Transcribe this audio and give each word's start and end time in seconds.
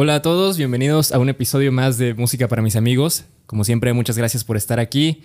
Hola 0.00 0.14
a 0.14 0.22
todos, 0.22 0.56
bienvenidos 0.56 1.10
a 1.10 1.18
un 1.18 1.28
episodio 1.28 1.72
más 1.72 1.98
de 1.98 2.14
Música 2.14 2.46
para 2.46 2.62
mis 2.62 2.76
amigos. 2.76 3.24
Como 3.46 3.64
siempre, 3.64 3.92
muchas 3.92 4.16
gracias 4.16 4.44
por 4.44 4.56
estar 4.56 4.78
aquí. 4.78 5.24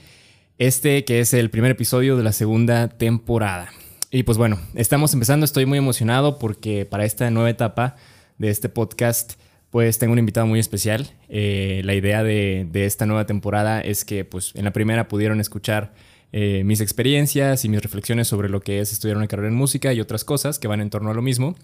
Este 0.58 1.06
que 1.06 1.20
es 1.20 1.36
el 1.36 1.52
primer 1.52 1.70
episodio 1.70 2.18
de 2.18 2.24
la 2.24 2.32
segunda 2.32 2.90
temporada. 2.90 3.70
Y 4.10 4.24
pues 4.24 4.40
bueno, 4.40 4.60
estamos 4.74 5.14
empezando, 5.14 5.46
estoy 5.46 5.68
muy 5.68 5.78
emocionado 5.78 6.40
porque 6.40 6.88
para 6.88 7.06
esta 7.06 7.30
nueva 7.30 7.52
etapa 7.52 7.98
de 8.40 8.50
este 8.50 8.68
podcast, 8.68 9.34
pues 9.70 10.00
tengo 10.00 10.14
un 10.14 10.18
invitado 10.18 10.48
muy 10.48 10.60
especial. 10.60 11.12
Eh, 11.30 11.82
la 11.86 11.94
idea 11.94 12.24
de, 12.24 12.68
de, 12.72 12.88
esta 12.88 13.06
nueva 13.06 13.28
temporada 13.28 13.80
es 13.80 14.04
que 14.06 14.26
pues 14.26 14.54
en 14.56 14.66
la 14.66 14.74
primera 14.74 15.08
pudieron 15.08 15.40
escuchar 15.40 15.94
eh, 16.36 16.64
mis 16.66 16.82
experiencias 16.82 17.64
y 17.64 17.70
mis 17.70 17.82
reflexiones 17.82 18.28
sobre 18.28 18.50
lo 18.50 18.60
que 18.60 18.80
es 18.80 18.92
estudiar 18.92 19.18
una 19.18 19.28
carrera 19.28 19.50
en 19.50 19.56
música 19.56 19.94
y 19.94 20.02
otras 20.02 20.26
cosas 20.26 20.58
que 20.58 20.68
van 20.68 20.82
en 20.82 20.90
torno 20.90 21.12
a 21.12 21.14
lo 21.14 21.22
mismo. 21.22 21.56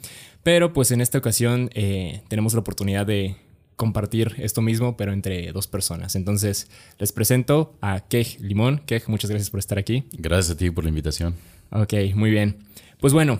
Pero 0.43 0.73
pues 0.73 0.91
en 0.91 1.02
esta 1.02 1.17
ocasión 1.17 1.71
eh, 1.73 2.21
tenemos 2.27 2.53
la 2.53 2.59
oportunidad 2.59 3.07
de 3.07 3.35
compartir 3.76 4.35
esto 4.38 4.62
mismo, 4.62 4.95
pero 4.95 5.12
entre 5.12 5.52
dos 5.53 5.66
personas. 5.67 6.16
Entonces 6.16 6.70
les 6.99 7.12
presento 7.12 7.73
a 7.81 8.02
Kej 8.02 8.40
Limón. 8.41 8.84
Kej, 8.85 9.07
muchas 9.07 9.31
gracias 9.31 9.49
por 9.49 9.59
estar 9.59 9.79
aquí. 9.79 10.03
Gracias 10.13 10.55
a 10.55 10.57
ti 10.57 10.70
por 10.70 10.84
la 10.84 10.90
invitación. 10.90 11.34
Ok, 11.71 11.93
muy 12.13 12.29
bien. 12.29 12.57
Pues 12.99 13.12
bueno, 13.12 13.40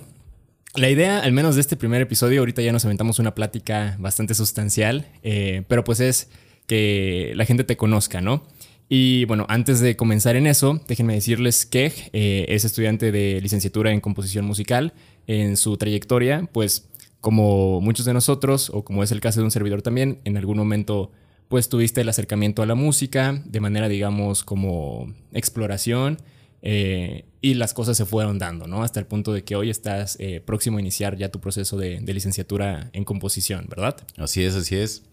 la 0.76 0.90
idea, 0.90 1.20
al 1.20 1.32
menos 1.32 1.56
de 1.56 1.62
este 1.62 1.76
primer 1.76 2.02
episodio, 2.02 2.40
ahorita 2.40 2.62
ya 2.62 2.72
nos 2.72 2.86
aventamos 2.86 3.20
una 3.20 3.36
plática 3.36 3.98
bastante 4.00 4.34
sustancial, 4.34 5.06
eh, 5.24 5.64
pero 5.68 5.84
pues 5.84 6.00
es 6.00 6.30
que 6.66 7.34
la 7.36 7.46
gente 7.46 7.64
te 7.64 7.76
conozca, 7.78 8.22
¿no? 8.22 8.48
Y 8.92 9.26
bueno, 9.26 9.46
antes 9.50 9.80
de 9.80 9.96
comenzar 9.96 10.36
en 10.36 10.48
eso, 10.48 10.82
déjenme 10.88 11.14
decirles 11.14 11.68
que 11.68 11.94
eh, 12.12 12.48
es 12.50 12.66
estudiante 12.66 13.12
de 13.12 13.40
licenciatura 13.40 13.92
en 13.92 14.02
composición 14.02 14.46
musical. 14.46 14.94
En 15.28 15.58
su 15.58 15.78
trayectoria, 15.78 16.50
pues 16.52 16.90
como 17.22 17.82
muchos 17.82 18.06
de 18.08 18.14
nosotros, 18.14 18.72
o 18.74 18.84
como 18.84 19.04
es 19.04 19.12
el 19.12 19.22
caso 19.22 19.42
de 19.42 19.46
un 19.46 19.52
servidor 19.52 19.84
también, 19.84 20.20
en 20.24 20.38
algún 20.38 20.58
momento 20.58 21.12
pues 21.50 21.70
tuviste 21.70 22.02
el 22.02 22.10
acercamiento 22.10 22.62
a 22.62 22.66
la 22.66 22.76
música 22.76 23.42
de 23.46 23.60
manera, 23.60 23.88
digamos, 23.90 24.44
como 24.44 25.14
exploración. 25.34 26.20
Eh, 26.62 27.26
y 27.42 27.54
las 27.54 27.74
cosas 27.74 27.96
se 27.96 28.06
fueron 28.06 28.38
dando, 28.38 28.68
¿no? 28.68 28.84
Hasta 28.84 29.00
el 29.00 29.06
punto 29.06 29.34
de 29.34 29.44
que 29.44 29.56
hoy 29.56 29.70
estás 29.70 30.18
eh, 30.20 30.42
próximo 30.42 30.78
a 30.78 30.82
iniciar 30.82 31.16
ya 31.16 31.30
tu 31.30 31.40
proceso 31.40 31.78
de, 31.78 32.02
de 32.02 32.14
licenciatura 32.14 32.90
en 32.92 33.06
composición, 33.06 33.66
¿verdad? 33.70 33.96
Así 34.18 34.44
es, 34.44 34.56
así 34.56 34.76
es. 34.76 35.04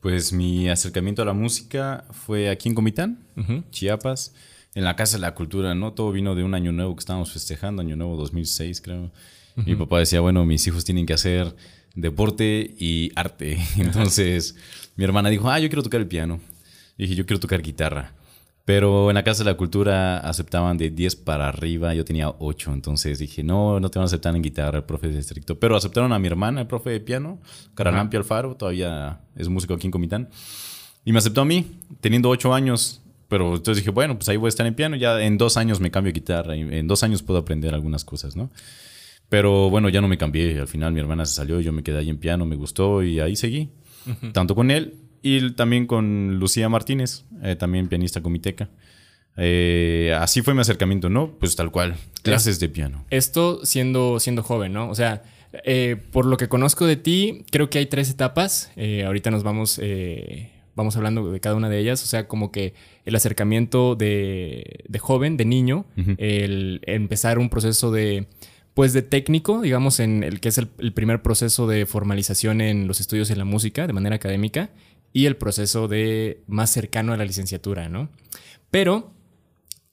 Pues 0.00 0.32
mi 0.32 0.68
acercamiento 0.68 1.22
a 1.22 1.24
la 1.26 1.34
música 1.34 2.04
fue 2.10 2.48
aquí 2.48 2.68
en 2.68 2.74
Comitán, 2.74 3.18
Chiapas, 3.70 4.34
en 4.74 4.84
la 4.84 4.96
Casa 4.96 5.16
de 5.16 5.20
la 5.20 5.34
Cultura, 5.34 5.74
¿no? 5.74 5.92
Todo 5.92 6.10
vino 6.12 6.34
de 6.34 6.42
un 6.42 6.54
año 6.54 6.72
nuevo 6.72 6.94
que 6.94 7.00
estábamos 7.00 7.32
festejando, 7.32 7.82
año 7.82 7.96
nuevo 7.96 8.16
2006, 8.16 8.80
creo. 8.80 9.10
Mi 9.56 9.74
papá 9.74 9.98
decía, 9.98 10.20
bueno, 10.20 10.46
mis 10.46 10.66
hijos 10.66 10.84
tienen 10.84 11.04
que 11.04 11.12
hacer 11.12 11.54
deporte 11.94 12.74
y 12.78 13.10
arte. 13.14 13.58
Entonces 13.76 14.56
mi 14.96 15.04
hermana 15.04 15.28
dijo, 15.28 15.50
ah, 15.50 15.58
yo 15.58 15.68
quiero 15.68 15.82
tocar 15.82 16.00
el 16.00 16.06
piano. 16.06 16.40
Y 16.96 17.02
dije, 17.02 17.14
yo 17.14 17.26
quiero 17.26 17.40
tocar 17.40 17.60
guitarra. 17.62 18.14
Pero 18.70 19.10
en 19.10 19.16
la 19.16 19.24
Casa 19.24 19.42
de 19.42 19.50
la 19.50 19.56
Cultura 19.56 20.18
aceptaban 20.18 20.78
de 20.78 20.90
10 20.90 21.16
para 21.16 21.48
arriba, 21.48 21.92
yo 21.92 22.04
tenía 22.04 22.32
8, 22.38 22.72
entonces 22.72 23.18
dije, 23.18 23.42
no, 23.42 23.80
no 23.80 23.90
te 23.90 23.98
van 23.98 24.04
a 24.04 24.06
aceptar 24.06 24.36
en 24.36 24.42
guitarra, 24.42 24.78
el 24.78 24.84
profe 24.84 25.08
es 25.08 25.16
estricto. 25.16 25.58
Pero 25.58 25.74
aceptaron 25.74 26.12
a 26.12 26.20
mi 26.20 26.28
hermana, 26.28 26.60
el 26.60 26.68
profe 26.68 26.90
de 26.90 27.00
piano, 27.00 27.40
Caralampi 27.74 28.16
Alfaro, 28.16 28.54
todavía 28.54 29.22
es 29.34 29.48
músico 29.48 29.74
aquí 29.74 29.88
en 29.88 29.90
Comitán. 29.90 30.28
Y 31.04 31.10
me 31.10 31.18
aceptó 31.18 31.40
a 31.40 31.44
mí, 31.44 31.66
teniendo 32.00 32.28
8 32.28 32.54
años. 32.54 33.02
Pero 33.26 33.56
entonces 33.56 33.78
dije, 33.78 33.90
bueno, 33.90 34.16
pues 34.16 34.28
ahí 34.28 34.36
voy 34.36 34.46
a 34.46 34.50
estar 34.50 34.64
en 34.64 34.74
piano, 34.76 34.94
ya 34.94 35.20
en 35.20 35.36
dos 35.36 35.56
años 35.56 35.80
me 35.80 35.90
cambio 35.90 36.12
guitarra, 36.12 36.54
y 36.54 36.60
en 36.60 36.86
dos 36.86 37.02
años 37.02 37.24
puedo 37.24 37.40
aprender 37.40 37.74
algunas 37.74 38.04
cosas, 38.04 38.36
¿no? 38.36 38.52
Pero 39.28 39.68
bueno, 39.68 39.88
ya 39.88 40.00
no 40.00 40.06
me 40.06 40.16
cambié, 40.16 40.60
al 40.60 40.68
final 40.68 40.92
mi 40.92 41.00
hermana 41.00 41.26
se 41.26 41.34
salió, 41.34 41.58
yo 41.60 41.72
me 41.72 41.82
quedé 41.82 41.98
ahí 41.98 42.08
en 42.08 42.18
piano, 42.18 42.46
me 42.46 42.54
gustó 42.54 43.02
y 43.02 43.18
ahí 43.18 43.34
seguí. 43.34 43.70
Tanto 44.32 44.54
con 44.54 44.70
él 44.70 45.09
y 45.22 45.50
también 45.52 45.86
con 45.86 46.38
Lucía 46.38 46.68
Martínez, 46.68 47.24
eh, 47.42 47.56
también 47.56 47.88
pianista 47.88 48.22
comiteca. 48.22 48.68
Eh, 49.36 50.16
así 50.18 50.42
fue 50.42 50.54
mi 50.54 50.60
acercamiento, 50.60 51.08
¿no? 51.08 51.38
Pues 51.38 51.56
tal 51.56 51.70
cual, 51.70 51.96
clases 52.22 52.58
de 52.60 52.68
piano. 52.68 53.04
Esto 53.10 53.64
siendo, 53.64 54.18
siendo 54.20 54.42
joven, 54.42 54.72
¿no? 54.72 54.88
O 54.88 54.94
sea, 54.94 55.22
eh, 55.64 55.96
por 56.12 56.26
lo 56.26 56.36
que 56.36 56.48
conozco 56.48 56.86
de 56.86 56.96
ti, 56.96 57.44
creo 57.50 57.70
que 57.70 57.78
hay 57.78 57.86
tres 57.86 58.10
etapas. 58.10 58.70
ahorita 59.04 59.30
nos 59.30 59.42
vamos, 59.42 59.80
vamos 60.74 60.96
hablando 60.96 61.30
de 61.30 61.40
cada 61.40 61.54
una 61.54 61.68
de 61.68 61.78
ellas. 61.78 62.02
O 62.02 62.06
sea, 62.06 62.26
como 62.26 62.50
que 62.50 62.74
el 63.04 63.14
acercamiento 63.14 63.96
de, 63.96 64.84
de 64.88 64.98
joven, 64.98 65.36
de 65.36 65.44
niño, 65.44 65.86
el 66.18 66.80
empezar 66.86 67.38
un 67.38 67.50
proceso 67.50 67.92
de 67.92 68.26
pues 68.74 68.92
de 68.92 69.02
técnico, 69.02 69.60
digamos, 69.60 69.98
en 69.98 70.22
el 70.22 70.40
que 70.40 70.48
es 70.48 70.56
el, 70.56 70.68
el, 70.78 70.92
primer 70.92 71.22
proceso 71.22 71.66
de 71.66 71.86
formalización 71.86 72.60
en 72.60 72.86
los 72.86 73.00
estudios 73.00 73.28
en 73.30 73.36
la 73.36 73.44
música 73.44 73.86
de 73.86 73.92
manera 73.92 74.14
académica 74.14 74.70
y 75.12 75.26
el 75.26 75.36
proceso 75.36 75.88
de 75.88 76.42
más 76.46 76.70
cercano 76.70 77.12
a 77.12 77.16
la 77.16 77.24
licenciatura, 77.24 77.88
¿no? 77.88 78.08
Pero 78.70 79.12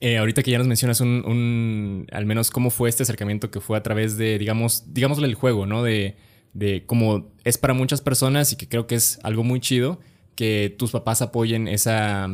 eh, 0.00 0.18
ahorita 0.18 0.42
que 0.42 0.52
ya 0.52 0.58
nos 0.58 0.68
mencionas 0.68 1.00
un, 1.00 2.06
al 2.12 2.24
menos 2.26 2.50
cómo 2.50 2.70
fue 2.70 2.88
este 2.88 3.02
acercamiento 3.02 3.50
que 3.50 3.60
fue 3.60 3.76
a 3.76 3.82
través 3.82 4.16
de, 4.16 4.38
digamos, 4.38 4.94
digámosle 4.94 5.26
el 5.26 5.34
juego, 5.34 5.66
¿no? 5.66 5.82
De, 5.82 6.16
de 6.52 6.84
cómo 6.86 7.32
es 7.44 7.58
para 7.58 7.74
muchas 7.74 8.00
personas 8.00 8.52
y 8.52 8.56
que 8.56 8.68
creo 8.68 8.86
que 8.86 8.94
es 8.94 9.18
algo 9.22 9.42
muy 9.42 9.60
chido 9.60 10.00
que 10.36 10.74
tus 10.78 10.92
papás 10.92 11.20
apoyen 11.20 11.66
esa, 11.66 12.28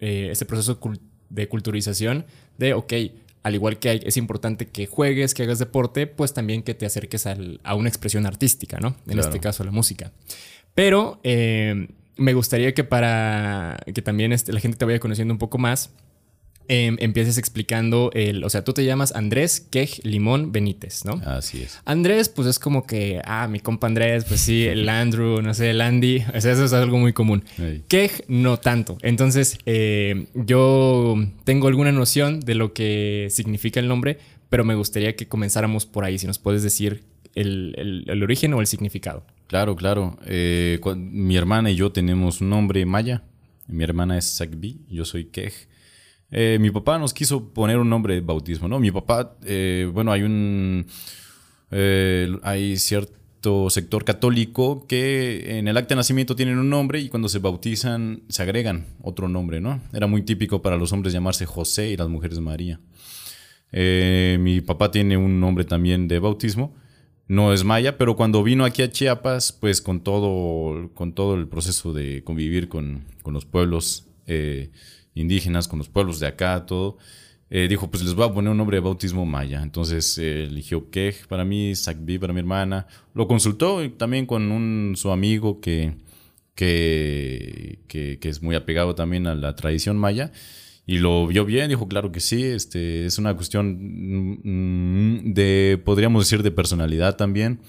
eh, 0.00 0.28
ese 0.30 0.44
proceso 0.44 0.78
de 1.30 1.48
culturización 1.48 2.26
de, 2.58 2.74
ok, 2.74 2.92
al 3.42 3.54
igual 3.54 3.78
que 3.78 4.02
es 4.04 4.16
importante 4.18 4.66
que 4.66 4.86
juegues, 4.86 5.32
que 5.32 5.44
hagas 5.44 5.58
deporte, 5.58 6.06
pues 6.06 6.34
también 6.34 6.62
que 6.62 6.74
te 6.74 6.84
acerques 6.84 7.26
a 7.26 7.74
una 7.74 7.88
expresión 7.88 8.26
artística, 8.26 8.78
¿no? 8.78 8.96
En 9.06 9.18
este 9.18 9.40
caso, 9.40 9.64
la 9.64 9.70
música. 9.70 10.12
Pero 10.74 11.20
eh, 11.22 11.88
me 12.16 12.34
gustaría 12.34 12.74
que 12.74 12.84
para 12.84 13.78
que 13.94 14.02
también 14.02 14.32
este, 14.32 14.52
la 14.52 14.60
gente 14.60 14.76
te 14.76 14.84
vaya 14.84 14.98
conociendo 15.00 15.32
un 15.32 15.38
poco 15.38 15.58
más, 15.58 15.90
em, 16.68 16.96
empieces 17.00 17.38
explicando 17.38 18.10
el, 18.14 18.42
o 18.42 18.50
sea, 18.50 18.64
tú 18.64 18.72
te 18.72 18.84
llamas 18.84 19.14
Andrés 19.14 19.60
Quej 19.60 20.00
Limón 20.04 20.52
Benítez, 20.52 21.04
¿no? 21.04 21.20
Así 21.24 21.62
es. 21.62 21.80
Andrés, 21.84 22.28
pues 22.28 22.48
es 22.48 22.58
como 22.58 22.86
que, 22.86 23.20
ah, 23.24 23.46
mi 23.48 23.60
compa 23.60 23.86
Andrés, 23.86 24.24
pues 24.24 24.40
sí, 24.40 24.64
el 24.64 24.88
Andrew, 24.88 25.42
no 25.42 25.54
sé, 25.54 25.70
el 25.70 25.80
Andy, 25.80 26.24
o 26.34 26.40
sea, 26.40 26.52
eso 26.52 26.64
es 26.64 26.72
algo 26.72 26.98
muy 26.98 27.12
común. 27.12 27.44
Quej 27.88 28.24
no 28.28 28.56
tanto. 28.56 28.98
Entonces, 29.02 29.58
eh, 29.66 30.26
yo 30.34 31.16
tengo 31.44 31.68
alguna 31.68 31.92
noción 31.92 32.40
de 32.40 32.54
lo 32.54 32.72
que 32.72 33.28
significa 33.30 33.80
el 33.80 33.88
nombre, 33.88 34.18
pero 34.48 34.64
me 34.64 34.74
gustaría 34.74 35.16
que 35.16 35.28
comenzáramos 35.28 35.86
por 35.86 36.04
ahí, 36.04 36.18
si 36.18 36.26
nos 36.26 36.38
puedes 36.38 36.62
decir 36.62 37.04
el, 37.36 38.22
origen 38.22 38.54
o 38.54 38.60
el 38.60 38.66
significado. 38.66 39.24
Claro, 39.46 39.76
claro. 39.76 40.18
Eh, 40.26 40.80
mi 40.96 41.36
hermana 41.36 41.70
y 41.70 41.76
yo 41.76 41.92
tenemos 41.92 42.40
un 42.40 42.50
nombre 42.50 42.84
maya. 42.84 43.22
Mi 43.68 43.84
hermana 43.84 44.18
es 44.18 44.24
Sakbi, 44.24 44.80
yo 44.88 45.04
soy 45.04 45.26
Kej. 45.26 45.68
Eh, 46.30 46.58
mi 46.60 46.70
papá 46.70 46.98
nos 46.98 47.14
quiso 47.14 47.52
poner 47.52 47.78
un 47.78 47.88
nombre 47.88 48.14
de 48.14 48.20
bautismo, 48.20 48.66
¿no? 48.68 48.80
Mi 48.80 48.90
papá, 48.90 49.36
eh, 49.44 49.88
bueno, 49.92 50.12
hay 50.12 50.22
un... 50.22 50.86
hay 52.42 52.76
cierto 52.76 53.70
sector 53.70 54.04
católico 54.04 54.86
que 54.88 55.58
en 55.58 55.68
el 55.68 55.76
acta 55.76 55.90
de 55.90 55.96
nacimiento 55.96 56.34
tienen 56.34 56.58
un 56.58 56.68
nombre 56.68 56.98
y 57.00 57.08
cuando 57.08 57.28
se 57.28 57.38
bautizan 57.38 58.22
se 58.28 58.42
agregan 58.42 58.86
otro 59.02 59.28
nombre, 59.28 59.60
¿no? 59.60 59.80
Era 59.92 60.08
muy 60.08 60.22
típico 60.22 60.62
para 60.62 60.76
los 60.76 60.92
hombres 60.92 61.12
llamarse 61.12 61.46
José 61.46 61.90
y 61.90 61.96
las 61.96 62.08
mujeres 62.08 62.40
María. 62.40 62.80
mi 63.72 64.60
papá 64.60 64.90
tiene 64.90 65.16
un 65.16 65.38
nombre 65.38 65.64
también 65.64 66.08
de 66.08 66.18
bautismo 66.18 66.74
no 67.28 67.52
es 67.52 67.64
maya, 67.64 67.98
pero 67.98 68.16
cuando 68.16 68.42
vino 68.42 68.64
aquí 68.64 68.82
a 68.82 68.90
Chiapas, 68.90 69.52
pues 69.52 69.82
con 69.82 70.00
todo, 70.00 70.90
con 70.94 71.12
todo 71.12 71.34
el 71.34 71.48
proceso 71.48 71.92
de 71.92 72.22
convivir 72.22 72.68
con, 72.68 73.04
los 73.24 73.44
pueblos 73.44 74.06
eh, 74.26 74.70
indígenas, 75.14 75.66
con 75.66 75.78
los 75.78 75.88
pueblos 75.88 76.20
de 76.20 76.28
acá, 76.28 76.66
todo, 76.66 76.98
eh, 77.50 77.66
dijo, 77.68 77.90
pues 77.90 78.04
les 78.04 78.14
voy 78.14 78.26
a 78.28 78.32
poner 78.32 78.50
un 78.50 78.56
nombre 78.56 78.76
de 78.76 78.80
bautismo 78.80 79.26
maya. 79.26 79.62
Entonces 79.62 80.18
eh, 80.18 80.44
eligió 80.44 80.90
Kej 80.90 81.26
para 81.28 81.44
mí, 81.44 81.74
Sakbi 81.74 82.18
para 82.18 82.32
mi 82.32 82.40
hermana. 82.40 82.86
Lo 83.14 83.26
consultó 83.26 83.90
también 83.92 84.26
con 84.26 84.52
un, 84.52 84.94
su 84.96 85.10
amigo 85.10 85.60
que, 85.60 85.94
que, 86.54 87.80
que, 87.88 88.18
que 88.20 88.28
es 88.28 88.42
muy 88.42 88.54
apegado 88.54 88.94
también 88.94 89.26
a 89.26 89.34
la 89.34 89.54
tradición 89.56 89.96
maya. 89.96 90.32
Y 90.86 90.98
lo 90.98 91.26
vio 91.26 91.44
bien, 91.44 91.68
dijo, 91.68 91.88
claro 91.88 92.12
que 92.12 92.20
sí, 92.20 92.44
este, 92.44 93.06
es 93.06 93.18
una 93.18 93.34
cuestión 93.34 94.40
mm, 94.44 95.34
de, 95.34 95.82
podríamos 95.84 96.24
decir, 96.24 96.44
de 96.44 96.52
personalidad 96.52 97.16
también. 97.16 97.60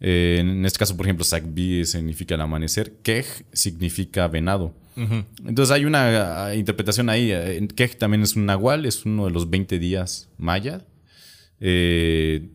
Eh, 0.00 0.38
en 0.40 0.66
este 0.66 0.80
caso, 0.80 0.96
por 0.96 1.06
ejemplo, 1.06 1.24
Sakbi 1.24 1.84
significa 1.84 2.34
el 2.34 2.40
amanecer, 2.40 2.96
Kej 3.02 3.46
significa 3.52 4.26
venado. 4.28 4.74
Entonces 4.96 5.72
hay 5.72 5.84
una 5.84 6.46
ah, 6.46 6.54
interpretación 6.54 7.08
ahí. 7.08 7.30
Eh, 7.32 7.66
Kej 7.74 7.96
también 7.96 8.22
es 8.22 8.36
un 8.36 8.46
nahual, 8.46 8.84
es 8.84 9.06
uno 9.06 9.26
de 9.26 9.30
los 9.30 9.48
20 9.48 9.78
días 9.78 10.28
maya. 10.36 10.84
Eh, 11.60 12.48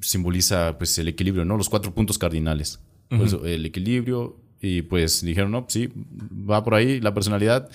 simboliza 0.00 0.78
pues 0.78 0.96
el 0.98 1.08
equilibrio, 1.08 1.44
¿no? 1.44 1.56
Los 1.56 1.68
cuatro 1.68 1.92
puntos 1.94 2.18
cardinales. 2.18 2.80
el 3.10 3.66
equilibrio, 3.66 4.40
Y 4.60 4.82
pues 4.82 5.22
dijeron, 5.22 5.50
no, 5.50 5.66
sí, 5.68 5.90
va 6.50 6.64
por 6.64 6.74
ahí 6.74 7.00
la 7.00 7.12
personalidad. 7.12 7.68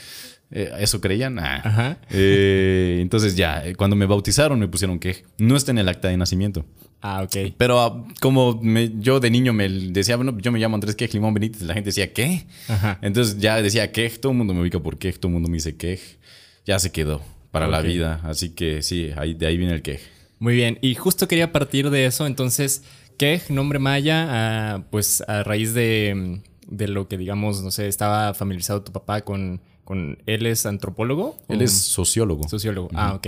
Eh, 0.52 0.72
¿Eso 0.80 1.00
creían? 1.00 1.38
Ah. 1.40 1.62
Ajá. 1.64 1.98
Eh, 2.12 2.98
entonces 3.02 3.36
ya, 3.36 3.66
eh, 3.66 3.76
cuando 3.76 3.96
me 3.96 4.06
bautizaron 4.06 4.60
me 4.60 4.68
pusieron 4.68 5.00
que 5.00 5.24
no 5.38 5.56
está 5.56 5.72
en 5.72 5.78
el 5.78 5.88
acta 5.90 6.08
de 6.08 6.18
nacimiento. 6.18 6.66
Ah, 7.02 7.22
ok. 7.24 7.54
Pero 7.58 7.80
ah, 7.80 8.06
como 8.20 8.60
me- 8.62 8.92
yo 9.00 9.20
de 9.20 9.30
niño 9.30 9.54
me 9.54 9.70
decía, 9.70 10.16
bueno, 10.16 10.38
yo 10.40 10.52
me 10.52 10.60
llamo 10.60 10.76
Andrés 10.76 10.96
Quej 10.96 11.14
Limón 11.14 11.34
Benítez, 11.34 11.62
la 11.62 11.74
gente 11.74 11.90
decía, 11.90 12.12
¿qué? 12.14 12.46
Ajá. 12.68 13.00
Entonces 13.02 13.38
ya 13.38 13.62
decía 13.62 13.92
Quej, 13.92 14.20
todo 14.20 14.32
el 14.32 14.38
mundo 14.38 14.54
me 14.54 14.62
ubica 14.62 14.80
por 14.80 14.98
Quej, 14.98 15.18
todo 15.20 15.28
el 15.30 15.34
mundo 15.34 15.50
me 15.50 15.56
dice 15.58 15.78
Quej. 15.78 16.18
Ya 16.66 16.78
se 16.80 16.92
quedó 16.92 17.22
para 17.52 17.68
la 17.68 17.82
vida. 17.82 18.20
Así 18.24 18.50
que 18.50 18.82
sí, 18.82 19.12
ahí, 19.16 19.34
de 19.34 19.48
ahí 19.48 19.58
viene 19.58 19.74
el 19.74 19.82
Quej. 19.82 20.02
Muy 20.40 20.56
bien. 20.56 20.78
Y 20.82 20.96
justo 20.96 21.28
quería 21.28 21.52
partir 21.52 21.90
de 21.90 22.06
eso. 22.06 22.28
Entonces, 22.28 22.84
¿qué 23.18 23.42
nombre 23.50 23.80
maya? 23.80 24.28
Ah, 24.30 24.84
pues 24.92 25.24
a 25.28 25.44
raíz 25.44 25.74
de, 25.74 26.42
de 26.68 26.88
lo 26.88 27.08
que, 27.08 27.18
digamos, 27.18 27.64
no 27.64 27.72
sé, 27.72 27.88
estaba 27.88 28.34
familiarizado 28.34 28.82
tu 28.84 28.92
papá 28.92 29.22
con, 29.22 29.62
con 29.90 30.20
él 30.28 30.46
es 30.46 30.68
antropólogo. 30.68 31.36
Él 31.50 31.64
es 31.64 31.72
sociólogo. 31.72 32.48
sociólogo. 32.48 32.90
Ah, 32.94 33.16
ok. 33.16 33.28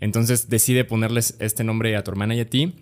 Entonces 0.00 0.48
decide 0.48 0.86
ponerles 0.86 1.36
este 1.40 1.62
nombre 1.62 1.94
a 1.94 2.02
tu 2.02 2.10
hermana 2.10 2.34
y 2.34 2.40
a 2.40 2.48
ti. 2.48 2.72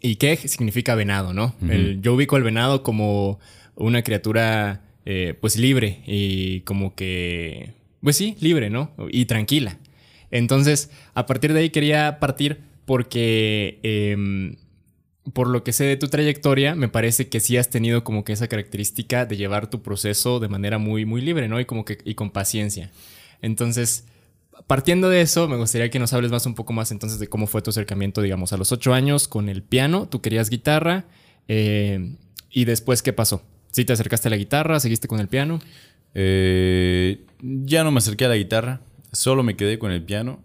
Y 0.00 0.14
qué 0.14 0.36
significa 0.36 0.94
venado, 0.94 1.34
¿no? 1.34 1.56
El- 1.68 2.00
yo 2.02 2.14
ubico 2.14 2.36
al 2.36 2.44
venado 2.44 2.84
como 2.84 3.40
una 3.74 4.02
criatura, 4.04 4.84
eh, 5.06 5.34
pues 5.40 5.56
libre 5.56 6.04
y 6.06 6.60
como 6.60 6.94
que, 6.94 7.72
pues 8.00 8.14
sí, 8.16 8.36
libre, 8.40 8.70
¿no? 8.70 8.92
Y 9.10 9.24
tranquila. 9.24 9.78
Entonces, 10.30 10.90
a 11.14 11.26
partir 11.26 11.52
de 11.52 11.58
ahí 11.60 11.70
quería 11.70 12.20
partir 12.20 12.60
porque, 12.84 13.80
em, 13.82 14.54
por 15.32 15.48
lo 15.48 15.62
que 15.62 15.72
sé 15.72 15.84
de 15.84 15.96
tu 15.96 16.08
trayectoria, 16.08 16.74
me 16.74 16.88
parece 16.88 17.28
que 17.28 17.40
sí 17.40 17.56
has 17.56 17.68
tenido 17.68 18.04
como 18.04 18.24
que 18.24 18.32
esa 18.32 18.48
característica 18.48 19.26
de 19.26 19.36
llevar 19.36 19.68
tu 19.68 19.82
proceso 19.82 20.40
de 20.40 20.48
manera 20.48 20.78
muy, 20.78 21.04
muy 21.04 21.20
libre, 21.20 21.48
¿no? 21.48 21.60
Y 21.60 21.66
como 21.66 21.84
que, 21.84 21.98
y 22.04 22.14
con 22.14 22.30
paciencia. 22.30 22.90
Entonces, 23.42 24.06
partiendo 24.66 25.08
de 25.08 25.20
eso, 25.20 25.48
me 25.48 25.56
gustaría 25.56 25.90
que 25.90 25.98
nos 25.98 26.12
hables 26.12 26.30
más 26.30 26.46
un 26.46 26.54
poco 26.54 26.72
más 26.72 26.90
entonces 26.90 27.18
de 27.18 27.28
cómo 27.28 27.46
fue 27.46 27.62
tu 27.62 27.70
acercamiento, 27.70 28.22
digamos, 28.22 28.52
a 28.52 28.56
los 28.56 28.72
ocho 28.72 28.94
años 28.94 29.28
con 29.28 29.48
el 29.48 29.62
piano. 29.62 30.08
Tú 30.08 30.20
querías 30.20 30.50
guitarra 30.50 31.04
eh, 31.48 32.16
y 32.50 32.64
después, 32.64 33.02
¿qué 33.02 33.12
pasó? 33.12 33.42
¿Sí 33.70 33.84
te 33.84 33.92
acercaste 33.92 34.28
a 34.28 34.30
la 34.30 34.36
guitarra? 34.36 34.80
¿Seguiste 34.80 35.06
con 35.06 35.20
el 35.20 35.28
piano? 35.28 35.60
Eh, 36.14 37.24
ya 37.40 37.84
no 37.84 37.90
me 37.90 37.98
acerqué 37.98 38.24
a 38.24 38.28
la 38.28 38.36
guitarra, 38.36 38.80
solo 39.12 39.42
me 39.42 39.56
quedé 39.56 39.78
con 39.78 39.92
el 39.92 40.02
piano. 40.02 40.42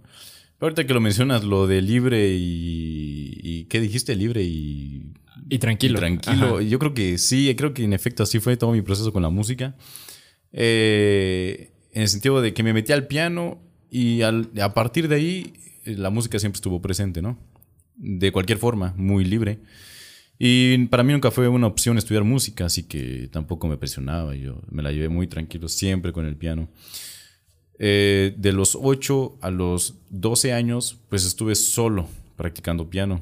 Pero 0.57 0.67
ahorita 0.67 0.85
que 0.87 0.93
lo 0.93 1.01
mencionas, 1.01 1.43
lo 1.43 1.67
de 1.67 1.81
libre 1.81 2.35
y, 2.35 3.39
y 3.43 3.63
¿qué 3.65 3.79
dijiste? 3.81 4.15
Libre 4.15 4.43
y, 4.43 5.11
Y 5.49 5.59
tranquilo. 5.59 5.95
y 5.95 5.99
tranquilo. 5.99 6.55
Ajá. 6.55 6.61
Yo 6.61 6.79
creo 6.79 6.93
que 6.93 7.17
sí, 7.17 7.53
creo 7.57 7.73
que 7.73 7.83
en 7.83 7.93
efecto 7.93 8.23
así 8.23 8.39
fue 8.39 8.55
todo 8.57 8.71
mi 8.71 8.81
proceso 8.81 9.11
con 9.11 9.21
la 9.21 9.29
música. 9.29 9.75
Eh, 10.53 11.71
en 11.91 12.01
el 12.03 12.07
sentido 12.07 12.41
de 12.41 12.53
que 12.53 12.63
me 12.63 12.73
metí 12.73 12.91
al 12.93 13.07
piano 13.07 13.59
y 13.91 14.21
al- 14.21 14.49
a 14.61 14.73
partir 14.73 15.07
de 15.07 15.15
ahí 15.15 15.53
eh, 15.85 15.95
la 15.97 16.09
música 16.09 16.39
siempre 16.39 16.57
estuvo 16.57 16.81
presente, 16.81 17.21
¿no? 17.21 17.37
De 17.97 18.31
cualquier 18.31 18.57
forma, 18.57 18.93
muy 18.97 19.23
libre. 19.25 19.59
Y 20.39 20.77
para 20.87 21.03
mí 21.03 21.13
nunca 21.13 21.31
fue 21.31 21.47
una 21.47 21.67
opción 21.67 21.97
estudiar 21.97 22.23
música, 22.23 22.65
así 22.65 22.83
que 22.83 23.29
tampoco 23.31 23.67
me 23.67 23.77
presionaba. 23.77 24.35
Yo 24.35 24.61
me 24.69 24.81
la 24.83 24.91
llevé 24.91 25.07
muy 25.09 25.27
tranquilo, 25.27 25.67
siempre 25.69 26.11
con 26.11 26.25
el 26.25 26.35
piano. 26.35 26.67
Eh, 27.79 28.33
de 28.37 28.53
los 28.53 28.77
8 28.81 29.37
a 29.41 29.49
los 29.51 29.95
12 30.09 30.53
años, 30.53 30.97
pues 31.09 31.25
estuve 31.25 31.55
solo 31.55 32.07
practicando 32.35 32.89
piano. 32.89 33.21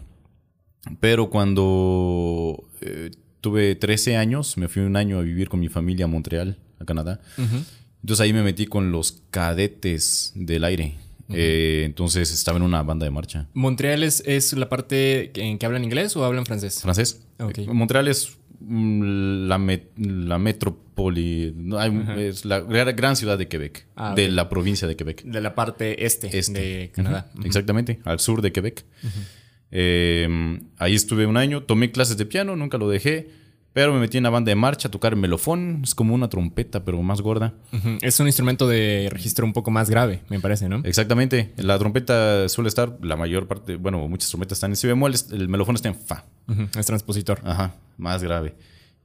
Pero 0.99 1.29
cuando 1.29 2.63
eh, 2.81 3.11
tuve 3.41 3.75
13 3.75 4.17
años, 4.17 4.57
me 4.57 4.67
fui 4.67 4.81
un 4.81 4.95
año 4.95 5.17
a 5.19 5.21
vivir 5.21 5.49
con 5.49 5.59
mi 5.59 5.69
familia 5.69 6.05
a 6.05 6.07
Montreal, 6.07 6.57
a 6.79 6.85
Canadá. 6.85 7.21
Entonces 7.37 8.21
ahí 8.21 8.33
me 8.33 8.43
metí 8.43 8.65
con 8.65 8.91
los 8.91 9.23
cadetes 9.31 10.33
del 10.35 10.65
aire. 10.65 10.95
Eh, 11.29 11.83
entonces 11.85 12.31
estaba 12.31 12.57
en 12.57 12.63
una 12.63 12.83
banda 12.83 13.05
de 13.05 13.11
marcha. 13.11 13.47
¿Montreal 13.53 14.03
es, 14.03 14.21
es 14.25 14.53
la 14.53 14.69
parte 14.69 15.31
en 15.41 15.57
que 15.57 15.65
hablan 15.65 15.83
inglés 15.83 16.15
o 16.15 16.25
hablan 16.25 16.45
francés? 16.45 16.81
¿Francés? 16.81 17.25
Ok. 17.39 17.59
Eh, 17.59 17.67
Montreal 17.67 18.07
es 18.07 18.37
la, 18.67 19.57
met- 19.57 19.89
la 19.97 20.37
metrópoli, 20.37 21.53
no, 21.55 21.81
es 22.15 22.45
la 22.45 22.59
gran, 22.61 23.15
ciudad 23.15 23.37
de 23.37 23.47
Quebec, 23.47 23.85
Ah, 23.95 24.13
de 24.15 24.29
la 24.29 24.47
provincia 24.49 24.87
de 24.87 24.95
Quebec. 24.95 25.23
De 25.23 25.41
la 25.41 25.55
parte 25.55 26.05
este, 26.05 26.37
Este. 26.37 26.59
de 26.59 26.91
Canadá. 26.93 27.31
Exactamente, 27.43 27.99
al 28.05 28.19
sur 28.19 28.41
de 28.41 28.51
Quebec. 28.51 28.85
Eh, 29.71 30.59
ahí 30.77 30.93
estuve 30.93 31.25
un 31.25 31.37
año, 31.37 31.63
tomé 31.63 31.91
clases 31.91 32.17
de 32.17 32.25
piano, 32.25 32.55
nunca 32.55 32.77
lo 32.77 32.89
dejé, 32.89 33.29
pero 33.73 33.93
me 33.93 33.99
metí 33.99 34.17
en 34.17 34.23
la 34.23 34.29
banda 34.29 34.49
de 34.49 34.55
marcha 34.55 34.87
a 34.87 34.91
tocar 34.91 35.15
melofón, 35.15 35.81
es 35.83 35.95
como 35.95 36.13
una 36.13 36.29
trompeta, 36.29 36.85
pero 36.85 37.01
más 37.01 37.21
gorda. 37.21 37.53
Es 38.01 38.19
un 38.19 38.27
instrumento 38.27 38.67
de 38.67 39.09
registro 39.11 39.45
un 39.45 39.53
poco 39.53 39.71
más 39.71 39.89
grave, 39.89 40.21
me 40.29 40.39
parece, 40.39 40.69
¿no? 40.69 40.81
Exactamente, 40.83 41.53
la 41.57 41.77
trompeta 41.79 42.47
suele 42.49 42.69
estar, 42.69 42.97
la 43.01 43.15
mayor 43.15 43.47
parte, 43.47 43.75
bueno, 43.75 44.07
muchas 44.07 44.29
trompetas 44.29 44.57
están 44.57 44.71
en 44.71 44.75
si 44.75 44.87
bemol, 44.87 45.13
el 45.31 45.49
melofón 45.49 45.75
está 45.75 45.89
en 45.89 45.95
fa. 45.95 46.25
Es 46.77 46.85
transpositor. 46.85 47.41
Ajá, 47.43 47.75
más 47.97 48.21
grave. 48.23 48.55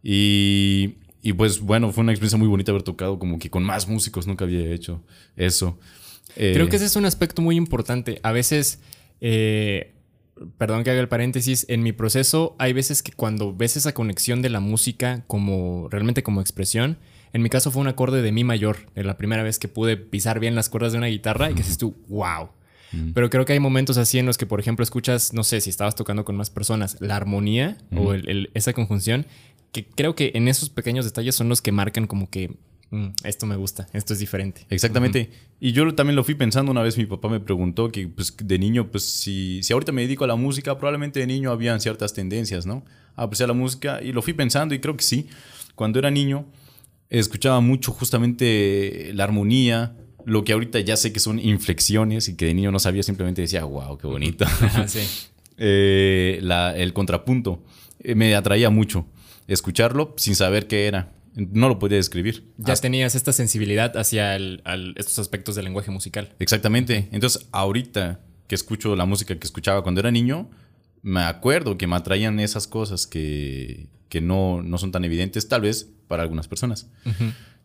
Y, 0.02 0.94
y 1.22 1.32
pues 1.32 1.60
bueno, 1.60 1.92
fue 1.92 2.02
una 2.02 2.12
experiencia 2.12 2.38
muy 2.38 2.48
bonita 2.48 2.70
haber 2.72 2.82
tocado 2.82 3.18
como 3.18 3.38
que 3.38 3.50
con 3.50 3.64
más 3.64 3.88
músicos, 3.88 4.26
nunca 4.26 4.44
había 4.44 4.70
hecho 4.72 5.02
eso. 5.36 5.78
Eh, 6.36 6.52
Creo 6.54 6.68
que 6.68 6.76
ese 6.76 6.84
es 6.84 6.94
un 6.96 7.04
aspecto 7.06 7.42
muy 7.42 7.56
importante. 7.56 8.20
A 8.22 8.32
veces, 8.32 8.80
eh, 9.20 9.94
perdón 10.58 10.84
que 10.84 10.90
haga 10.90 11.00
el 11.00 11.08
paréntesis, 11.08 11.66
en 11.68 11.82
mi 11.82 11.92
proceso 11.92 12.56
hay 12.58 12.72
veces 12.72 13.02
que 13.02 13.12
cuando 13.12 13.54
ves 13.54 13.76
esa 13.76 13.92
conexión 13.94 14.42
de 14.42 14.48
la 14.50 14.60
música 14.60 15.24
como 15.26 15.88
realmente 15.90 16.22
como 16.22 16.40
expresión, 16.40 16.98
en 17.32 17.42
mi 17.42 17.50
caso 17.50 17.70
fue 17.70 17.82
un 17.82 17.88
acorde 17.88 18.22
de 18.22 18.32
mi 18.32 18.44
mayor, 18.44 18.90
de 18.94 19.04
la 19.04 19.16
primera 19.16 19.42
vez 19.42 19.58
que 19.58 19.68
pude 19.68 19.96
pisar 19.96 20.40
bien 20.40 20.54
las 20.54 20.68
cuerdas 20.68 20.92
de 20.92 20.98
una 20.98 21.08
guitarra 21.08 21.50
y 21.50 21.54
que 21.54 21.62
dices 21.62 21.78
tú, 21.78 21.96
wow. 22.08 22.48
Pero 23.12 23.28
creo 23.28 23.44
que 23.44 23.52
hay 23.52 23.60
momentos 23.60 23.98
así 23.98 24.18
en 24.18 24.24
los 24.24 24.38
que, 24.38 24.46
por 24.46 24.60
ejemplo, 24.60 24.82
escuchas, 24.82 25.34
no 25.34 25.44
sé, 25.44 25.60
si 25.60 25.68
estabas 25.68 25.94
tocando 25.94 26.24
con 26.24 26.36
más 26.36 26.48
personas, 26.48 26.96
la 27.00 27.16
armonía 27.16 27.76
o 27.94 28.14
el- 28.14 28.26
el- 28.30 28.50
esa 28.54 28.72
conjunción, 28.72 29.26
que 29.72 29.84
creo 29.86 30.14
que 30.14 30.32
en 30.34 30.48
esos 30.48 30.70
pequeños 30.70 31.04
detalles 31.04 31.34
son 31.34 31.50
los 31.50 31.60
que 31.60 31.70
marcan 31.70 32.06
como 32.06 32.30
que 32.30 32.56
"Mm, 32.90 33.08
esto 33.24 33.46
me 33.46 33.56
gusta, 33.56 33.86
esto 33.92 34.12
es 34.14 34.18
diferente. 34.18 34.66
Exactamente. 34.70 35.30
Y 35.60 35.72
yo 35.72 35.94
también 35.94 36.16
lo 36.16 36.24
fui 36.24 36.34
pensando 36.34 36.70
una 36.72 36.82
vez, 36.82 36.96
mi 36.96 37.06
papá 37.06 37.28
me 37.28 37.40
preguntó 37.40 37.90
que 37.90 38.08
pues, 38.08 38.34
de 38.42 38.58
niño, 38.58 38.90
pues 38.90 39.04
si, 39.04 39.62
si 39.62 39.72
ahorita 39.72 39.92
me 39.92 40.02
dedico 40.02 40.24
a 40.24 40.26
la 40.26 40.36
música, 40.36 40.76
probablemente 40.78 41.20
de 41.20 41.26
niño 41.26 41.50
habían 41.50 41.80
ciertas 41.80 42.14
tendencias, 42.14 42.64
¿no? 42.66 42.84
A 43.16 43.24
apreciar 43.24 43.48
la 43.48 43.54
música 43.54 44.00
y 44.02 44.12
lo 44.12 44.22
fui 44.22 44.32
pensando 44.32 44.74
y 44.74 44.78
creo 44.80 44.96
que 44.96 45.04
sí. 45.04 45.26
Cuando 45.74 45.98
era 45.98 46.10
niño, 46.10 46.46
escuchaba 47.10 47.60
mucho 47.60 47.92
justamente 47.92 49.10
la 49.14 49.24
armonía, 49.24 49.96
lo 50.24 50.44
que 50.44 50.52
ahorita 50.52 50.80
ya 50.80 50.96
sé 50.96 51.12
que 51.12 51.20
son 51.20 51.38
inflexiones 51.38 52.28
y 52.28 52.36
que 52.36 52.46
de 52.46 52.54
niño 52.54 52.70
no 52.70 52.78
sabía, 52.78 53.02
simplemente 53.02 53.42
decía, 53.42 53.64
wow, 53.64 53.98
qué 53.98 54.06
bonito. 54.06 54.44
Sí. 54.86 55.00
Eh, 55.60 56.38
la- 56.42 56.76
el 56.76 56.92
contrapunto 56.92 57.62
eh, 58.00 58.14
me 58.14 58.34
atraía 58.36 58.70
mucho 58.70 59.06
escucharlo 59.48 60.14
sin 60.16 60.34
saber 60.36 60.66
qué 60.68 60.86
era. 60.86 61.12
No 61.38 61.68
lo 61.68 61.78
podía 61.78 61.96
describir. 61.96 62.44
Ya 62.58 62.72
Hasta- 62.72 62.82
tenías 62.82 63.14
esta 63.14 63.32
sensibilidad 63.32 63.96
hacia 63.96 64.34
el- 64.36 64.60
al- 64.64 64.94
estos 64.96 65.18
aspectos 65.18 65.54
del 65.54 65.64
lenguaje 65.66 65.90
musical. 65.90 66.34
Exactamente. 66.38 67.08
Entonces, 67.12 67.48
ahorita 67.52 68.20
que 68.48 68.54
escucho 68.54 68.96
la 68.96 69.04
música 69.06 69.38
que 69.38 69.46
escuchaba 69.46 69.82
cuando 69.82 70.00
era 70.00 70.10
niño, 70.10 70.50
me 71.02 71.20
acuerdo 71.20 71.78
que 71.78 71.86
me 71.86 71.96
atraían 71.96 72.40
esas 72.40 72.66
cosas 72.66 73.06
que, 73.06 73.88
que 74.08 74.20
no, 74.20 74.62
no 74.62 74.78
son 74.78 74.90
tan 74.90 75.04
evidentes, 75.04 75.48
tal 75.48 75.60
vez, 75.62 75.88
para 76.08 76.22
algunas 76.24 76.48
personas. 76.48 76.88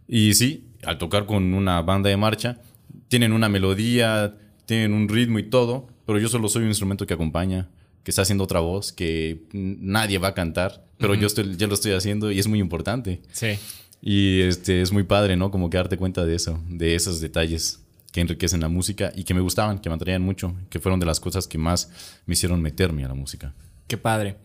Y 0.07 0.33
sí, 0.35 0.67
al 0.83 0.97
tocar 0.97 1.25
con 1.25 1.53
una 1.53 1.81
banda 1.81 2.09
de 2.09 2.17
marcha, 2.17 2.59
tienen 3.07 3.31
una 3.33 3.49
melodía, 3.49 4.35
tienen 4.65 4.93
un 4.93 5.07
ritmo 5.09 5.39
y 5.39 5.43
todo, 5.49 5.87
pero 6.05 6.19
yo 6.19 6.27
solo 6.27 6.49
soy 6.49 6.63
un 6.63 6.69
instrumento 6.69 7.07
que 7.07 7.13
acompaña, 7.13 7.69
que 8.03 8.11
está 8.11 8.23
haciendo 8.23 8.43
otra 8.43 8.59
voz, 8.59 8.91
que 8.91 9.43
nadie 9.53 10.17
va 10.17 10.29
a 10.29 10.33
cantar, 10.33 10.85
pero 10.97 11.15
yo, 11.15 11.27
estoy, 11.27 11.55
yo 11.57 11.67
lo 11.67 11.73
estoy 11.73 11.93
haciendo 11.93 12.31
y 12.31 12.39
es 12.39 12.47
muy 12.47 12.59
importante. 12.59 13.21
Sí. 13.31 13.57
Y 14.01 14.41
este, 14.41 14.81
es 14.81 14.91
muy 14.91 15.03
padre, 15.03 15.37
¿no? 15.37 15.51
Como 15.51 15.69
que 15.69 15.77
darte 15.77 15.97
cuenta 15.97 16.25
de 16.25 16.35
eso, 16.35 16.61
de 16.67 16.95
esos 16.95 17.21
detalles 17.21 17.79
que 18.11 18.21
enriquecen 18.21 18.61
la 18.61 18.67
música 18.67 19.11
y 19.15 19.23
que 19.23 19.33
me 19.33 19.41
gustaban, 19.41 19.79
que 19.79 19.89
me 19.89 19.95
atraían 19.95 20.21
mucho, 20.21 20.55
que 20.69 20.79
fueron 20.79 20.99
de 20.99 21.05
las 21.05 21.19
cosas 21.19 21.47
que 21.47 21.57
más 21.57 21.89
me 22.25 22.33
hicieron 22.33 22.61
meterme 22.61 23.05
a 23.05 23.07
la 23.07 23.15
música. 23.15 23.53
Qué 23.87 23.97
padre. 23.97 24.35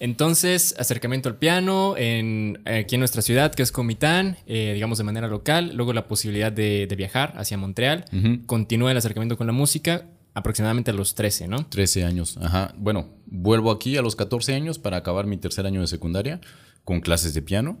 Entonces, 0.00 0.74
acercamiento 0.78 1.28
al 1.28 1.36
piano 1.36 1.94
en, 1.96 2.60
aquí 2.66 2.96
en 2.96 3.00
nuestra 3.00 3.22
ciudad, 3.22 3.54
que 3.54 3.62
es 3.62 3.72
Comitán, 3.72 4.36
eh, 4.46 4.72
digamos 4.74 4.98
de 4.98 5.04
manera 5.04 5.28
local. 5.28 5.72
Luego 5.74 5.92
la 5.92 6.06
posibilidad 6.06 6.52
de, 6.52 6.86
de 6.86 6.96
viajar 6.96 7.32
hacia 7.36 7.56
Montreal. 7.56 8.04
Continúa 8.46 8.90
el 8.90 8.96
acercamiento 8.96 9.36
con 9.36 9.46
la 9.46 9.52
música 9.52 10.06
aproximadamente 10.34 10.90
a 10.90 10.94
los 10.94 11.14
13, 11.14 11.48
¿no? 11.48 11.66
13 11.66 12.04
años, 12.04 12.36
ajá. 12.42 12.74
Bueno, 12.76 13.08
vuelvo 13.26 13.70
aquí 13.70 13.96
a 13.96 14.02
los 14.02 14.16
14 14.16 14.54
años 14.54 14.78
para 14.78 14.96
acabar 14.98 15.26
mi 15.26 15.36
tercer 15.36 15.64
año 15.66 15.80
de 15.80 15.86
secundaria 15.86 16.40
con 16.84 17.00
clases 17.00 17.34
de 17.34 17.42
piano. 17.42 17.78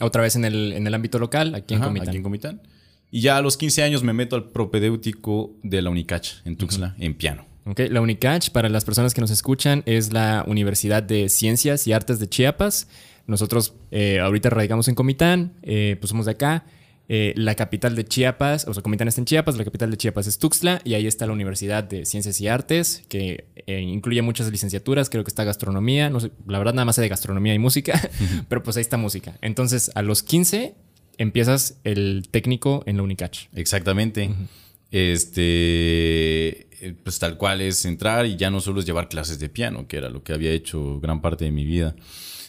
Otra 0.00 0.22
vez 0.22 0.36
en 0.36 0.44
el, 0.44 0.72
en 0.72 0.86
el 0.86 0.94
ámbito 0.94 1.18
local, 1.18 1.54
aquí 1.54 1.74
en 1.74 1.80
Ajá, 1.80 1.88
Comitán. 1.88 2.08
aquí 2.08 2.16
en 2.18 2.22
Comitán. 2.22 2.62
Y 3.10 3.20
ya 3.20 3.36
a 3.36 3.42
los 3.42 3.56
15 3.56 3.82
años 3.82 4.02
me 4.02 4.12
meto 4.12 4.36
al 4.36 4.50
propedéutico 4.50 5.56
de 5.62 5.80
la 5.82 5.90
Unicach 5.90 6.28
en 6.44 6.56
Tuxtla, 6.56 6.94
en 6.98 7.14
piano. 7.14 7.46
Ok, 7.64 7.80
La 7.90 8.00
UNICACH, 8.00 8.50
para 8.50 8.68
las 8.68 8.84
personas 8.84 9.12
que 9.12 9.20
nos 9.20 9.30
escuchan, 9.32 9.82
es 9.86 10.12
la 10.12 10.44
Universidad 10.46 11.02
de 11.02 11.28
Ciencias 11.28 11.86
y 11.88 11.92
Artes 11.92 12.20
de 12.20 12.28
Chiapas. 12.28 12.86
Nosotros 13.26 13.74
eh, 13.90 14.20
ahorita 14.20 14.50
radicamos 14.50 14.86
en 14.86 14.94
Comitán, 14.94 15.54
eh, 15.62 15.96
pues 16.00 16.10
somos 16.10 16.26
de 16.26 16.32
acá. 16.32 16.64
Eh, 17.08 17.32
la 17.36 17.54
capital 17.54 17.94
de 17.94 18.04
Chiapas, 18.04 18.66
o 18.66 18.74
sea, 18.74 18.82
Comitán 18.82 19.06
está 19.06 19.20
en 19.20 19.26
Chiapas, 19.26 19.56
la 19.56 19.64
capital 19.64 19.92
de 19.92 19.96
Chiapas 19.96 20.26
es 20.26 20.38
Tuxtla 20.38 20.80
y 20.82 20.94
ahí 20.94 21.06
está 21.06 21.24
la 21.26 21.32
Universidad 21.32 21.84
de 21.84 22.04
Ciencias 22.04 22.40
y 22.40 22.48
Artes, 22.48 23.04
que 23.08 23.46
eh, 23.54 23.80
incluye 23.80 24.22
muchas 24.22 24.50
licenciaturas, 24.50 25.08
creo 25.08 25.22
que 25.22 25.28
está 25.28 25.44
gastronomía, 25.44 26.10
no 26.10 26.18
sé, 26.18 26.32
la 26.48 26.58
verdad 26.58 26.74
nada 26.74 26.84
más 26.84 26.96
sé 26.96 27.02
de 27.02 27.08
gastronomía 27.08 27.54
y 27.54 27.60
música, 27.60 28.10
pero 28.48 28.64
pues 28.64 28.76
ahí 28.76 28.80
está 28.80 28.96
música. 28.96 29.38
Entonces, 29.40 29.92
a 29.94 30.02
los 30.02 30.24
15 30.24 30.74
empiezas 31.18 31.78
el 31.84 32.26
técnico 32.28 32.82
en 32.86 32.96
la 32.96 33.04
Unicach. 33.04 33.46
Exactamente. 33.54 34.30
Este, 34.90 36.66
eh, 36.80 36.94
pues 37.04 37.20
tal 37.20 37.36
cual 37.36 37.60
es 37.60 37.84
entrar 37.84 38.26
y 38.26 38.36
ya 38.36 38.50
no 38.50 38.60
solo 38.60 38.80
es 38.80 38.86
llevar 38.86 39.08
clases 39.08 39.38
de 39.38 39.48
piano, 39.48 39.86
que 39.86 39.96
era 39.96 40.10
lo 40.10 40.24
que 40.24 40.32
había 40.32 40.50
hecho 40.50 40.98
gran 41.00 41.22
parte 41.22 41.44
de 41.44 41.52
mi 41.52 41.64
vida, 41.64 41.94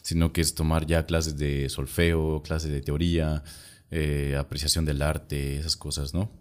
sino 0.01 0.33
que 0.33 0.41
es 0.41 0.55
tomar 0.55 0.87
ya 0.87 1.05
clases 1.05 1.37
de 1.37 1.69
solfeo, 1.69 2.41
clases 2.41 2.71
de 2.71 2.81
teoría, 2.81 3.43
eh, 3.91 4.35
apreciación 4.37 4.85
del 4.85 5.01
arte, 5.01 5.57
esas 5.57 5.75
cosas, 5.75 6.13
¿no? 6.13 6.31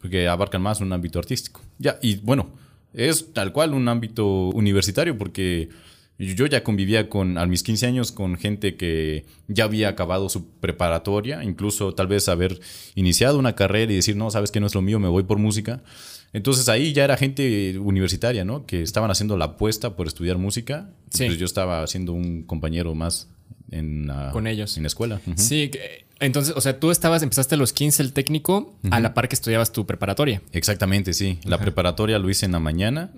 Porque 0.00 0.28
abarcan 0.28 0.60
más 0.60 0.80
un 0.80 0.92
ámbito 0.92 1.18
artístico. 1.18 1.62
Ya, 1.78 1.98
y 2.02 2.16
bueno, 2.16 2.50
es 2.92 3.32
tal 3.32 3.52
cual 3.52 3.72
un 3.72 3.88
ámbito 3.88 4.48
universitario 4.48 5.16
porque 5.16 5.70
yo 6.18 6.46
ya 6.46 6.64
convivía 6.64 7.08
con, 7.08 7.38
a 7.38 7.46
mis 7.46 7.62
15 7.62 7.86
años 7.86 8.12
con 8.12 8.36
gente 8.36 8.76
que 8.76 9.24
ya 9.46 9.64
había 9.64 9.88
acabado 9.88 10.28
su 10.28 10.48
preparatoria, 10.50 11.44
incluso 11.44 11.94
tal 11.94 12.08
vez 12.08 12.28
haber 12.28 12.60
iniciado 12.96 13.38
una 13.38 13.54
carrera 13.54 13.92
y 13.92 13.96
decir, 13.96 14.16
no, 14.16 14.30
sabes 14.30 14.50
que 14.50 14.58
no 14.60 14.66
es 14.66 14.74
lo 14.74 14.82
mío, 14.82 14.98
me 14.98 15.08
voy 15.08 15.22
por 15.22 15.38
música. 15.38 15.82
Entonces 16.32 16.68
ahí 16.68 16.92
ya 16.92 17.04
era 17.04 17.16
gente 17.16 17.78
universitaria, 17.78 18.44
¿no? 18.44 18.66
Que 18.66 18.82
estaban 18.82 19.10
haciendo 19.10 19.36
la 19.36 19.46
apuesta 19.46 19.96
por 19.96 20.06
estudiar 20.08 20.38
música. 20.38 20.90
Sí. 21.10 21.26
Pues 21.26 21.38
yo 21.38 21.46
estaba 21.46 21.86
siendo 21.86 22.12
un 22.12 22.42
compañero 22.42 22.94
más 22.94 23.28
en 23.70 24.06
la, 24.06 24.30
Con 24.32 24.46
ellos. 24.46 24.76
En 24.76 24.82
la 24.84 24.86
escuela. 24.88 25.20
Sí, 25.36 25.70
entonces, 26.20 26.54
o 26.56 26.60
sea, 26.60 26.80
tú 26.80 26.90
estabas, 26.90 27.22
empezaste 27.22 27.54
a 27.54 27.58
los 27.58 27.72
15 27.72 28.02
el 28.02 28.12
técnico, 28.12 28.76
a 28.90 28.98
la 29.00 29.14
par 29.14 29.28
que 29.28 29.34
estudiabas 29.34 29.72
tu 29.72 29.86
preparatoria. 29.86 30.42
Exactamente, 30.52 31.12
sí. 31.12 31.38
La 31.44 31.58
preparatoria 31.58 32.18
lo 32.18 32.28
hice 32.30 32.46
en 32.46 32.52
la 32.52 32.58
mañana 32.60 33.10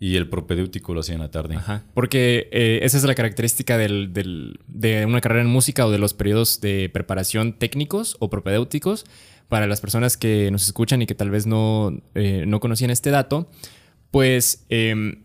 y 0.00 0.16
el 0.16 0.28
propedéutico 0.28 0.94
lo 0.94 1.00
hacía 1.00 1.16
en 1.16 1.20
la 1.20 1.30
tarde. 1.30 1.56
Ajá. 1.56 1.82
Porque 1.94 2.48
eh, 2.52 2.80
esa 2.84 2.96
es 2.96 3.04
la 3.04 3.14
característica 3.16 3.76
del- 3.76 4.12
del- 4.12 4.60
de 4.68 5.04
una 5.04 5.20
carrera 5.20 5.42
en 5.42 5.48
música 5.48 5.84
o 5.86 5.90
de 5.90 5.98
los 5.98 6.14
periodos 6.14 6.60
de 6.60 6.88
preparación 6.92 7.52
técnicos 7.58 8.16
o 8.20 8.30
propedéuticos. 8.30 9.04
Para 9.48 9.66
las 9.66 9.80
personas 9.80 10.16
que 10.16 10.50
nos 10.50 10.62
escuchan 10.64 11.00
y 11.02 11.06
que 11.06 11.14
tal 11.14 11.30
vez 11.30 11.46
no, 11.46 12.00
eh, 12.14 12.44
no 12.46 12.60
conocían 12.60 12.90
este 12.90 13.10
dato, 13.10 13.50
pues 14.10 14.64
em, 14.68 15.22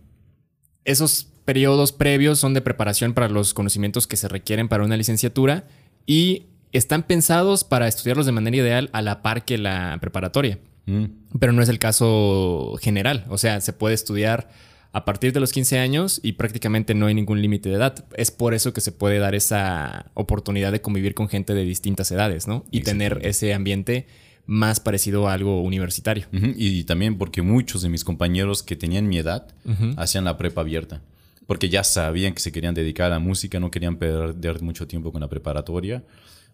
esos 0.85 1.27
periodos 1.45 1.91
previos 1.91 2.39
son 2.39 2.53
de 2.53 2.61
preparación 2.61 3.13
para 3.13 3.29
los 3.29 3.53
conocimientos 3.53 4.07
que 4.07 4.17
se 4.17 4.27
requieren 4.27 4.67
para 4.67 4.83
una 4.83 4.97
licenciatura 4.97 5.65
y 6.05 6.47
están 6.71 7.03
pensados 7.03 7.63
para 7.63 7.87
estudiarlos 7.87 8.25
de 8.25 8.31
manera 8.31 8.57
ideal 8.57 8.89
a 8.93 9.01
la 9.01 9.21
par 9.21 9.45
que 9.45 9.57
la 9.57 9.97
preparatoria. 10.01 10.59
Mm. 10.85 11.05
Pero 11.39 11.53
no 11.53 11.61
es 11.61 11.69
el 11.69 11.79
caso 11.79 12.75
general. 12.81 13.25
O 13.29 13.37
sea, 13.37 13.61
se 13.61 13.73
puede 13.73 13.95
estudiar 13.95 14.49
a 14.91 15.05
partir 15.05 15.33
de 15.33 15.39
los 15.39 15.51
15 15.51 15.79
años 15.79 16.19
y 16.23 16.33
prácticamente 16.33 16.93
no 16.93 17.07
hay 17.07 17.13
ningún 17.15 17.41
límite 17.41 17.69
de 17.69 17.75
edad. 17.75 18.05
Es 18.15 18.31
por 18.31 18.53
eso 18.53 18.73
que 18.73 18.81
se 18.81 18.91
puede 18.91 19.17
dar 19.19 19.33
esa 19.33 20.11
oportunidad 20.13 20.71
de 20.71 20.81
convivir 20.81 21.13
con 21.15 21.29
gente 21.29 21.53
de 21.53 21.63
distintas 21.63 22.11
edades, 22.11 22.47
¿no? 22.47 22.65
Y 22.69 22.81
tener 22.81 23.19
ese 23.23 23.53
ambiente 23.53 24.07
más 24.45 24.79
parecido 24.79 25.27
a 25.27 25.33
algo 25.33 25.61
universitario. 25.61 26.27
Y 26.31 26.83
también 26.83 27.17
porque 27.17 27.41
muchos 27.41 27.81
de 27.81 27.89
mis 27.89 28.03
compañeros 28.03 28.61
que 28.61 28.75
tenían 28.75 29.07
mi 29.07 29.17
edad 29.17 29.47
hacían 29.97 30.25
la 30.25 30.37
prepa 30.37 30.61
abierta. 30.61 31.01
Porque 31.47 31.69
ya 31.69 31.83
sabían 31.83 32.33
que 32.33 32.39
se 32.39 32.51
querían 32.51 32.73
dedicar 32.73 33.07
a 33.07 33.15
la 33.15 33.19
música, 33.19 33.59
no 33.59 33.69
querían 33.71 33.97
perder 33.97 34.61
mucho 34.61 34.87
tiempo 34.87 35.11
con 35.11 35.21
la 35.21 35.27
preparatoria. 35.27 36.03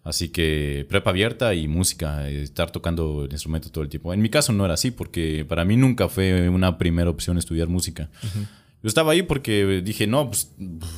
Así 0.04 0.30
que 0.30 0.86
prepa 0.88 1.10
abierta 1.10 1.54
y 1.54 1.68
música, 1.68 2.30
eh, 2.30 2.44
estar 2.44 2.72
tocando 2.72 3.26
el 3.26 3.32
instrumento 3.32 3.70
todo 3.70 3.84
el 3.84 3.90
tiempo. 3.90 4.14
En 4.14 4.22
mi 4.22 4.30
caso 4.30 4.54
no 4.54 4.66
era 4.66 4.76
así, 4.76 4.92
porque 4.92 5.46
para 5.48 5.66
mí 5.66 5.76
nunca 5.76 6.08
fue 6.08 6.50
una 6.50 6.78
primera 6.78 7.10
opción 7.10 7.38
estudiar 7.38 7.68
música. 7.68 8.10
Yo 8.82 8.88
estaba 8.88 9.12
ahí 9.12 9.24
porque 9.24 9.82
dije, 9.84 10.08
no, 10.08 10.28
pues 10.28 10.54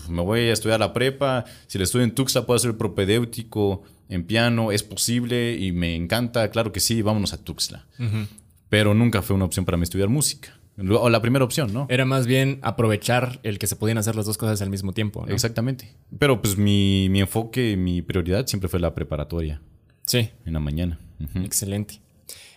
me 0.07 0.21
voy 0.21 0.41
a 0.41 0.53
estudiar 0.53 0.79
la 0.79 0.93
prepa. 0.93 1.45
Si 1.65 1.79
le 1.79 1.85
estudio 1.85 2.03
en 2.03 2.13
Tuxtla, 2.13 2.45
puedo 2.45 2.57
hacer 2.57 2.77
propedéutico 2.77 3.81
en 4.07 4.23
piano, 4.23 4.71
es 4.71 4.83
posible 4.83 5.57
y 5.57 5.71
me 5.71 5.95
encanta. 5.95 6.51
Claro 6.51 6.71
que 6.71 6.79
sí, 6.79 7.01
vámonos 7.01 7.33
a 7.33 7.43
Tuxtla. 7.43 7.87
Pero 8.69 8.93
nunca 8.93 9.23
fue 9.23 9.35
una 9.35 9.45
opción 9.45 9.65
para 9.65 9.77
mí 9.77 9.83
estudiar 9.83 10.09
música. 10.09 10.60
O 10.77 11.09
la 11.09 11.21
primera 11.21 11.43
opción, 11.45 11.73
¿no? 11.73 11.85
Era 11.89 12.05
más 12.05 12.25
bien 12.27 12.59
aprovechar 12.61 13.39
el 13.43 13.59
que 13.59 13.67
se 13.67 13.75
podían 13.75 13.97
hacer 13.97 14.15
las 14.15 14.25
dos 14.25 14.37
cosas 14.37 14.61
al 14.61 14.69
mismo 14.69 14.93
tiempo. 14.93 15.25
¿no? 15.25 15.33
Exactamente. 15.33 15.93
Pero 16.17 16.41
pues 16.41 16.57
mi, 16.57 17.07
mi 17.09 17.19
enfoque, 17.19 17.75
mi 17.77 18.01
prioridad 18.01 18.47
siempre 18.47 18.69
fue 18.69 18.79
la 18.79 18.95
preparatoria 18.95 19.61
Sí, 20.05 20.29
en 20.45 20.53
la 20.53 20.59
mañana. 20.59 20.99
Excelente. 21.35 21.99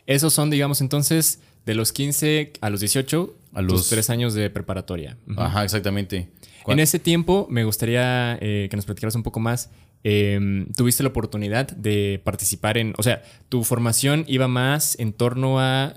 Esos 0.06 0.32
son, 0.32 0.50
digamos, 0.50 0.80
entonces, 0.80 1.40
de 1.66 1.74
los 1.74 1.92
15 1.92 2.52
a 2.60 2.70
los 2.70 2.80
18, 2.80 3.34
A 3.52 3.62
los- 3.62 3.88
tres 3.88 4.10
años 4.10 4.34
de 4.34 4.48
preparatoria. 4.50 5.16
Ajá, 5.36 5.64
exactamente. 5.64 6.28
En 6.66 6.78
ese 6.78 6.98
tiempo 6.98 7.46
me 7.50 7.64
gustaría 7.64 8.38
eh, 8.40 8.68
que 8.70 8.76
nos 8.76 8.86
platicaras 8.86 9.14
un 9.16 9.22
poco 9.22 9.38
más. 9.40 9.70
Eh, 10.02 10.66
tuviste 10.76 11.02
la 11.02 11.10
oportunidad 11.10 11.68
de 11.68 12.20
participar 12.24 12.78
en, 12.78 12.94
o 12.96 13.02
sea, 13.02 13.22
tu 13.48 13.64
formación 13.64 14.24
iba 14.28 14.48
más 14.48 14.98
en 14.98 15.12
torno 15.12 15.60
a, 15.60 15.94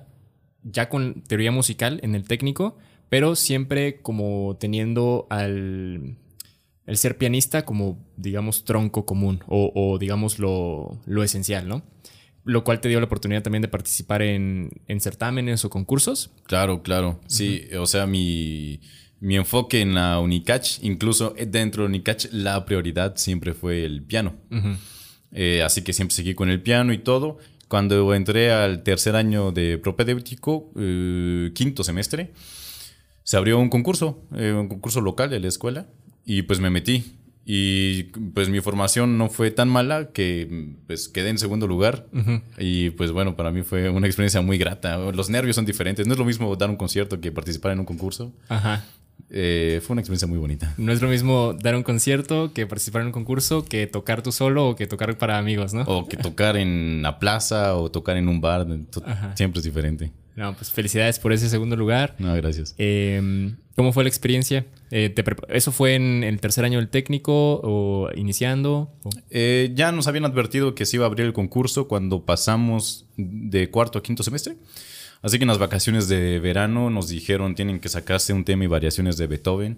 ya 0.72 0.90
con 0.90 1.22
teoría 1.24 1.52
musical 1.52 2.00
en 2.04 2.16
el 2.16 2.24
técnico, 2.28 2.78
pero 3.10 3.36
siempre 3.36 4.02
como 4.02 4.58
teniendo 4.60 5.28
al, 5.30 6.18
el 6.86 6.98
ser 6.98 7.18
pianista 7.18 7.66
como, 7.66 8.06
digamos, 8.16 8.64
tronco 8.64 9.06
común 9.06 9.44
o, 9.48 9.72
o, 9.76 9.98
digamos, 9.98 10.40
lo, 10.40 11.00
lo 11.06 11.24
esencial, 11.24 11.68
¿no? 11.68 11.84
Lo 12.44 12.64
cual 12.64 12.80
te 12.80 12.88
dio 12.88 13.00
la 13.00 13.06
oportunidad 13.06 13.44
también 13.44 13.62
de 13.62 13.68
participar 13.68 14.22
en, 14.22 14.70
en 14.88 15.02
certámenes 15.02 15.66
o 15.66 15.70
concursos. 15.70 16.32
Claro, 16.46 16.82
claro. 16.82 17.20
Sí, 17.28 17.64
o 17.78 17.86
sea, 17.86 18.08
mi, 18.08 18.80
mi 19.20 19.36
enfoque 19.36 19.82
en 19.82 19.96
la 19.96 20.20
Unicach, 20.20 20.82
incluso 20.82 21.34
dentro 21.48 21.84
de 21.84 21.90
Unicach, 21.90 22.26
la 22.32 22.64
prioridad 22.66 23.18
siempre 23.18 23.54
fue 23.54 23.84
el 23.84 24.02
piano. 24.04 24.36
Eh, 25.34 25.62
así 25.62 25.84
que 25.84 25.92
siempre 25.92 26.16
seguí 26.16 26.36
con 26.36 26.50
el 26.50 26.62
piano 26.62 26.94
y 26.94 27.00
todo. 27.00 27.38
Cuando 27.68 28.14
entré 28.14 28.52
al 28.52 28.84
tercer 28.84 29.16
año 29.16 29.52
de 29.52 29.78
propedéutico, 29.78 30.72
eh, 30.78 31.52
quinto 31.54 31.84
semestre, 31.84 32.32
se 33.24 33.36
abrió 33.36 33.60
un 33.60 33.70
concurso, 33.70 34.24
eh, 34.36 34.54
un 34.54 34.70
concurso 34.70 35.02
local 35.02 35.30
de 35.30 35.40
la 35.40 35.48
escuela, 35.48 35.88
y 36.26 36.44
pues 36.44 36.60
me 36.60 36.70
metí. 36.70 37.18
Y 37.50 38.04
pues 38.34 38.50
mi 38.50 38.60
formación 38.60 39.18
no 39.18 39.30
fue 39.30 39.52
tan 39.52 39.70
mala 39.70 40.12
que 40.12 40.76
pues 40.86 41.08
quedé 41.08 41.30
en 41.30 41.38
segundo 41.38 41.66
lugar. 41.66 42.08
Y 42.58 42.90
pues 42.90 43.14
bueno, 43.14 43.38
para 43.38 43.52
mí 43.52 43.64
fue 43.64 43.90
una 43.90 44.06
experiencia 44.06 44.42
muy 44.42 44.58
grata. 44.58 44.98
Los 44.98 45.30
nervios 45.30 45.56
son 45.56 45.66
diferentes. 45.66 46.06
No 46.08 46.14
es 46.14 46.20
lo 46.20 46.26
mismo 46.26 46.54
dar 46.58 46.70
un 46.70 46.76
concierto 46.76 47.22
que 47.22 47.32
participar 47.32 47.72
en 47.72 47.80
un 47.80 47.86
concurso. 47.86 48.34
Ajá. 48.50 48.84
Eh, 49.30 49.82
fue 49.86 49.94
una 49.94 50.02
experiencia 50.02 50.28
muy 50.28 50.38
bonita. 50.38 50.74
No 50.78 50.92
es 50.94 51.02
lo 51.02 51.10
mismo 51.10 51.54
dar 51.54 51.76
un 51.76 51.84
concierto 51.84 52.54
que 52.54 52.66
participar 52.66 53.02
en 53.02 53.08
un 53.08 53.14
concurso 53.14 53.66
que 53.66 53.86
tocar 53.88 54.24
tú 54.24 54.32
solo 54.32 54.70
o 54.70 54.76
que 54.76 54.88
tocar 54.88 55.18
para 55.18 55.38
amigos, 55.38 55.74
¿no? 55.74 55.82
O 55.84 56.08
que 56.08 56.16
tocar 56.18 56.56
en 56.58 57.02
la 57.02 57.20
plaza 57.20 57.76
o 57.76 57.92
tocar 57.92 58.16
en 58.18 58.30
un 58.30 58.40
bar. 58.42 58.66
Siempre 59.36 59.60
es 59.60 59.66
diferente. 59.66 60.12
No, 60.38 60.54
pues 60.56 60.72
felicidades 60.72 61.18
por 61.20 61.34
ese 61.34 61.50
segundo 61.50 61.76
lugar. 61.76 62.16
No, 62.20 62.34
gracias. 62.36 62.76
Eh, 62.78 63.54
¿Cómo 63.76 63.92
fue 63.92 64.04
la 64.04 64.10
experiencia? 64.10 64.66
Eh, 64.92 65.10
te 65.10 65.24
¿Eso 65.50 65.72
fue 65.72 65.96
en 65.96 66.24
el 66.24 66.40
tercer 66.40 66.64
año 66.64 66.78
del 66.80 66.90
técnico 66.90 67.60
o 67.64 68.10
iniciando? 68.16 68.92
O- 69.04 69.10
Eh, 69.32 69.72
ya 69.76 69.92
nos 69.92 70.08
habían 70.08 70.26
advertido 70.26 70.74
que 70.76 70.86
se 70.86 70.98
iba 70.98 71.06
a 71.06 71.08
abrir 71.10 71.26
el 71.26 71.34
concurso 71.34 71.88
cuando 71.88 72.24
pasamos 72.24 73.08
de 73.18 73.70
cuarto 73.72 73.98
a 74.00 74.04
quinto 74.04 74.24
semestre. 74.24 74.56
Así 75.28 75.40
que 75.40 75.44
en 75.44 75.50
las 75.50 75.58
vacaciones 75.58 76.08
de 76.08 76.40
verano 76.40 76.90
nos 76.90 77.10
dijeron 77.10 77.54
tienen 77.54 77.82
que 77.82 77.90
sacarse 77.90 78.32
un 78.32 78.46
tema 78.46 78.64
y 78.64 78.68
variaciones 78.68 79.18
de 79.18 79.28
Beethoven. 79.28 79.78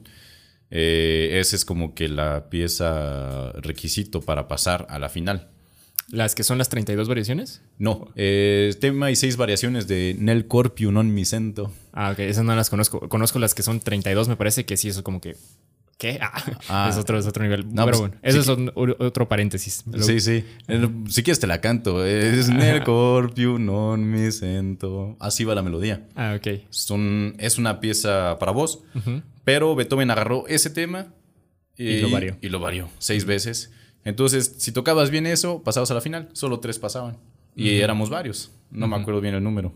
Eh, 0.70 1.40
ese 1.42 1.56
es 1.56 1.66
como 1.66 1.96
que 1.96 2.08
la 2.08 2.52
pieza 2.52 3.52
requisito 3.54 4.22
para 4.22 4.48
pasar 4.48 4.86
a 4.92 5.00
la 5.00 5.10
final. 5.10 5.50
¿Las 6.10 6.36
que 6.36 6.44
son 6.44 6.60
las 6.60 6.70
32 6.70 7.08
variaciones? 7.08 7.64
No, 7.80 8.10
eh, 8.16 8.76
tema 8.80 9.10
y 9.10 9.16
seis 9.16 9.38
variaciones 9.38 9.88
de 9.88 10.16
Nel 10.20 10.46
Corpio 10.46 10.92
non 10.92 11.10
mi 11.10 11.26
sento. 11.26 11.74
Ah, 11.94 12.12
ok, 12.14 12.20
esas 12.30 12.46
no 12.46 12.54
las 12.54 12.70
conozco. 12.70 13.10
Conozco 13.10 13.40
las 13.40 13.56
que 13.56 13.66
son 13.66 13.80
32, 13.80 14.30
me 14.30 14.38
parece 14.38 14.66
que 14.66 14.78
sí, 14.78 14.90
eso 14.90 15.04
como 15.04 15.20
que... 15.20 15.36
¿Qué? 16.00 16.18
Ah, 16.22 16.32
Ah. 16.70 16.88
es, 16.90 16.98
otro, 16.98 17.20
es 17.20 17.28
otro 17.28 17.44
nivel. 17.44 17.68
No, 17.68 17.84
Pero 17.86 17.98
pues, 17.98 18.00
bueno, 18.00 18.16
eso 18.24 18.42
sí 18.42 18.50
es 18.52 18.94
otro 19.00 19.28
paréntesis. 19.28 19.84
Lo- 19.86 20.02
Sí, 20.02 20.20
sí. 20.22 20.46
Eh, 20.70 20.88
Si 21.10 21.24
quieres 21.24 21.40
te 21.42 21.46
la 21.46 21.60
canto. 21.60 22.06
Es 22.06 22.48
Nel 22.50 22.84
Corpio 22.86 23.60
non 23.60 24.00
mi 24.10 24.32
sento. 24.32 25.18
Así 25.20 25.44
va 25.44 25.54
la 25.56 25.62
melodía. 25.62 26.08
Ah, 26.16 26.36
ok. 26.40 26.62
Son, 26.72 27.36
es 27.38 27.58
una 27.60 27.82
pieza 27.82 28.38
para 28.40 28.54
voz, 28.54 28.80
pero 29.44 29.76
Beethoven 29.76 30.10
agarró 30.10 30.48
ese 30.48 30.70
tema 30.70 31.08
Y 31.78 32.00
lo 32.00 32.10
varió. 32.10 32.38
Y 32.42 32.48
lo 32.50 32.60
varió 32.62 32.88
seis 32.98 33.26
veces. 33.26 33.72
Entonces, 34.06 34.56
si 34.58 34.72
tocabas 34.72 35.10
bien 35.12 35.26
eso, 35.28 35.62
pasabas 35.64 35.92
a 35.92 35.96
la 35.96 36.02
final. 36.02 36.30
Solo 36.32 36.60
tres 36.62 36.80
pasaban. 36.80 37.18
Y 37.58 37.82
éramos 37.82 38.10
varios. 38.10 38.52
No 38.72 38.88
me 38.88 38.96
acuerdo 38.96 39.20
bien 39.20 39.36
el 39.36 39.44
número. 39.44 39.74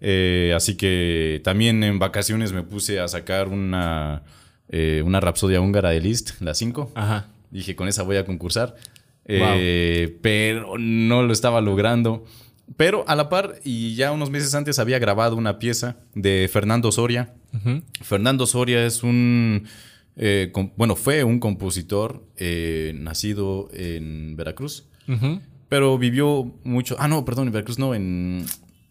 Eh, 0.00 0.52
así 0.56 0.76
que 0.76 1.40
también 1.44 1.84
en 1.84 1.98
vacaciones 1.98 2.52
me 2.52 2.62
puse 2.62 2.98
a 3.00 3.06
sacar 3.08 3.48
una, 3.48 4.22
eh, 4.72 5.02
una 5.04 5.20
rapsodia 5.20 5.60
húngara 5.60 5.90
de 5.90 6.00
Liszt, 6.00 6.40
la 6.40 6.54
5. 6.54 6.92
Ajá. 6.94 7.28
Dije, 7.50 7.76
con 7.76 7.86
esa 7.86 8.02
voy 8.02 8.16
a 8.16 8.24
concursar. 8.24 8.74
Eh, 9.24 10.18
pero 10.20 10.76
no 10.78 11.22
lo 11.22 11.32
estaba 11.32 11.60
logrando. 11.60 12.24
Pero 12.76 13.04
a 13.06 13.14
la 13.14 13.28
par, 13.28 13.60
y 13.64 13.94
ya 13.94 14.12
unos 14.12 14.30
meses 14.30 14.54
antes 14.54 14.78
había 14.78 14.98
grabado 14.98 15.36
una 15.36 15.58
pieza 15.58 15.96
de 16.14 16.48
Fernando 16.52 16.90
Soria. 16.90 17.34
Fernando 18.00 18.46
Soria 18.46 18.86
es 18.86 19.02
un, 19.02 19.66
eh, 20.16 20.52
bueno, 20.76 20.96
fue 20.96 21.24
un 21.24 21.38
compositor 21.38 22.26
eh, 22.36 22.92
nacido 22.96 23.68
en 23.74 24.36
Veracruz, 24.36 24.86
pero 25.68 25.98
vivió 25.98 26.50
mucho, 26.64 26.96
ah, 26.98 27.08
no, 27.08 27.24
perdón, 27.24 27.48
en 27.48 27.52
Veracruz 27.52 27.78
no, 27.78 27.94
en 27.94 28.46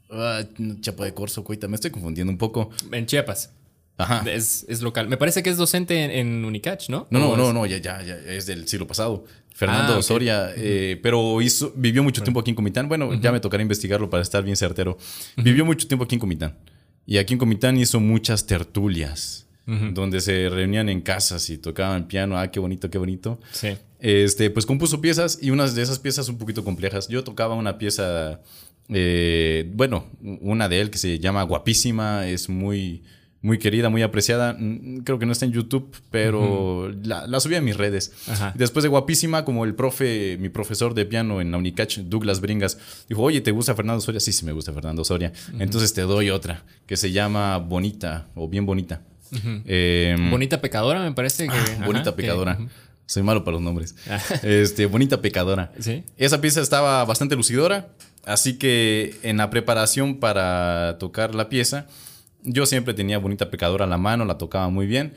uh, 0.09 0.79
Chapa 0.81 1.05
de 1.05 1.13
Corzo, 1.13 1.43
Cuita, 1.43 1.67
me 1.67 1.75
estoy 1.75 1.89
confundiendo 1.89 2.31
un 2.31 2.37
poco. 2.37 2.69
En 2.91 3.05
Chiapas. 3.07 3.53
Ajá. 3.97 4.23
Es, 4.31 4.81
local. 4.81 5.07
Me 5.07 5.17
parece 5.17 5.43
que 5.43 5.49
es 5.49 5.57
docente 5.57 6.19
en, 6.19 6.43
Unicach, 6.43 6.89
¿no? 6.89 7.07
No, 7.09 7.19
no, 7.19 7.37
no, 7.37 7.53
no, 7.53 7.65
ya, 7.65 7.77
ya, 7.77 8.01
ya, 8.01 8.15
es 8.15 8.45
del 8.45 8.67
siglo 8.67 8.87
pasado. 8.87 9.25
Fernando 9.53 9.95
ah, 9.97 10.01
Soria, 10.01 10.53
eh, 10.55 10.99
pero 11.03 11.41
hizo, 11.41 11.71
vivió 11.75 12.01
mucho 12.01 12.23
tiempo 12.23 12.39
aquí 12.39 12.49
en 12.49 12.55
Comitán. 12.55 12.87
Bueno, 12.87 13.13
ya 13.13 13.31
me 13.31 13.39
tocará 13.39 13.61
investigarlo 13.61 14.09
para 14.09 14.23
estar 14.23 14.43
bien 14.43 14.55
certero. 14.55 14.97
Vivió 15.37 15.65
mucho 15.65 15.87
tiempo 15.87 16.05
aquí 16.05 16.15
en 16.15 16.19
Comitán. 16.19 16.57
Y 17.05 17.17
aquí 17.17 17.33
en 17.33 17.39
Comitán 17.39 17.77
hizo 17.77 17.99
muchas 17.99 18.45
tertulias, 18.47 19.45
donde 19.65 20.19
se 20.21 20.49
reunían 20.49 20.89
en 20.89 21.01
casas 21.01 21.49
y 21.49 21.57
tocaban 21.57 22.07
piano. 22.07 22.37
Ah, 22.37 22.49
qué 22.49 22.59
bonito, 22.59 22.89
qué 22.89 22.97
bonito. 22.97 23.39
Sí. 23.51 23.69
Este, 23.99 24.49
pues 24.49 24.65
compuso 24.65 24.99
piezas 24.99 25.37
y 25.41 25.51
unas 25.51 25.75
de 25.75 25.83
esas 25.83 25.99
piezas 25.99 26.27
un 26.27 26.37
poquito 26.37 26.63
complejas. 26.63 27.07
Yo 27.07 27.23
tocaba 27.23 27.53
una 27.53 27.77
pieza, 27.77 28.41
eh, 28.89 29.69
bueno, 29.73 30.05
una 30.21 30.67
de 30.69 30.81
él 30.81 30.89
que 30.89 30.97
se 30.97 31.19
llama 31.19 31.43
Guapísima, 31.43 32.27
es 32.27 32.49
muy 32.49 33.03
muy 33.41 33.57
querida, 33.57 33.89
muy 33.89 34.03
apreciada. 34.03 34.55
Creo 35.03 35.17
que 35.17 35.25
no 35.25 35.31
está 35.31 35.45
en 35.45 35.51
YouTube, 35.51 35.95
pero 36.11 36.91
la, 37.03 37.39
subí 37.39 37.55
a 37.55 37.61
mis 37.61 37.75
redes. 37.75 38.11
Después 38.55 38.83
de 38.83 38.89
guapísima, 38.89 39.43
como 39.45 39.65
el 39.65 39.73
profe, 39.73 40.37
mi 40.39 40.49
profesor 40.49 40.93
de 40.93 41.05
piano 41.05 41.41
en 41.41 41.51
la 41.51 41.57
Unicach, 41.57 41.97
Douglas 41.99 42.39
Bringas, 42.39 42.77
dijo, 43.09 43.21
oye, 43.21 43.41
¿te 43.41 43.51
gusta 43.51 43.73
Fernando 43.75 44.01
Soria? 44.01 44.19
Sí, 44.19 44.31
sí, 44.31 44.45
me 44.45 44.51
gusta 44.51 44.71
Fernando 44.73 45.03
Soria. 45.03 45.33
Entonces 45.57 45.93
te 45.93 46.01
doy 46.01 46.29
otra, 46.29 46.63
que 46.85 46.97
se 46.97 47.11
llama 47.11 47.57
Bonita 47.57 48.27
o 48.35 48.47
Bien 48.47 48.65
Bonita. 48.65 49.01
Em, 49.65 50.29
bonita 50.29 50.59
Pecadora, 50.61 51.01
me 51.01 51.13
parece 51.13 51.47
que... 51.47 51.53
Ah, 51.53 51.85
bonita 51.85 52.15
Pecadora. 52.15 52.59
Soy 53.05 53.23
malo 53.23 53.43
para 53.43 53.55
los 53.55 53.61
nombres. 53.61 53.95
Ah. 54.07 54.21
este, 54.43 54.85
bonita 54.85 55.21
Pecadora. 55.21 55.71
¿Sí? 55.79 56.03
Esa 56.17 56.41
pieza 56.41 56.61
estaba 56.61 57.03
bastante 57.05 57.35
lucidora, 57.35 57.89
así 58.23 58.57
que 58.57 59.15
en 59.23 59.37
la 59.37 59.49
preparación 59.49 60.19
para 60.19 60.97
tocar 60.99 61.33
la 61.33 61.49
pieza 61.49 61.87
yo 62.43 62.65
siempre 62.65 62.93
tenía 62.93 63.17
Bonita 63.17 63.49
Pecadora 63.49 63.85
a 63.85 63.87
la 63.87 63.97
mano, 63.97 64.25
la 64.25 64.37
tocaba 64.37 64.69
muy 64.69 64.87
bien. 64.87 65.13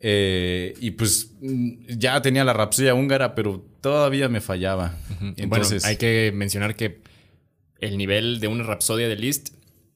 Eh, 0.00 0.74
y 0.80 0.92
pues 0.92 1.32
mm, 1.40 1.98
ya 1.98 2.22
tenía 2.22 2.44
la 2.44 2.52
rapsodia 2.52 2.94
húngara, 2.94 3.34
pero 3.34 3.64
todavía 3.80 4.28
me 4.28 4.40
fallaba. 4.40 4.94
Entonces, 5.36 5.82
bueno, 5.82 5.86
hay 5.86 5.96
que 5.96 6.32
mencionar 6.34 6.76
que 6.76 7.00
el 7.80 7.96
nivel 7.96 8.40
de 8.40 8.48
una 8.48 8.64
rapsodia 8.64 9.08
de 9.08 9.16
Liszt, 9.16 9.50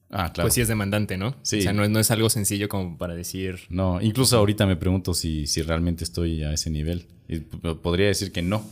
ah, 0.09 0.31
claro. 0.33 0.45
pues 0.45 0.53
sí 0.55 0.61
es 0.61 0.67
demandante, 0.67 1.17
¿no? 1.17 1.35
Sí. 1.41 1.59
O 1.59 1.61
sea, 1.61 1.73
no, 1.73 1.87
no, 1.87 1.99
es 1.99 2.11
algo 2.11 2.29
sencillo 2.29 2.67
como 2.69 2.97
para 2.97 3.15
decir. 3.15 3.61
No, 3.69 4.01
incluso 4.01 4.37
ahorita 4.37 4.65
me 4.65 4.75
pregunto 4.75 5.13
si, 5.13 5.47
si 5.47 5.61
realmente 5.61 6.03
estoy 6.03 6.43
a 6.43 6.53
ese 6.53 6.69
nivel. 6.69 7.07
Y 7.27 7.39
podría 7.39 8.07
decir 8.07 8.31
que 8.31 8.41
no. 8.41 8.65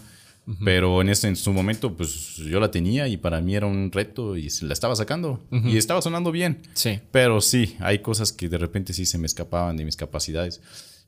Pero 0.65 1.01
en, 1.01 1.09
ese, 1.09 1.27
en 1.27 1.35
su 1.35 1.53
momento, 1.53 1.95
pues 1.95 2.35
yo 2.37 2.59
la 2.59 2.71
tenía 2.71 3.07
y 3.07 3.15
para 3.15 3.39
mí 3.41 3.55
era 3.55 3.67
un 3.67 3.91
reto 3.91 4.35
y 4.35 4.49
la 4.61 4.73
estaba 4.73 4.95
sacando 4.95 5.39
y 5.51 5.77
estaba 5.77 6.01
sonando 6.01 6.31
bien. 6.31 6.61
Sí. 6.73 6.99
Pero 7.11 7.41
sí, 7.41 7.77
hay 7.79 7.99
cosas 7.99 8.33
que 8.33 8.49
de 8.49 8.57
repente 8.57 8.91
sí 8.93 9.05
se 9.05 9.17
me 9.17 9.27
escapaban 9.27 9.77
de 9.77 9.85
mis 9.85 9.95
capacidades. 9.95 10.59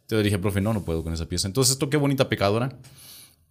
Entonces 0.01 0.25
dije, 0.25 0.37
profe, 0.37 0.61
no, 0.61 0.73
no 0.73 0.85
puedo 0.85 1.03
con 1.03 1.13
esa 1.13 1.27
pieza. 1.27 1.47
Entonces 1.47 1.77
toqué 1.77 1.97
Bonita 1.97 2.29
Pecadora. 2.29 2.77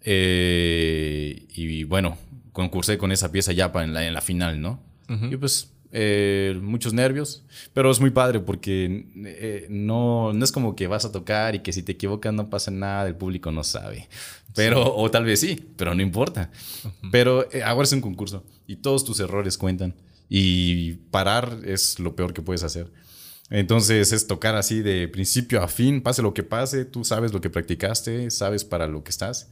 Eh, 0.00 1.46
y 1.54 1.84
bueno, 1.84 2.16
concursé 2.52 2.98
con 2.98 3.12
esa 3.12 3.32
pieza 3.32 3.52
ya 3.52 3.72
para 3.72 3.84
en, 3.84 3.94
la, 3.94 4.06
en 4.06 4.14
la 4.14 4.20
final, 4.20 4.60
¿no? 4.60 4.80
Y 5.30 5.36
pues 5.36 5.70
eh, 5.94 6.58
muchos 6.62 6.94
nervios, 6.94 7.44
pero 7.74 7.90
es 7.90 8.00
muy 8.00 8.08
padre 8.08 8.40
porque 8.40 9.08
eh, 9.26 9.66
no, 9.68 10.32
no 10.32 10.42
es 10.42 10.50
como 10.50 10.74
que 10.74 10.86
vas 10.86 11.04
a 11.04 11.12
tocar 11.12 11.54
y 11.54 11.58
que 11.58 11.74
si 11.74 11.82
te 11.82 11.92
equivocas 11.92 12.32
no 12.32 12.48
pasa 12.48 12.70
nada, 12.70 13.06
el 13.06 13.14
público 13.14 13.52
no 13.52 13.62
sabe. 13.62 14.08
Pero, 14.54 14.94
o 14.94 15.10
tal 15.10 15.24
vez 15.24 15.40
sí, 15.40 15.58
pero 15.76 15.94
no 15.94 16.02
importa. 16.02 16.50
Pero 17.10 17.50
eh, 17.52 17.62
ahora 17.62 17.84
es 17.84 17.92
un 17.92 18.00
concurso 18.00 18.44
y 18.66 18.76
todos 18.76 19.04
tus 19.04 19.20
errores 19.20 19.56
cuentan 19.56 19.94
y 20.28 20.92
parar 21.10 21.58
es 21.64 21.98
lo 21.98 22.16
peor 22.16 22.32
que 22.32 22.42
puedes 22.42 22.62
hacer. 22.62 22.92
Entonces 23.50 24.12
es 24.12 24.26
tocar 24.26 24.56
así 24.56 24.80
de 24.80 25.08
principio 25.08 25.62
a 25.62 25.68
fin, 25.68 26.00
pase 26.00 26.22
lo 26.22 26.32
que 26.32 26.42
pase, 26.42 26.86
tú 26.86 27.04
sabes 27.04 27.34
lo 27.34 27.40
que 27.42 27.50
practicaste, 27.50 28.30
sabes 28.30 28.64
para 28.64 28.86
lo 28.86 29.04
que 29.04 29.10
estás. 29.10 29.50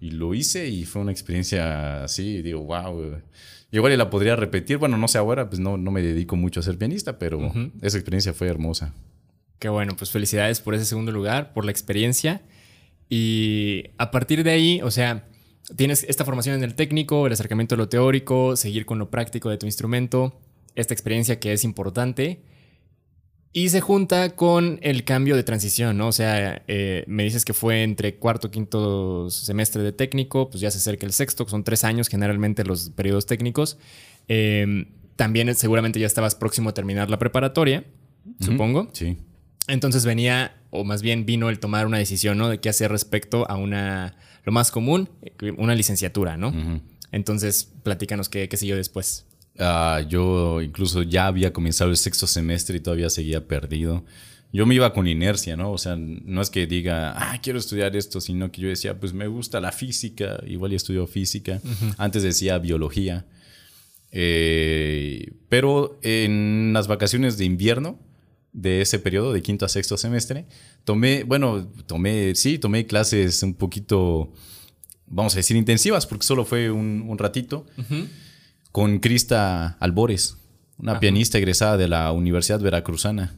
Y 0.00 0.10
lo 0.10 0.34
hice 0.34 0.68
y 0.68 0.84
fue 0.84 1.02
una 1.02 1.12
experiencia 1.12 2.02
así, 2.02 2.42
digo, 2.42 2.60
wow 2.62 3.20
Igual 3.70 3.98
la 3.98 4.10
podría 4.10 4.36
repetir. 4.36 4.78
Bueno, 4.78 4.96
no 4.96 5.08
sé 5.08 5.18
ahora, 5.18 5.48
pues 5.48 5.60
no, 5.60 5.76
no 5.76 5.90
me 5.90 6.02
dedico 6.02 6.36
mucho 6.36 6.60
a 6.60 6.62
ser 6.62 6.78
pianista, 6.78 7.18
pero 7.18 7.52
esa 7.82 7.98
experiencia 7.98 8.32
fue 8.32 8.48
hermosa. 8.48 8.94
Qué 9.58 9.68
bueno, 9.68 9.96
pues 9.96 10.10
felicidades 10.10 10.60
por 10.60 10.74
ese 10.74 10.84
segundo 10.84 11.12
lugar, 11.12 11.52
por 11.52 11.64
la 11.64 11.70
experiencia. 11.70 12.42
Y 13.08 13.84
a 13.98 14.10
partir 14.10 14.42
de 14.42 14.50
ahí, 14.50 14.80
o 14.82 14.90
sea, 14.90 15.28
tienes 15.76 16.04
esta 16.04 16.24
formación 16.24 16.56
en 16.56 16.64
el 16.64 16.74
técnico, 16.74 17.26
el 17.26 17.32
acercamiento 17.32 17.74
a 17.74 17.78
lo 17.78 17.88
teórico, 17.88 18.56
seguir 18.56 18.86
con 18.86 18.98
lo 18.98 19.10
práctico 19.10 19.50
de 19.50 19.58
tu 19.58 19.66
instrumento, 19.66 20.40
esta 20.74 20.94
experiencia 20.94 21.40
que 21.40 21.52
es 21.52 21.64
importante. 21.64 22.42
Y 23.52 23.70
se 23.70 23.80
junta 23.80 24.36
con 24.36 24.78
el 24.82 25.04
cambio 25.04 25.34
de 25.34 25.42
transición, 25.42 25.96
¿no? 25.96 26.08
O 26.08 26.12
sea, 26.12 26.62
eh, 26.68 27.04
me 27.06 27.24
dices 27.24 27.42
que 27.44 27.54
fue 27.54 27.84
entre 27.84 28.16
cuarto, 28.16 28.50
quinto 28.50 29.30
semestre 29.30 29.82
de 29.82 29.92
técnico, 29.92 30.50
pues 30.50 30.60
ya 30.60 30.70
se 30.70 30.76
acerca 30.76 31.06
el 31.06 31.12
sexto, 31.12 31.46
que 31.46 31.52
son 31.52 31.64
tres 31.64 31.82
años 31.82 32.08
generalmente 32.08 32.64
los 32.64 32.90
periodos 32.90 33.24
técnicos. 33.24 33.78
Em, 34.28 34.88
también 35.16 35.54
seguramente 35.54 35.98
ya 35.98 36.06
estabas 36.06 36.34
próximo 36.34 36.68
a 36.68 36.74
terminar 36.74 37.08
la 37.08 37.18
preparatoria, 37.18 37.84
supongo. 38.40 38.90
Sí. 38.92 39.16
Entonces 39.68 40.04
venía, 40.04 40.54
o 40.76 40.84
más 40.84 41.02
bien 41.02 41.26
vino 41.26 41.48
el 41.48 41.58
tomar 41.58 41.86
una 41.86 41.98
decisión, 41.98 42.38
¿no? 42.38 42.48
De 42.48 42.60
qué 42.60 42.68
hacer 42.68 42.90
respecto 42.90 43.48
a 43.50 43.56
una, 43.56 44.16
lo 44.44 44.52
más 44.52 44.70
común, 44.70 45.08
una 45.56 45.74
licenciatura, 45.74 46.36
¿no? 46.36 46.52
Entonces, 47.12 47.72
platícanos 47.82 48.28
qué, 48.28 48.48
qué 48.48 48.56
siguió 48.56 48.76
después. 48.76 49.26
Ah, 49.58 50.02
yo 50.06 50.60
incluso 50.60 51.02
ya 51.02 51.26
había 51.26 51.52
comenzado 51.52 51.90
el 51.90 51.96
sexto 51.96 52.26
semestre 52.26 52.76
y 52.76 52.80
todavía 52.80 53.10
seguía 53.10 53.46
perdido. 53.46 54.04
Yo 54.52 54.64
me 54.66 54.74
iba 54.74 54.92
con 54.92 55.06
inercia, 55.06 55.56
¿no? 55.56 55.72
O 55.72 55.78
sea, 55.78 55.96
no 55.96 56.40
es 56.40 56.50
que 56.50 56.66
diga, 56.66 57.14
ah, 57.16 57.40
quiero 57.42 57.58
estudiar 57.58 57.96
esto, 57.96 58.20
sino 58.20 58.50
que 58.52 58.62
yo 58.62 58.68
decía, 58.68 58.98
pues 58.98 59.12
me 59.12 59.26
gusta 59.26 59.60
la 59.60 59.72
física, 59.72 60.40
igual 60.46 60.70
ya 60.70 60.76
estudio 60.76 61.06
física. 61.06 61.60
Antes 61.98 62.22
decía 62.22 62.58
biología. 62.58 63.26
Eh, 64.12 65.32
pero 65.48 65.98
en 66.02 66.70
las 66.72 66.86
vacaciones 66.86 67.36
de 67.38 67.44
invierno 67.44 67.98
de 68.56 68.80
ese 68.80 68.98
periodo, 68.98 69.34
de 69.34 69.42
quinto 69.42 69.66
a 69.66 69.68
sexto 69.68 69.98
semestre, 69.98 70.46
tomé, 70.84 71.24
bueno, 71.24 71.68
tomé, 71.86 72.34
sí, 72.34 72.58
tomé 72.58 72.86
clases 72.86 73.42
un 73.42 73.54
poquito, 73.54 74.32
vamos 75.06 75.34
a 75.34 75.36
decir, 75.36 75.56
intensivas, 75.56 76.06
porque 76.06 76.24
solo 76.24 76.46
fue 76.46 76.70
un, 76.70 77.16
ratito 77.18 77.66
con 78.72 78.98
Crista 78.98 79.76
Albores, 79.78 80.38
una 80.78 80.98
pianista 80.98 81.36
egresada 81.36 81.76
de 81.76 81.86
la 81.86 82.10
Universidad 82.12 82.58
Veracruzana, 82.60 83.36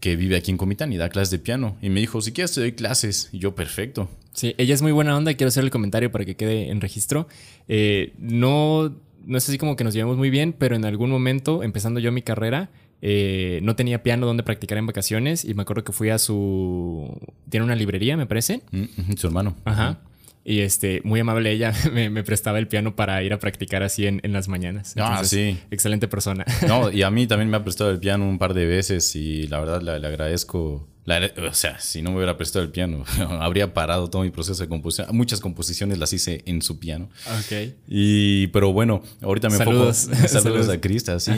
que 0.00 0.16
vive 0.16 0.36
aquí 0.36 0.50
en 0.50 0.56
Comitán 0.56 0.92
y 0.92 0.96
da 0.96 1.08
clases 1.08 1.30
de 1.30 1.38
piano. 1.38 1.76
Y 1.80 1.90
me 1.90 2.00
dijo, 2.00 2.20
si 2.20 2.32
quieres 2.32 2.52
te 2.52 2.60
doy 2.60 2.72
clases. 2.72 3.28
Y 3.32 3.38
yo, 3.38 3.54
perfecto. 3.54 4.08
Sí, 4.32 4.54
ella 4.56 4.74
es 4.74 4.80
muy 4.80 4.92
buena 4.92 5.14
onda. 5.14 5.34
Quiero 5.34 5.48
hacer 5.48 5.62
el 5.62 5.70
comentario 5.70 6.10
para 6.10 6.24
que 6.24 6.36
quede 6.36 6.70
en 6.70 6.80
registro. 6.80 7.28
Eh, 7.68 8.14
no, 8.18 8.96
no 9.26 9.36
es 9.36 9.46
así 9.46 9.58
como 9.58 9.76
que 9.76 9.84
nos 9.84 9.92
llevamos 9.92 10.16
muy 10.16 10.30
bien, 10.30 10.54
pero 10.54 10.74
en 10.74 10.86
algún 10.86 11.10
momento, 11.10 11.62
empezando 11.62 12.00
yo 12.00 12.10
mi 12.12 12.22
carrera, 12.22 12.70
eh, 13.00 13.60
no 13.62 13.76
tenía 13.76 14.02
piano 14.02 14.26
donde 14.26 14.42
practicar 14.42 14.78
en 14.78 14.86
vacaciones 14.86 15.44
y 15.44 15.54
me 15.54 15.62
acuerdo 15.62 15.84
que 15.84 15.92
fui 15.92 16.10
a 16.10 16.18
su... 16.18 17.18
Tiene 17.48 17.64
una 17.64 17.76
librería, 17.76 18.16
me 18.16 18.26
parece. 18.26 18.62
Mm, 18.72 19.14
su 19.16 19.26
hermano. 19.26 19.56
Ajá. 19.64 20.00
Y 20.44 20.60
este, 20.60 21.02
muy 21.04 21.20
amable 21.20 21.52
ella, 21.52 21.74
me, 21.92 22.24
prestaba 22.24 22.58
el 22.58 22.68
piano 22.68 22.96
para 22.96 23.22
ir 23.22 23.34
a 23.34 23.38
practicar 23.38 23.82
así 23.82 24.06
en, 24.06 24.20
las 24.32 24.48
mañanas. 24.48 24.94
ah, 24.98 25.22
sí. 25.22 25.58
Excelente 25.70 26.08
persona. 26.08 26.46
No, 26.66 26.90
y 26.90 27.02
a 27.02 27.10
mí 27.10 27.26
también 27.26 27.50
me 27.50 27.56
ha 27.58 27.62
prestado 27.62 27.90
el 27.90 27.98
piano 27.98 28.26
un 28.26 28.38
par 28.38 28.54
de 28.54 28.64
veces 28.66 29.14
y 29.14 29.46
la 29.46 29.60
verdad 29.60 29.82
le, 29.82 30.06
agradezco. 30.06 30.88
o 31.06 31.54
sea, 31.54 31.78
si 31.80 32.00
no 32.00 32.10
me 32.10 32.16
hubiera 32.16 32.36
prestado 32.36 32.64
el 32.64 32.70
piano, 32.70 33.04
habría 33.40 33.74
parado 33.74 34.08
todo 34.08 34.22
mi 34.22 34.30
proceso 34.30 34.62
de 34.62 34.68
composición. 34.68 35.14
Muchas 35.14 35.40
composiciones 35.40 35.98
las 35.98 36.14
hice 36.14 36.42
en 36.46 36.62
su 36.62 36.78
piano. 36.78 37.10
Ok. 37.26 37.74
Y, 37.86 38.46
pero 38.48 38.72
bueno, 38.72 39.02
ahorita 39.20 39.50
me 39.50 39.56
saludos. 39.56 40.08
enfoco. 40.08 40.28
Saludos, 40.28 40.68
a 40.70 40.80
Crista, 40.80 41.20
sí. 41.20 41.32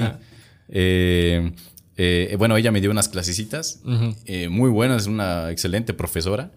Eh, 0.70 1.52
eh, 2.02 2.34
bueno, 2.38 2.56
ella 2.56 2.72
me 2.72 2.80
dio 2.80 2.90
unas 2.90 3.10
clasecitas 3.10 3.80
eh, 4.24 4.48
muy 4.48 4.70
buenas, 4.70 5.06
una 5.06 5.50
excelente 5.50 5.92
profesora. 5.92 6.50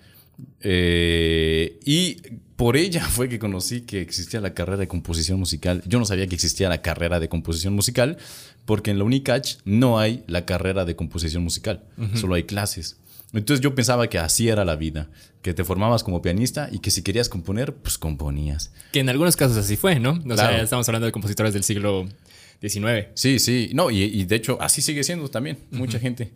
Eh, 0.61 1.79
y 1.83 2.15
por 2.55 2.77
ella 2.77 3.05
fue 3.09 3.27
que 3.27 3.39
conocí 3.39 3.81
que 3.81 3.99
existía 3.99 4.39
la 4.39 4.53
carrera 4.53 4.77
de 4.77 4.87
composición 4.87 5.39
musical. 5.39 5.83
Yo 5.85 5.99
no 5.99 6.05
sabía 6.05 6.27
que 6.27 6.35
existía 6.35 6.69
la 6.69 6.81
carrera 6.81 7.19
de 7.19 7.27
composición 7.27 7.73
musical 7.73 8.17
porque 8.63 8.91
en 8.91 8.99
la 8.99 9.03
UNICACH 9.03 9.57
no 9.65 9.99
hay 9.99 10.23
la 10.27 10.45
carrera 10.45 10.85
de 10.85 10.95
composición 10.95 11.43
musical, 11.43 11.83
solo 12.13 12.35
hay 12.35 12.43
clases. 12.43 12.95
Entonces 13.33 13.61
yo 13.61 13.75
pensaba 13.75 14.07
que 14.07 14.19
así 14.19 14.47
era 14.47 14.63
la 14.63 14.77
vida, 14.77 15.09
que 15.41 15.53
te 15.53 15.65
formabas 15.65 16.03
como 16.03 16.21
pianista 16.21 16.69
y 16.71 16.79
que 16.79 16.89
si 16.91 17.01
querías 17.01 17.27
componer, 17.27 17.73
pues 17.73 17.97
componías. 17.97 18.71
Que 18.93 19.01
en 19.01 19.09
algunos 19.09 19.35
casos 19.35 19.57
así 19.57 19.75
fue, 19.75 19.99
¿no? 19.99 20.21
O 20.29 20.37
sea, 20.37 20.61
estamos 20.61 20.87
hablando 20.87 21.07
de 21.07 21.11
compositores 21.11 21.53
del 21.53 21.63
siglo 21.63 22.05
XIX. 22.67 23.07
Sí, 23.13 23.39
sí, 23.39 23.71
no, 23.73 23.91
y, 23.91 24.23
de 24.25 24.35
hecho 24.35 24.57
así 24.61 24.81
sigue 24.81 25.03
siendo 25.03 25.27
también, 25.29 25.57
mucha 25.71 25.99
gente. 25.99 26.31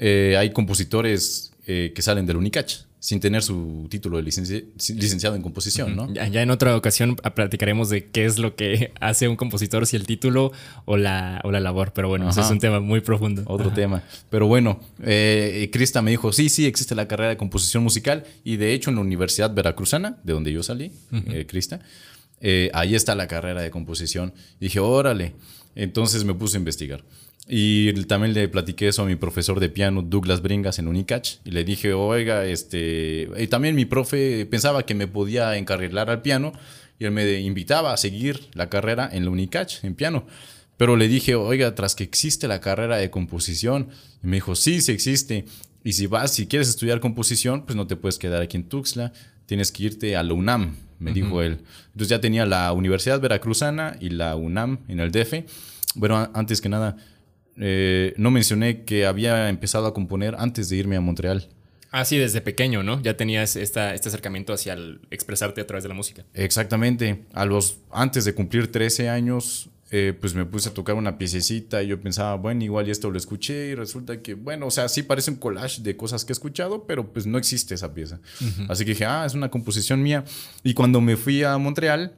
Eh, 0.00 0.36
hay 0.38 0.50
compositores 0.50 1.52
eh, 1.66 1.92
que 1.94 2.02
salen 2.02 2.24
del 2.26 2.36
Unicach 2.36 2.88
sin 3.00 3.20
tener 3.20 3.42
su 3.42 3.86
título 3.88 4.16
de 4.16 4.24
licenciado 4.24 5.36
en 5.36 5.42
composición, 5.42 5.94
¿no? 5.94 6.12
Ya, 6.12 6.42
en 6.42 6.50
otra 6.50 6.76
ocasión 6.76 7.14
platicaremos 7.16 7.90
de 7.90 8.06
qué 8.06 8.24
es 8.24 8.38
lo 8.38 8.56
que 8.56 8.92
hace 9.00 9.28
un 9.28 9.36
compositor, 9.36 9.86
si 9.86 9.96
el 9.96 10.04
título 10.04 10.52
o 10.84 10.96
la, 10.96 11.40
o 11.44 11.52
la 11.52 11.60
labor, 11.60 11.92
pero 11.92 12.08
bueno, 12.08 12.28
ese 12.28 12.40
es 12.40 12.50
un 12.50 12.58
tema 12.58 12.80
muy 12.80 13.00
profundo. 13.00 13.42
Otro 13.46 13.70
tema. 13.72 14.02
Pero 14.30 14.48
bueno, 14.48 14.80
eh, 15.04 15.68
Crista 15.72 16.02
me 16.02 16.10
dijo, 16.10 16.32
sí, 16.32 16.48
sí, 16.48 16.66
existe 16.66 16.94
la 16.94 17.06
carrera 17.06 17.30
de 17.30 17.36
composición 17.36 17.84
musical 17.84 18.24
y 18.42 18.56
de 18.56 18.72
hecho 18.72 18.90
en 18.90 18.96
la 18.96 19.02
Universidad 19.02 19.54
Veracruzana, 19.54 20.18
de 20.24 20.32
donde 20.32 20.52
yo 20.52 20.64
salí, 20.64 20.90
eh, 21.12 21.46
Crista, 21.46 21.80
eh, 22.40 22.70
ahí 22.74 22.94
está 22.94 23.14
la 23.14 23.28
carrera 23.28 23.62
de 23.62 23.70
composición. 23.70 24.32
Y 24.60 24.66
dije, 24.66 24.80
órale. 24.80 25.34
Entonces 25.78 26.24
me 26.24 26.34
puse 26.34 26.56
a 26.56 26.58
investigar. 26.58 27.04
Y 27.46 27.92
también 28.04 28.34
le 28.34 28.48
platiqué 28.48 28.88
eso 28.88 29.02
a 29.02 29.06
mi 29.06 29.14
profesor 29.14 29.60
de 29.60 29.68
piano, 29.68 30.02
Douglas 30.02 30.42
Bringas, 30.42 30.80
en 30.80 30.88
Unicach. 30.88 31.36
Y 31.44 31.52
le 31.52 31.62
dije, 31.62 31.92
oiga, 31.92 32.44
este. 32.44 33.28
Y 33.38 33.46
también 33.46 33.76
mi 33.76 33.84
profe 33.84 34.44
pensaba 34.44 34.84
que 34.84 34.96
me 34.96 35.06
podía 35.06 35.56
encarrilar 35.56 36.10
al 36.10 36.20
piano. 36.20 36.52
Y 36.98 37.04
él 37.04 37.12
me 37.12 37.40
invitaba 37.40 37.92
a 37.92 37.96
seguir 37.96 38.40
la 38.54 38.68
carrera 38.68 39.08
en 39.10 39.24
la 39.24 39.30
Unicach, 39.30 39.84
en 39.84 39.94
piano. 39.94 40.26
Pero 40.76 40.96
le 40.96 41.06
dije, 41.06 41.36
oiga, 41.36 41.76
tras 41.76 41.94
que 41.94 42.02
existe 42.02 42.48
la 42.48 42.60
carrera 42.60 42.96
de 42.96 43.10
composición. 43.10 43.88
Y 44.22 44.26
me 44.26 44.36
dijo, 44.38 44.56
sí, 44.56 44.80
sí 44.80 44.90
existe. 44.90 45.44
Y 45.84 45.92
si 45.92 46.08
vas, 46.08 46.34
si 46.34 46.48
quieres 46.48 46.68
estudiar 46.68 46.98
composición, 46.98 47.64
pues 47.64 47.76
no 47.76 47.86
te 47.86 47.94
puedes 47.94 48.18
quedar 48.18 48.42
aquí 48.42 48.56
en 48.56 48.64
Tuxtla. 48.64 49.12
Tienes 49.46 49.70
que 49.70 49.84
irte 49.84 50.16
a 50.16 50.24
la 50.24 50.34
UNAM, 50.34 50.74
me 50.98 51.12
dijo 51.12 51.42
él. 51.42 51.60
Entonces 51.86 52.08
ya 52.08 52.20
tenía 52.20 52.46
la 52.46 52.72
Universidad 52.72 53.20
Veracruzana 53.20 53.96
y 54.00 54.10
la 54.10 54.36
UNAM 54.36 54.80
en 54.88 55.00
el 55.00 55.10
DF. 55.10 55.44
Bueno, 55.94 56.30
antes 56.34 56.60
que 56.60 56.68
nada 56.68 56.96
eh, 57.56 58.14
no 58.16 58.30
mencioné 58.30 58.84
que 58.84 59.06
había 59.06 59.48
empezado 59.48 59.86
a 59.86 59.94
componer 59.94 60.36
antes 60.38 60.68
de 60.68 60.76
irme 60.76 60.96
a 60.96 61.00
Montreal. 61.00 61.48
Ah, 61.90 62.04
sí, 62.04 62.18
desde 62.18 62.40
pequeño, 62.40 62.82
¿no? 62.82 63.00
Ya 63.02 63.16
tenías 63.16 63.56
esta, 63.56 63.94
este 63.94 64.08
acercamiento 64.08 64.52
hacia 64.52 64.74
el 64.74 65.00
expresarte 65.10 65.60
a 65.60 65.66
través 65.66 65.82
de 65.82 65.88
la 65.88 65.94
música. 65.94 66.24
Exactamente. 66.34 67.24
A 67.32 67.46
los, 67.46 67.78
antes 67.90 68.24
de 68.24 68.34
cumplir 68.34 68.70
13 68.70 69.08
años, 69.08 69.70
eh, 69.90 70.14
pues 70.18 70.34
me 70.34 70.44
puse 70.44 70.68
a 70.68 70.74
tocar 70.74 70.96
una 70.96 71.16
piececita 71.16 71.82
y 71.82 71.88
yo 71.88 72.00
pensaba, 72.00 72.34
bueno, 72.34 72.62
igual 72.62 72.88
y 72.88 72.90
esto 72.90 73.10
lo 73.10 73.16
escuché 73.16 73.68
y 73.68 73.74
resulta 73.74 74.20
que, 74.20 74.34
bueno, 74.34 74.66
o 74.66 74.70
sea, 74.70 74.88
sí 74.88 75.02
parece 75.02 75.30
un 75.30 75.38
collage 75.38 75.82
de 75.82 75.96
cosas 75.96 76.24
que 76.24 76.32
he 76.32 76.34
escuchado, 76.34 76.86
pero 76.86 77.12
pues 77.12 77.26
no 77.26 77.38
existe 77.38 77.74
esa 77.74 77.94
pieza. 77.94 78.20
Así 78.68 78.84
que 78.84 78.90
dije, 78.90 79.06
ah, 79.06 79.24
es 79.24 79.34
una 79.34 79.50
composición 79.50 80.02
mía. 80.02 80.24
Y 80.62 80.74
cuando 80.74 81.00
me 81.00 81.16
fui 81.16 81.42
a 81.42 81.56
Montreal, 81.56 82.14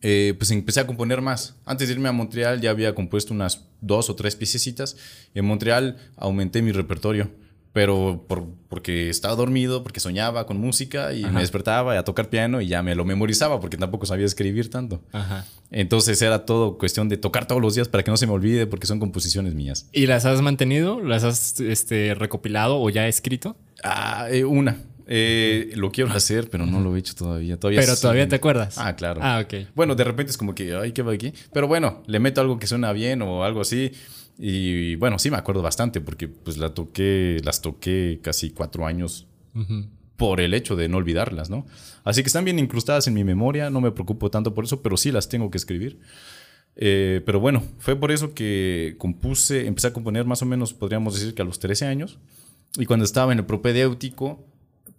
eh, 0.00 0.34
pues 0.36 0.50
empecé 0.50 0.80
a 0.80 0.86
componer 0.86 1.20
más. 1.20 1.54
Antes 1.64 1.88
de 1.88 1.94
irme 1.94 2.08
a 2.08 2.12
Montreal 2.12 2.60
ya 2.60 2.70
había 2.70 2.94
compuesto 2.94 3.32
unas 3.32 3.64
dos 3.80 4.10
o 4.10 4.16
tres 4.16 4.36
piececitas. 4.36 4.96
En 5.34 5.44
Montreal 5.44 5.96
aumenté 6.16 6.62
mi 6.62 6.72
repertorio, 6.72 7.30
pero 7.72 8.24
por, 8.28 8.46
porque 8.68 9.08
estaba 9.08 9.34
dormido, 9.34 9.82
porque 9.82 9.98
soñaba 9.98 10.46
con 10.46 10.58
música 10.58 11.14
y 11.14 11.24
me 11.24 11.40
despertaba 11.40 11.98
a 11.98 12.04
tocar 12.04 12.28
piano 12.28 12.60
y 12.60 12.68
ya 12.68 12.82
me 12.82 12.94
lo 12.94 13.04
memorizaba 13.04 13.60
porque 13.60 13.76
tampoco 13.76 14.06
sabía 14.06 14.26
escribir 14.26 14.70
tanto. 14.70 15.02
Entonces 15.70 16.20
era 16.20 16.44
todo 16.44 16.76
cuestión 16.76 17.08
de 17.08 17.16
tocar 17.16 17.46
todos 17.46 17.62
los 17.62 17.74
días 17.74 17.88
para 17.88 18.02
que 18.02 18.10
no 18.10 18.16
se 18.16 18.26
me 18.26 18.32
olvide 18.32 18.66
porque 18.66 18.86
son 18.86 19.00
composiciones 19.00 19.54
mías. 19.54 19.88
¿Y 19.92 20.06
las 20.06 20.26
has 20.26 20.42
mantenido? 20.42 21.00
¿Las 21.00 21.24
has 21.24 21.60
este, 21.60 22.14
recopilado 22.14 22.78
o 22.80 22.90
ya 22.90 23.08
escrito? 23.08 23.56
Ah, 23.82 24.26
eh, 24.30 24.44
una. 24.44 24.76
Eh, 25.06 25.72
lo 25.74 25.90
quiero 25.90 26.12
hacer, 26.12 26.48
pero 26.48 26.66
no 26.66 26.80
lo 26.80 26.94
he 26.94 26.98
hecho 26.98 27.14
todavía. 27.14 27.58
todavía 27.58 27.80
pero 27.80 27.96
todavía 27.96 28.28
te 28.28 28.36
acuerdas. 28.36 28.78
Ah, 28.78 28.94
claro. 28.96 29.20
Ah, 29.22 29.42
ok. 29.44 29.68
Bueno, 29.74 29.94
de 29.94 30.04
repente 30.04 30.30
es 30.30 30.38
como 30.38 30.54
que, 30.54 30.74
ay, 30.74 30.92
¿qué 30.92 31.02
va 31.02 31.12
aquí? 31.12 31.32
Pero 31.52 31.68
bueno, 31.68 32.02
le 32.06 32.20
meto 32.20 32.40
algo 32.40 32.58
que 32.58 32.66
suena 32.66 32.92
bien 32.92 33.22
o 33.22 33.44
algo 33.44 33.60
así. 33.60 33.92
Y 34.44 34.96
bueno, 34.96 35.20
sí 35.20 35.30
me 35.30 35.36
acuerdo 35.36 35.62
bastante 35.62 36.00
porque 36.00 36.26
pues 36.26 36.58
la 36.58 36.74
toqué, 36.74 37.40
las 37.44 37.62
toqué 37.62 38.18
casi 38.24 38.50
cuatro 38.50 38.86
años 38.86 39.28
por 40.16 40.40
el 40.40 40.52
hecho 40.52 40.74
de 40.74 40.88
no 40.88 40.96
olvidarlas, 40.96 41.48
¿no? 41.48 41.64
Así 42.02 42.24
que 42.24 42.26
están 42.26 42.44
bien 42.44 42.58
incrustadas 42.58 43.06
en 43.06 43.14
mi 43.14 43.22
memoria, 43.22 43.70
no 43.70 43.80
me 43.80 43.92
preocupo 43.92 44.32
tanto 44.32 44.52
por 44.52 44.64
eso, 44.64 44.82
pero 44.82 44.96
sí 44.96 45.12
las 45.12 45.28
tengo 45.28 45.48
que 45.48 45.58
escribir. 45.58 46.00
Eh, 46.74 47.22
pero 47.24 47.38
bueno, 47.38 47.62
fue 47.78 47.94
por 47.94 48.10
eso 48.10 48.34
que 48.34 48.96
compuse, 48.98 49.68
empecé 49.68 49.86
a 49.86 49.92
componer 49.92 50.24
más 50.24 50.42
o 50.42 50.46
menos, 50.46 50.74
podríamos 50.74 51.14
decir 51.14 51.36
que 51.36 51.42
a 51.42 51.44
los 51.44 51.60
13 51.60 51.86
años. 51.86 52.18
Y 52.76 52.86
cuando 52.86 53.04
estaba 53.04 53.32
en 53.32 53.38
el 53.38 53.46
propedéutico, 53.46 54.44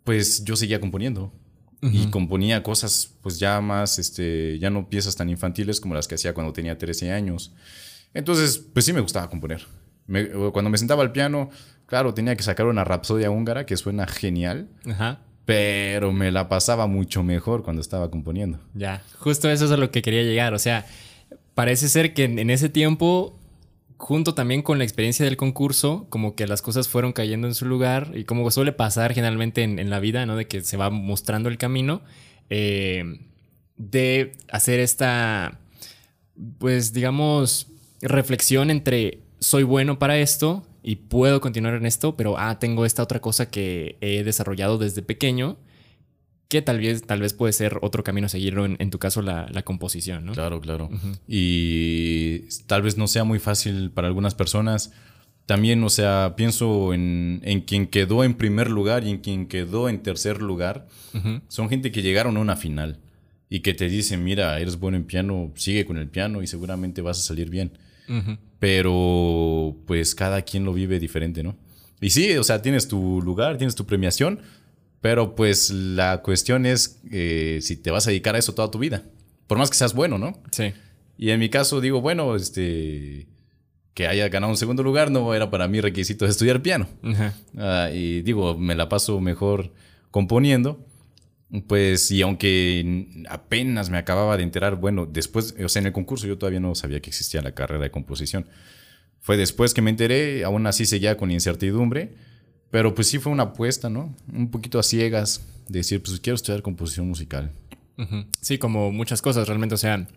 pues 0.05 0.45
yo 0.45 0.55
seguía 0.55 0.79
componiendo. 0.79 1.33
Y 1.81 2.09
componía 2.11 2.63
cosas, 2.63 3.11
pues 3.21 3.39
ya 3.39 3.59
más, 3.59 3.99
este, 3.99 4.57
ya 4.57 4.69
no 4.69 4.87
piezas 4.87 5.17
tan 5.17 5.29
infantiles 5.29 5.81
como 5.81 5.95
las 5.95 6.07
que 6.07 6.15
hacía 6.15 6.33
cuando 6.33 6.53
tenía 6.53 6.77
13 6.77 7.11
años. 7.11 7.51
Entonces, 8.13 8.57
pues 8.57 8.85
sí 8.85 8.93
me 8.93 9.01
gustaba 9.01 9.29
componer. 9.29 9.65
cuando 10.51 10.69
me 10.69 10.77
sentaba 10.77 11.03
al 11.03 11.11
piano, 11.11 11.49
claro, 11.85 12.13
tenía 12.13 12.35
que 12.35 12.43
sacar 12.43 12.65
una 12.65 12.83
rapsodia 12.83 13.31
húngara 13.31 13.65
que 13.65 13.77
suena 13.77 14.07
genial. 14.07 14.69
Pero 15.45 16.13
me 16.13 16.31
la 16.31 16.47
pasaba 16.47 16.87
mucho 16.87 17.21
mejor 17.21 17.63
cuando 17.63 17.81
estaba 17.81 18.09
componiendo. 18.09 18.59
Ya, 18.73 19.03
justo 19.19 19.49
eso 19.49 19.65
es 19.65 19.71
a 19.71 19.77
lo 19.77 19.91
que 19.91 20.01
quería 20.01 20.23
llegar. 20.23 20.53
O 20.53 20.59
sea, 20.59 20.85
parece 21.53 21.89
ser 21.89 22.13
que 22.13 22.23
en 22.23 22.49
ese 22.49 22.69
tiempo 22.69 23.37
junto 24.03 24.33
también 24.33 24.61
con 24.61 24.77
la 24.79 24.83
experiencia 24.83 25.23
del 25.23 25.37
concurso, 25.37 26.07
como 26.09 26.35
que 26.35 26.45
las 26.45 26.61
cosas 26.61 26.89
fueron 26.89 27.13
cayendo 27.13 27.47
en 27.47 27.55
su 27.55 27.65
lugar 27.65 28.11
y 28.13 28.25
como 28.25 28.49
suele 28.51 28.73
pasar 28.73 29.13
generalmente 29.13 29.63
en, 29.63 29.89
la 29.89 30.01
vida, 30.01 30.25
¿no? 30.25 30.35
De 30.35 30.45
que 30.45 30.59
se 30.59 30.75
va 30.75 30.89
mostrando 30.89 31.47
el 31.47 31.57
camino, 31.57 32.01
eh, 32.49 33.21
de 33.77 34.33
hacer 34.51 34.81
esta, 34.81 35.59
pues 36.57 36.91
digamos, 36.91 37.67
reflexión 38.03 38.69
entre 38.69 39.19
soy 39.39 39.63
bueno 39.63 39.99
para 39.99 40.17
esto 40.17 40.65
y 40.83 40.97
puedo 40.97 41.41
continuar 41.41 41.73
en 41.73 41.85
esto, 41.85 42.15
pero 42.15 42.37
ah, 42.37 42.59
tengo 42.59 42.85
esta 42.85 43.03
otra 43.03 43.19
cosa 43.19 43.49
que 43.49 43.97
he 44.01 44.23
desarrollado 44.23 44.77
desde 44.77 45.01
pequeño 45.01 45.57
que 46.53 46.61
tal 46.61 46.79
vez, 46.79 47.01
tal 47.01 47.19
vez 47.19 47.33
puede 47.33 47.51
ser 47.51 47.79
otro 47.81 48.03
camino 48.03 48.27
a 48.27 48.29
seguirlo, 48.29 48.65
en, 48.65 48.89
tu 48.91 48.99
caso 48.99 49.23
la, 49.23 49.49
composición, 49.63 50.23
¿no? 50.23 50.33
Claro, 50.33 50.61
claro. 50.61 50.87
Y 51.27 52.41
tal 52.67 52.83
vez 52.83 52.95
no 52.95 53.07
sea 53.07 53.23
muy 53.23 53.39
fácil 53.39 53.89
para 53.89 54.07
algunas 54.07 54.35
personas. 54.35 54.91
También, 55.47 55.83
o 55.83 55.89
sea, 55.89 56.35
pienso 56.37 56.93
en, 56.93 57.41
quien 57.65 57.87
quedó 57.87 58.23
en 58.23 58.35
primer 58.35 58.69
lugar 58.69 59.03
y 59.03 59.09
en 59.09 59.17
quien 59.17 59.47
quedó 59.47 59.89
en 59.89 60.03
tercer 60.03 60.43
lugar. 60.43 60.87
Son 61.47 61.69
gente 61.69 61.91
que 61.91 62.03
llegaron 62.03 62.37
a 62.37 62.41
una 62.41 62.55
final 62.55 62.99
y 63.49 63.61
que 63.61 63.73
te 63.73 63.89
dicen, 63.89 64.23
mira, 64.23 64.59
eres 64.59 64.77
bueno 64.77 64.97
en 64.97 65.05
piano, 65.05 65.51
sigue 65.55 65.85
con 65.85 65.97
el 65.97 66.07
piano 66.07 66.43
y 66.43 66.47
seguramente 66.47 67.01
vas 67.01 67.17
a 67.17 67.23
salir 67.23 67.49
bien. 67.49 67.79
Pero 68.59 69.75
pues 69.85 70.15
cada 70.15 70.41
quien 70.41 70.65
lo 70.65 70.73
vive 70.73 70.99
diferente, 70.99 71.43
¿no? 71.43 71.55
Y 71.99 72.09
sí, 72.09 72.35
o 72.37 72.43
sea, 72.43 72.61
tienes 72.61 72.87
tu 72.87 73.21
lugar, 73.21 73.57
tienes 73.57 73.75
tu 73.75 73.85
premiación, 73.85 74.41
pero 75.01 75.35
pues 75.35 75.69
la 75.69 76.21
cuestión 76.21 76.65
es 76.65 76.99
eh, 77.11 77.59
si 77.61 77.77
te 77.77 77.91
vas 77.91 78.07
a 78.07 78.09
dedicar 78.09 78.35
a 78.35 78.39
eso 78.39 78.53
toda 78.53 78.71
tu 78.71 78.79
vida. 78.79 79.03
Por 79.47 79.57
más 79.57 79.69
que 79.69 79.77
seas 79.77 79.93
bueno, 79.93 80.17
¿no? 80.17 80.41
Sí. 80.51 80.73
Y 81.17 81.29
en 81.29 81.39
mi 81.39 81.49
caso 81.49 81.81
digo, 81.81 82.01
bueno, 82.01 82.35
este 82.35 83.27
que 83.93 84.07
haya 84.07 84.27
ganado 84.29 84.51
un 84.51 84.57
segundo 84.57 84.81
lugar 84.81 85.11
no 85.11 85.33
era 85.33 85.49
para 85.51 85.67
mí 85.67 85.79
requisito 85.79 86.25
de 86.25 86.31
estudiar 86.31 86.61
piano. 86.61 86.87
Ah, 87.57 87.89
y 87.93 88.21
digo, 88.21 88.57
me 88.57 88.75
la 88.75 88.89
paso 88.89 89.19
mejor 89.19 89.71
componiendo. 90.09 90.85
Pues, 91.67 92.09
y 92.09 92.21
aunque 92.23 93.25
apenas 93.29 93.89
me 93.89 93.97
acababa 93.97 94.37
de 94.37 94.43
enterar, 94.43 94.75
bueno, 94.77 95.05
después, 95.05 95.55
o 95.63 95.69
sea, 95.69 95.81
en 95.81 95.87
el 95.87 95.93
concurso 95.93 96.25
yo 96.25 96.37
todavía 96.37 96.59
no 96.59 96.73
sabía 96.73 96.99
que 96.99 97.09
existía 97.09 97.41
la 97.41 97.53
carrera 97.53 97.83
de 97.83 97.91
composición. 97.91 98.47
Fue 99.19 99.37
después 99.37 99.73
que 99.73 99.81
me 99.81 99.91
enteré, 99.91 100.43
aún 100.43 100.65
así 100.65 100.85
seguía 100.85 101.15
con 101.15 101.31
incertidumbre 101.31 102.15
pero 102.73 102.95
pues 102.95 103.07
sí 103.07 103.19
fue 103.19 103.31
una 103.31 103.43
apuesta, 103.43 103.87
¿no? 103.87 104.15
Un 104.33 104.49
poquito 104.49 104.79
a 104.79 104.83
ciegas, 104.83 105.45
de 105.69 105.77
decir, 105.77 106.01
pues 106.01 106.19
quiero 106.19 106.33
estudiar 106.33 106.63
composición 106.63 107.07
musical. 107.07 107.51
Sí, 108.41 108.57
como 108.57 108.91
muchas 108.91 109.21
cosas 109.21 109.47
realmente, 109.47 109.75
o 109.75 109.77
sea, 109.77 110.07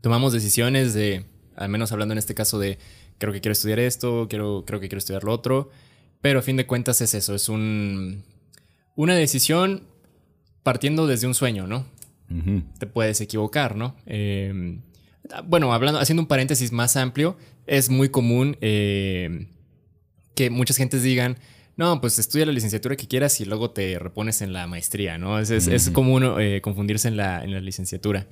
tomamos 0.00 0.32
decisiones 0.32 0.94
de, 0.94 1.26
al 1.54 1.68
menos 1.68 1.92
hablando 1.92 2.12
en 2.12 2.18
este 2.18 2.34
caso 2.34 2.58
de, 2.58 2.78
creo 3.18 3.34
que 3.34 3.42
quiero 3.42 3.52
estudiar 3.52 3.78
esto, 3.78 4.26
quiero, 4.30 4.64
creo 4.66 4.80
que 4.80 4.88
quiero 4.88 5.00
estudiar 5.00 5.22
lo 5.22 5.34
otro, 5.34 5.68
pero 6.22 6.38
a 6.38 6.42
fin 6.42 6.56
de 6.56 6.66
cuentas 6.66 7.02
es 7.02 7.12
eso, 7.12 7.34
es 7.34 7.50
un, 7.50 8.24
una 8.96 9.14
decisión 9.14 9.82
partiendo 10.62 11.06
desde 11.06 11.26
un 11.26 11.34
sueño, 11.34 11.66
¿no? 11.66 11.86
Te 12.78 12.86
puedes 12.86 13.20
equivocar, 13.20 13.76
¿no? 13.76 13.94
Em, 14.06 14.80
bueno, 15.44 15.74
hablando, 15.74 16.00
haciendo 16.00 16.22
un 16.22 16.28
paréntesis 16.28 16.72
más 16.72 16.96
amplio, 16.96 17.36
es 17.66 17.90
muy 17.90 18.08
común 18.08 18.56
eh, 18.62 19.48
que 20.34 20.48
muchas 20.48 20.78
gentes 20.78 21.02
digan, 21.02 21.36
no, 21.76 22.00
pues 22.00 22.18
estudia 22.18 22.46
la 22.46 22.52
licenciatura 22.52 22.96
que 22.96 23.06
quieras 23.06 23.38
y 23.40 23.44
luego 23.44 23.70
te 23.70 23.98
repones 23.98 24.40
en 24.40 24.54
la 24.54 24.66
maestría, 24.66 25.18
¿no? 25.18 25.38
Es, 25.38 25.90
común 25.90 26.24
eh, 26.38 26.60
confundirse 26.62 27.08
en 27.08 27.18
la, 27.18 27.44
en 27.44 27.52
la 27.52 27.60
licenciatura. 27.60 28.26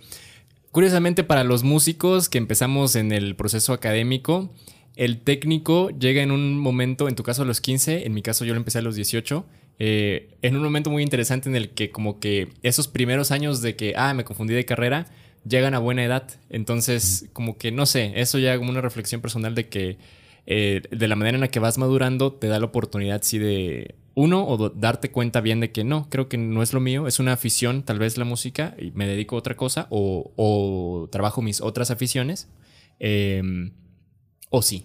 Curiosamente, 0.71 1.25
para 1.25 1.45
los 1.45 1.63
músicos 1.63 2.29
que 2.29 2.39
empezamos 2.39 2.97
en 2.97 3.13
el 3.13 3.37
proceso 3.37 3.73
académico, 3.73 4.51
el 4.97 5.21
técnico 5.21 5.91
llega 5.91 6.23
en 6.23 6.31
un 6.31 6.59
momento, 6.59 7.09
en 7.09 7.17
tu 7.17 7.23
caso 7.23 7.43
a 7.43 7.45
los 7.45 7.61
15, 7.61 8.07
en 8.07 8.15
mi 8.15 8.23
caso 8.23 8.45
yo 8.45 8.55
lo 8.55 8.59
empecé 8.59 8.79
a 8.79 8.83
los 8.83 8.95
18, 8.95 9.45
eh, 9.83 10.29
en 10.43 10.57
un 10.57 10.63
momento 10.63 10.91
muy 10.91 11.03
interesante 11.03 11.49
en 11.49 11.57
el 11.57 11.71
que 11.71 11.91
como 11.91 12.21
que 12.21 12.49
esos 12.63 12.87
primeros 12.87 13.31
años 13.31 13.63
de 13.63 13.77
que, 13.77 13.95
ah, 13.97 14.13
me 14.13 14.25
confundí 14.25 14.53
de 14.53 14.67
carrera, 14.67 15.07
llegan 15.49 15.73
a 15.73 15.79
buena 15.79 16.05
edad. 16.05 16.29
Entonces, 16.51 17.31
como 17.33 17.57
que, 17.57 17.73
no 17.73 17.87
sé, 17.87 18.13
eso 18.17 18.39
ya 18.39 18.59
como 18.59 18.71
una 18.71 18.83
reflexión 18.83 19.23
personal 19.23 19.55
de 19.55 19.71
que 19.71 19.97
eh, 20.45 20.83
de 20.91 21.09
la 21.09 21.17
manera 21.17 21.37
en 21.37 21.41
la 21.41 21.49
que 21.49 21.61
vas 21.61 21.79
madurando 21.79 22.31
te 22.31 22.47
da 22.49 22.59
la 22.59 22.67
oportunidad, 22.67 23.23
sí, 23.23 23.39
de 23.39 23.95
uno, 24.15 24.47
o 24.47 24.69
darte 24.69 25.11
cuenta 25.11 25.41
bien 25.41 25.61
de 25.61 25.73
que 25.73 25.83
no, 25.83 26.11
creo 26.11 26.29
que 26.29 26.37
no 26.37 26.63
es 26.63 26.75
lo 26.75 26.81
mío, 26.81 27.07
es 27.07 27.19
una 27.19 27.33
afición, 27.33 27.83
tal 27.83 27.99
vez 27.99 28.19
la 28.19 28.27
música, 28.27 28.77
y 28.79 28.91
me 28.91 29.07
dedico 29.07 29.37
a 29.37 29.39
otra 29.39 29.57
cosa, 29.57 29.87
o, 29.89 31.09
trabajo 31.11 31.41
mis 31.41 31.63
otras 31.63 31.91
aficiones, 31.91 32.51
em, 32.99 33.71
o 34.51 34.61
sí. 34.61 34.85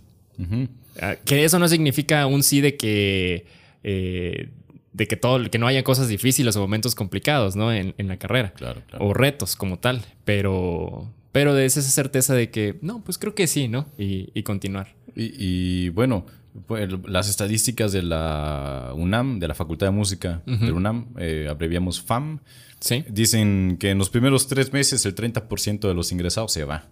Ah, 1.02 1.18
que 1.26 1.44
eso 1.44 1.60
no 1.60 1.68
significa 1.68 2.26
un 2.28 2.44
sí 2.44 2.62
de 2.62 2.78
que... 2.78 3.46
Eh, 3.84 4.52
de 4.96 5.08
que 5.08 5.18
todo, 5.18 5.44
que 5.52 5.60
no 5.60 5.68
haya 5.68 5.84
cosas 5.84 6.08
difíciles 6.08 6.56
o 6.56 6.62
momentos 6.62 6.96
complicados, 6.96 7.58
¿no? 7.58 7.74
En, 7.74 7.94
la 7.98 8.18
carrera. 8.18 8.54
Claro, 8.54 8.82
claro. 8.88 9.06
O 9.06 9.14
retos 9.14 9.58
como 9.58 9.78
tal. 9.78 10.02
Pero, 10.24 11.12
pero 11.34 11.54
de 11.54 11.66
esa 11.66 11.82
certeza 11.82 12.34
de 12.34 12.50
que, 12.50 12.80
no, 12.82 13.04
pues 13.04 13.18
creo 13.18 13.36
que 13.36 13.46
sí, 13.48 13.68
¿no? 13.68 13.88
Y, 13.98 14.42
continuar. 14.44 14.96
Y, 15.14 15.90
bueno, 15.90 16.26
pues, 16.66 16.90
las 17.08 17.30
estadísticas 17.30 17.92
de 17.92 18.04
la 18.04 18.94
UNAM, 18.96 19.40
de 19.40 19.50
la 19.50 19.54
Facultad 19.54 19.88
de 19.88 19.92
Música 19.92 20.42
de 20.46 20.72
UNAM, 20.72 21.08
eh, 21.20 21.48
abreviamos 21.50 22.02
FAM, 22.02 22.40
¿Sí? 22.80 23.04
dicen 23.10 23.78
que 23.78 23.90
en 23.90 23.98
los 23.98 24.10
primeros 24.10 24.48
tres 24.48 24.72
meses 24.72 25.06
el 25.06 25.14
30% 25.14 25.88
de 25.88 25.94
los 25.94 26.14
ingresados 26.14 26.54
se 26.54 26.64
va. 26.64 26.88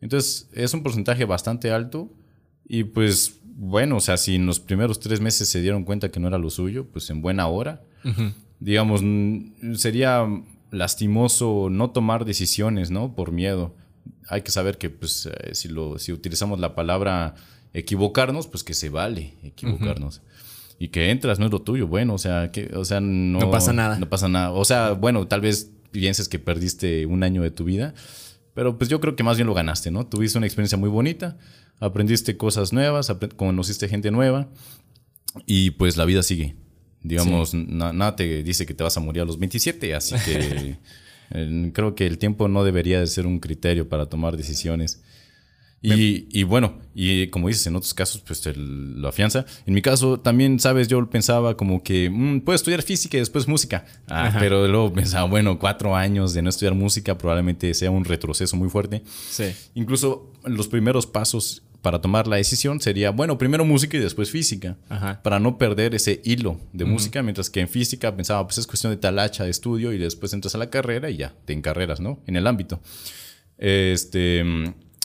Entonces, 0.00 0.48
es 0.52 0.74
un 0.74 0.84
porcentaje 0.84 1.24
bastante 1.24 1.72
alto 1.72 2.08
y 2.68 2.84
pues 2.84 3.40
bueno, 3.54 3.96
o 3.96 4.00
sea, 4.00 4.16
si 4.16 4.36
en 4.36 4.46
los 4.46 4.60
primeros 4.60 5.00
tres 5.00 5.20
meses 5.20 5.48
se 5.48 5.60
dieron 5.60 5.84
cuenta 5.84 6.10
que 6.10 6.20
no 6.20 6.28
era 6.28 6.38
lo 6.38 6.50
suyo, 6.50 6.86
pues 6.86 7.10
en 7.10 7.22
buena 7.22 7.46
hora. 7.46 7.82
Digamos, 8.58 9.02
sería 9.74 10.26
lastimoso 10.70 11.68
no 11.70 11.90
tomar 11.90 12.24
decisiones, 12.24 12.90
¿no? 12.90 13.14
Por 13.14 13.32
miedo. 13.32 13.74
Hay 14.28 14.42
que 14.42 14.50
saber 14.50 14.78
que, 14.78 14.90
pues, 14.90 15.26
eh, 15.26 15.54
si, 15.54 15.68
lo, 15.68 15.98
si 15.98 16.12
utilizamos 16.12 16.58
la 16.58 16.74
palabra 16.74 17.34
equivocarnos, 17.74 18.46
pues 18.46 18.64
que 18.64 18.74
se 18.74 18.88
vale 18.88 19.34
equivocarnos. 19.42 20.22
Y 20.78 20.88
que 20.88 21.10
entras, 21.10 21.38
no 21.38 21.46
es 21.46 21.52
lo 21.52 21.62
tuyo. 21.62 21.86
Bueno, 21.86 22.14
o 22.14 22.18
sea, 22.18 22.50
que, 22.50 22.70
o 22.74 22.84
sea, 22.84 23.00
no, 23.00 23.38
no 23.38 23.50
pasa 23.50 23.72
nada. 23.72 23.98
No 23.98 24.08
pasa 24.08 24.28
nada. 24.28 24.50
O 24.50 24.64
sea, 24.64 24.92
bueno, 24.92 25.28
tal 25.28 25.40
vez 25.40 25.70
pienses 25.92 26.28
que 26.28 26.38
perdiste 26.38 27.06
un 27.06 27.22
año 27.22 27.42
de 27.42 27.50
tu 27.50 27.64
vida, 27.64 27.94
pero 28.54 28.78
pues 28.78 28.90
yo 28.90 29.00
creo 29.00 29.16
que 29.16 29.22
más 29.22 29.36
bien 29.36 29.46
lo 29.46 29.54
ganaste, 29.54 29.90
¿no? 29.90 30.06
Tuviste 30.06 30.38
una 30.38 30.46
experiencia 30.46 30.78
muy 30.78 30.88
bonita 30.88 31.38
aprendiste 31.82 32.36
cosas 32.36 32.72
nuevas, 32.72 33.12
conociste 33.36 33.88
gente 33.88 34.10
nueva 34.10 34.48
y 35.46 35.72
pues 35.72 35.96
la 35.96 36.04
vida 36.04 36.22
sigue. 36.22 36.54
Digamos, 37.02 37.54
nada 37.54 38.14
te 38.14 38.44
dice 38.44 38.64
que 38.64 38.74
te 38.74 38.84
vas 38.84 38.96
a 38.96 39.00
morir 39.00 39.22
a 39.22 39.24
los 39.24 39.38
27, 39.38 39.92
así 39.94 40.14
que 40.24 40.78
creo 41.72 41.96
que 41.96 42.06
el 42.06 42.18
tiempo 42.18 42.46
no 42.46 42.62
debería 42.62 43.00
de 43.00 43.08
ser 43.08 43.26
un 43.26 43.40
criterio 43.40 43.88
para 43.88 44.06
tomar 44.06 44.36
decisiones. 44.36 45.02
Y, 45.82 46.44
bueno, 46.44 46.74
y 46.94 47.26
como 47.28 47.48
dices, 47.48 47.66
en 47.66 47.74
otros 47.74 47.92
casos, 47.92 48.22
pues 48.24 48.46
lo 48.56 49.08
afianza. 49.08 49.44
En 49.66 49.74
mi 49.74 49.82
caso, 49.82 50.20
también, 50.20 50.60
sabes, 50.60 50.86
yo 50.86 51.08
pensaba 51.10 51.56
como 51.56 51.82
que 51.82 52.08
mm, 52.08 52.40
puedo 52.40 52.54
estudiar 52.54 52.82
física 52.82 53.16
y 53.16 53.20
después 53.20 53.48
música. 53.48 53.84
Ah, 54.08 54.36
pero 54.38 54.68
luego 54.68 54.92
pensaba, 54.92 55.24
bueno, 55.28 55.58
cuatro 55.58 55.96
años 55.96 56.34
de 56.34 56.42
no 56.42 56.50
estudiar 56.50 56.74
música 56.74 57.18
probablemente 57.18 57.74
sea 57.74 57.90
un 57.90 58.04
retroceso 58.04 58.56
muy 58.56 58.68
fuerte. 58.68 59.02
Sí. 59.28 59.52
Incluso 59.74 60.32
los 60.44 60.68
primeros 60.68 61.06
pasos 61.06 61.62
para 61.82 62.00
tomar 62.00 62.28
la 62.28 62.36
decisión 62.36 62.80
sería, 62.80 63.10
bueno, 63.10 63.36
primero 63.36 63.64
música 63.64 63.96
y 63.96 64.00
después 64.00 64.30
física, 64.30 64.76
para 65.24 65.40
no 65.40 65.58
perder 65.58 65.96
ese 65.96 66.20
hilo 66.24 66.60
de 66.72 66.84
música, 66.84 67.24
mientras 67.24 67.50
que 67.50 67.58
en 67.58 67.68
física 67.68 68.14
pensaba, 68.14 68.46
pues 68.46 68.58
es 68.58 68.68
cuestión 68.68 68.92
de 68.92 68.98
talacha 68.98 69.42
de 69.42 69.50
estudio 69.50 69.92
y 69.92 69.98
después 69.98 70.32
entras 70.32 70.54
a 70.54 70.58
la 70.58 70.70
carrera 70.70 71.10
y 71.10 71.16
ya, 71.16 71.34
te 71.44 71.52
encarreras, 71.52 71.98
¿no? 72.00 72.20
En 72.28 72.36
el 72.36 72.46
ámbito. 72.46 72.80
Este, 73.58 74.44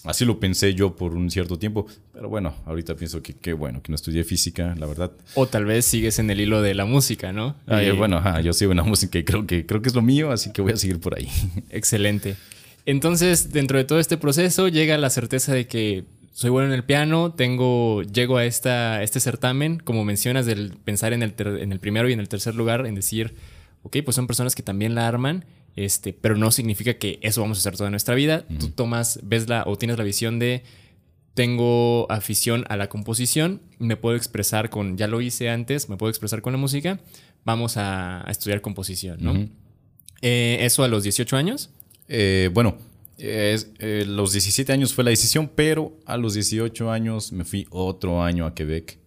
así 0.07 0.25
lo 0.25 0.39
pensé 0.39 0.73
yo 0.73 0.95
por 0.95 1.13
un 1.13 1.29
cierto 1.29 1.59
tiempo, 1.59 1.85
pero 2.13 2.29
bueno, 2.29 2.55
ahorita 2.65 2.95
pienso 2.95 3.21
que 3.21 3.33
qué 3.33 3.53
bueno 3.53 3.81
que 3.81 3.91
no 3.91 3.95
estudié 3.95 4.23
física, 4.23 4.75
la 4.77 4.85
verdad. 4.85 5.11
O 5.35 5.47
tal 5.47 5.65
vez 5.65 5.85
sigues 5.85 6.19
en 6.19 6.29
el 6.29 6.41
hilo 6.41 6.61
de 6.61 6.73
la 6.73 6.85
música, 6.85 7.31
¿no? 7.31 7.55
Eh, 7.67 7.91
bueno, 7.91 8.21
yo 8.41 8.53
sigo 8.53 8.71
en 8.71 8.77
la 8.77 8.83
música 8.83 9.19
y 9.19 9.23
creo 9.23 9.45
que, 9.45 9.65
creo 9.65 9.81
que 9.81 9.89
es 9.89 9.95
lo 9.95 10.01
mío, 10.01 10.31
así 10.31 10.51
que 10.51 10.61
voy 10.61 10.73
a 10.73 10.77
seguir 10.77 10.99
por 10.99 11.15
ahí. 11.15 11.29
Excelente. 11.69 12.35
Entonces, 12.85 13.51
dentro 13.51 13.77
de 13.77 13.83
todo 13.83 13.99
este 13.99 14.17
proceso 14.17 14.69
llega 14.69 14.97
la 14.97 15.09
certeza 15.09 15.53
de 15.53 15.67
que 15.67 16.05
soy 16.31 16.51
bueno 16.51 16.67
en 16.67 16.73
el 16.73 16.83
piano, 16.83 17.33
tengo, 17.33 18.03
llego 18.03 18.37
a 18.37 18.45
esta, 18.45 19.01
este 19.01 19.19
certamen, 19.19 19.79
como 19.79 20.05
mencionas, 20.05 20.45
del 20.45 20.73
pensar 20.85 21.11
en 21.11 21.23
el, 21.23 21.33
en 21.37 21.71
el 21.71 21.79
primero 21.79 22.07
y 22.09 22.13
en 22.13 22.19
el 22.19 22.29
tercer 22.29 22.55
lugar, 22.55 22.85
en 22.85 22.95
decir, 22.95 23.33
ok, 23.83 23.97
pues 24.05 24.15
son 24.15 24.27
personas 24.27 24.53
que 24.53 24.61
también 24.61 24.93
la 24.93 25.07
arman, 25.07 25.45
este, 25.77 26.11
pero 26.11 26.35
no 26.35 26.51
significa 26.51 26.95
que 26.95 27.19
eso 27.21 27.41
vamos 27.41 27.59
a 27.59 27.61
hacer 27.61 27.77
toda 27.77 27.89
nuestra 27.89 28.15
vida. 28.15 28.45
Tú 28.59 28.69
tomas, 28.69 29.19
ves 29.23 29.47
la, 29.47 29.63
o 29.65 29.77
tienes 29.77 29.97
la 29.97 30.03
visión 30.03 30.39
de, 30.39 30.63
tengo 31.35 32.11
afición 32.11 32.65
a 32.67 32.75
la 32.77 32.89
composición, 32.89 33.61
me 33.77 33.95
puedo 33.95 34.17
expresar 34.17 34.71
con, 34.71 34.97
ya 34.97 35.07
lo 35.07 35.21
hice 35.21 35.49
antes, 35.51 35.87
me 35.87 35.95
puedo 35.95 36.09
expresar 36.09 36.41
con 36.41 36.51
la 36.51 36.57
música, 36.57 36.99
vamos 37.45 37.77
a, 37.77 38.25
estudiar 38.27 38.61
composición, 38.61 39.19
¿no? 39.21 39.47
Eh, 40.23 40.57
¿Eso 40.61 40.83
a 40.83 40.87
los 40.87 41.03
18 41.03 41.37
años? 41.37 41.69
Eh, 42.07 42.49
bueno, 42.53 42.79
es, 43.17 43.71
eh, 43.79 44.05
los 44.07 44.31
17 44.33 44.71
años 44.71 44.93
fue 44.93 45.03
la 45.03 45.09
decisión, 45.09 45.49
pero 45.53 45.97
a 46.05 46.17
los 46.17 46.33
18 46.35 46.91
años 46.91 47.31
me 47.31 47.43
fui 47.43 47.67
otro 47.69 48.23
año 48.23 48.45
a 48.45 48.53
Quebec. 48.53 48.99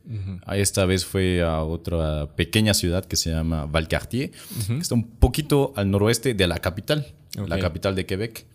Esta 0.53 0.85
vez 0.87 1.05
fue 1.05 1.41
a 1.43 1.63
otra 1.63 2.35
pequeña 2.35 2.75
ciudad 2.75 3.05
que 3.05 3.15
se 3.15 3.31
llama 3.31 3.67
Valcartier, 3.67 4.33
que 4.67 4.79
está 4.79 4.97
un 4.97 5.05
poquito 5.05 5.73
al 5.77 5.89
noroeste 5.91 6.35
de 6.35 6.47
la 6.49 6.59
capital, 6.59 7.07
la 7.47 7.61
capital 7.61 7.95
de 7.95 8.07
Quebec. 8.07 8.47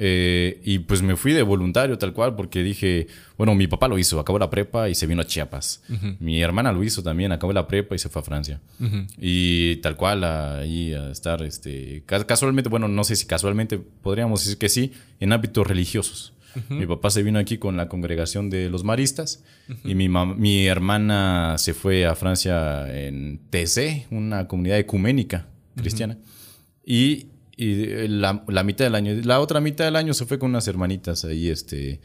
Eh, 0.00 0.60
y 0.64 0.78
pues 0.78 1.02
me 1.02 1.16
fui 1.16 1.32
de 1.32 1.42
voluntario 1.42 1.98
tal 1.98 2.12
cual 2.12 2.36
porque 2.36 2.62
dije, 2.62 3.08
bueno, 3.36 3.56
mi 3.56 3.66
papá 3.66 3.88
lo 3.88 3.98
hizo, 3.98 4.20
acabó 4.20 4.38
la 4.38 4.48
prepa 4.48 4.88
y 4.88 4.94
se 4.94 5.06
vino 5.06 5.22
a 5.22 5.26
Chiapas. 5.26 5.82
Mi 6.20 6.40
hermana 6.40 6.72
lo 6.72 6.84
hizo 6.84 7.02
también, 7.02 7.32
acabó 7.32 7.52
la 7.52 7.66
prepa 7.66 7.96
y 7.96 7.98
se 7.98 8.08
fue 8.08 8.20
a 8.20 8.24
Francia. 8.24 8.60
Y 9.18 9.76
tal 9.76 9.96
cual 9.96 10.22
ahí 10.24 10.94
a 10.94 11.10
estar, 11.10 11.42
este, 11.42 12.04
casualmente, 12.06 12.70
bueno, 12.70 12.86
no 12.86 13.02
sé 13.04 13.16
si 13.16 13.26
casualmente 13.26 13.78
podríamos 13.78 14.44
decir 14.44 14.58
que 14.58 14.68
sí, 14.68 14.92
en 15.18 15.32
hábitos 15.32 15.66
religiosos. 15.66 16.32
Mi 16.70 16.86
papá 16.86 17.10
se 17.10 17.22
vino 17.22 17.38
aquí 17.38 17.58
con 17.58 17.76
la 17.76 17.88
congregación 17.88 18.50
de 18.50 18.68
los 18.70 18.82
maristas 18.82 19.44
y 19.84 19.94
mi, 19.94 20.08
mi 20.08 20.66
hermana 20.66 21.56
se 21.58 21.74
fue 21.74 22.06
a 22.06 22.14
Francia 22.14 22.86
en 22.92 23.40
TC, 23.50 24.06
una 24.10 24.48
comunidad 24.48 24.78
ecuménica 24.78 25.46
cristiana. 25.76 26.18
Y 26.84 27.26
y 27.58 28.06
la, 28.06 28.44
la, 28.46 28.62
mitad 28.62 28.84
del 28.84 28.94
año. 28.94 29.12
La 29.24 29.40
otra 29.40 29.60
mitad 29.60 29.84
del 29.84 29.96
año 29.96 30.14
se 30.14 30.26
fue 30.26 30.38
con 30.38 30.50
unas 30.50 30.68
hermanitas 30.68 31.24
ahí, 31.24 31.48
este, 31.48 32.00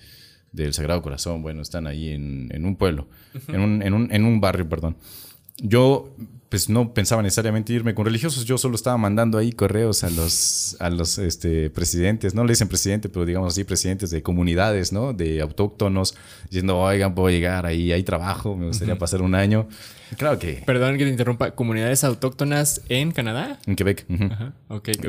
del 0.51 0.73
Sagrado 0.73 1.03
Corazón. 1.03 1.43
Bueno, 1.43 1.61
están 1.61 1.85
ahí 1.85 2.09
en, 2.09 2.49
en 2.51 2.65
un 2.65 2.75
pueblo, 2.75 3.07
en, 3.47 3.61
un, 3.61 3.83
en, 3.83 3.93
un, 3.93 4.11
en 4.11 4.25
un 4.25 4.41
barrio, 4.41 4.67
perdón. 4.67 4.97
Yo 5.57 6.15
pues 6.53 6.69
no 6.69 6.93
pensaba 6.93 7.23
necesariamente 7.23 7.73
irme 7.73 7.95
con 7.95 8.05
religiosos, 8.05 8.45
yo 8.45 8.59
solo 8.59 8.75
estaba 8.75 8.95
mandando 8.95 9.39
ahí 9.39 9.53
correos 9.53 10.03
a 10.03 10.11
los, 10.11 10.77
a 10.79 10.91
los 10.91 11.17
este, 11.17 11.71
presidentes, 11.71 12.35
no 12.35 12.43
le 12.43 12.51
dicen 12.51 12.67
presidente, 12.67 13.09
pero 13.09 13.25
digamos 13.25 13.53
así, 13.53 13.63
presidentes 13.63 14.11
de 14.11 14.21
comunidades, 14.21 14.93
¿no? 14.93 15.13
De 15.13 15.41
autóctonos, 15.41 16.13
diciendo, 16.51 16.77
oigan, 16.77 17.15
puedo 17.15 17.31
llegar 17.31 17.65
ahí, 17.65 17.91
hay 17.91 18.03
trabajo, 18.03 18.55
me 18.55 18.67
gustaría 18.67 18.99
pasar 18.99 19.23
un 19.23 19.33
año. 19.33 19.67
Claro 20.15 20.37
que... 20.37 20.61
Perdón 20.63 20.99
que 20.99 21.05
te 21.05 21.09
interrumpa, 21.09 21.55
¿comunidades 21.55 22.03
autóctonas 22.03 22.83
en 22.87 23.13
Canadá? 23.13 23.57
En 23.65 23.75
Quebec. 23.75 24.05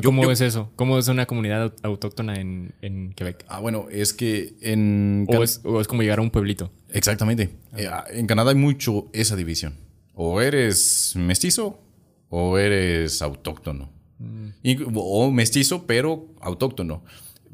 ¿Cómo 0.03 0.31
es 0.31 0.41
eso? 0.41 0.73
¿Cómo 0.77 0.99
es 0.99 1.09
una 1.09 1.27
comunidad 1.27 1.75
autóctona 1.83 2.37
en, 2.37 2.73
en 2.81 3.13
Quebec? 3.13 3.45
Ah, 3.49 3.61
bueno, 3.61 3.89
es 3.91 4.15
que 4.15 4.55
en... 4.63 5.27
O 5.29 5.43
es, 5.43 5.61
como 5.89 6.01
llegar 6.01 6.21
a 6.21 6.23
un 6.23 6.31
pueblito. 6.31 6.71
Exactamente. 6.91 7.51
Eh, 7.77 7.91
en 8.13 8.27
Canadá 8.27 8.53
hay 8.53 8.57
mucho 8.57 9.11
esa 9.13 9.37
división 9.37 9.84
o 10.15 10.41
eres 10.41 11.15
mestizo 11.17 11.81
o 12.29 12.59
eres 12.59 13.23
autóctono. 13.23 13.93
Mm. 14.19 14.95
o 14.95 15.31
mestizo, 15.31 15.87
pero 15.87 16.29
autóctono. 16.41 17.05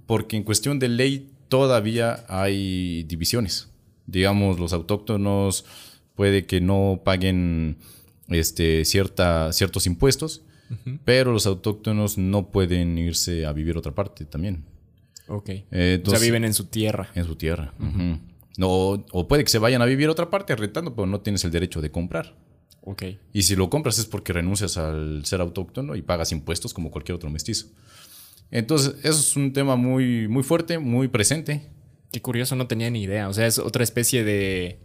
Porque 0.06 0.36
en 0.36 0.42
cuestión 0.42 0.78
de 0.78 0.88
ley 0.88 1.30
todavía 1.48 2.24
hay 2.28 3.04
divisiones. 3.04 3.68
Digamos, 4.06 4.58
los 4.58 4.72
autóctonos 4.72 5.64
puede 6.14 6.46
que 6.46 6.60
no 6.60 7.02
paguen 7.04 7.78
este, 8.28 8.84
cierta, 8.84 9.52
ciertos 9.52 9.86
impuestos, 9.86 10.42
pero 11.04 11.32
los 11.32 11.46
autóctonos 11.46 12.16
no 12.16 12.50
pueden 12.50 12.96
irse 12.96 13.44
a 13.44 13.52
vivir 13.52 13.76
otra 13.76 13.92
parte 13.92 14.24
también. 14.24 14.64
Ok. 15.28 15.50
o 16.04 16.10
sea, 16.10 16.18
viven 16.20 16.44
en 16.44 16.54
su 16.54 16.64
tierra. 16.66 17.10
En 17.14 17.24
su 17.24 17.36
tierra. 17.36 17.74
no, 18.56 18.68
o 18.68 19.28
puede 19.28 19.44
que 19.44 19.50
se 19.50 19.58
vayan 19.58 19.82
a 19.82 19.86
vivir 19.86 20.08
a 20.08 20.12
otra 20.12 20.30
parte 20.30 20.54
rentando, 20.56 20.94
pero 20.94 21.06
no 21.06 21.20
tienes 21.20 21.44
el 21.44 21.50
derecho 21.50 21.80
de 21.80 21.90
comprar. 21.90 22.34
Y 23.32 23.42
si 23.42 23.56
lo 23.56 23.70
compras 23.70 23.98
es 23.98 24.06
porque 24.06 24.32
renuncias 24.32 24.76
al 24.76 25.24
ser 25.24 25.40
autóctono 25.40 25.94
y 25.96 26.02
pagas 26.02 26.32
impuestos 26.32 26.74
como 26.74 26.90
cualquier 26.90 27.16
otro 27.16 27.30
mestizo. 27.30 27.66
Entonces, 28.50 28.94
eso 29.04 29.20
es 29.20 29.36
un 29.36 29.52
tema 29.52 29.76
muy, 29.76 30.26
muy 30.28 30.42
fuerte, 30.42 30.78
muy 30.78 31.08
presente. 31.08 31.62
Qué 32.10 32.20
curioso, 32.20 32.56
no 32.56 32.66
tenía 32.66 32.90
ni 32.90 33.02
idea. 33.02 33.28
O 33.28 33.32
sea, 33.32 33.46
es 33.46 33.58
otra 33.58 33.84
especie 33.84 34.24
de 34.24 34.78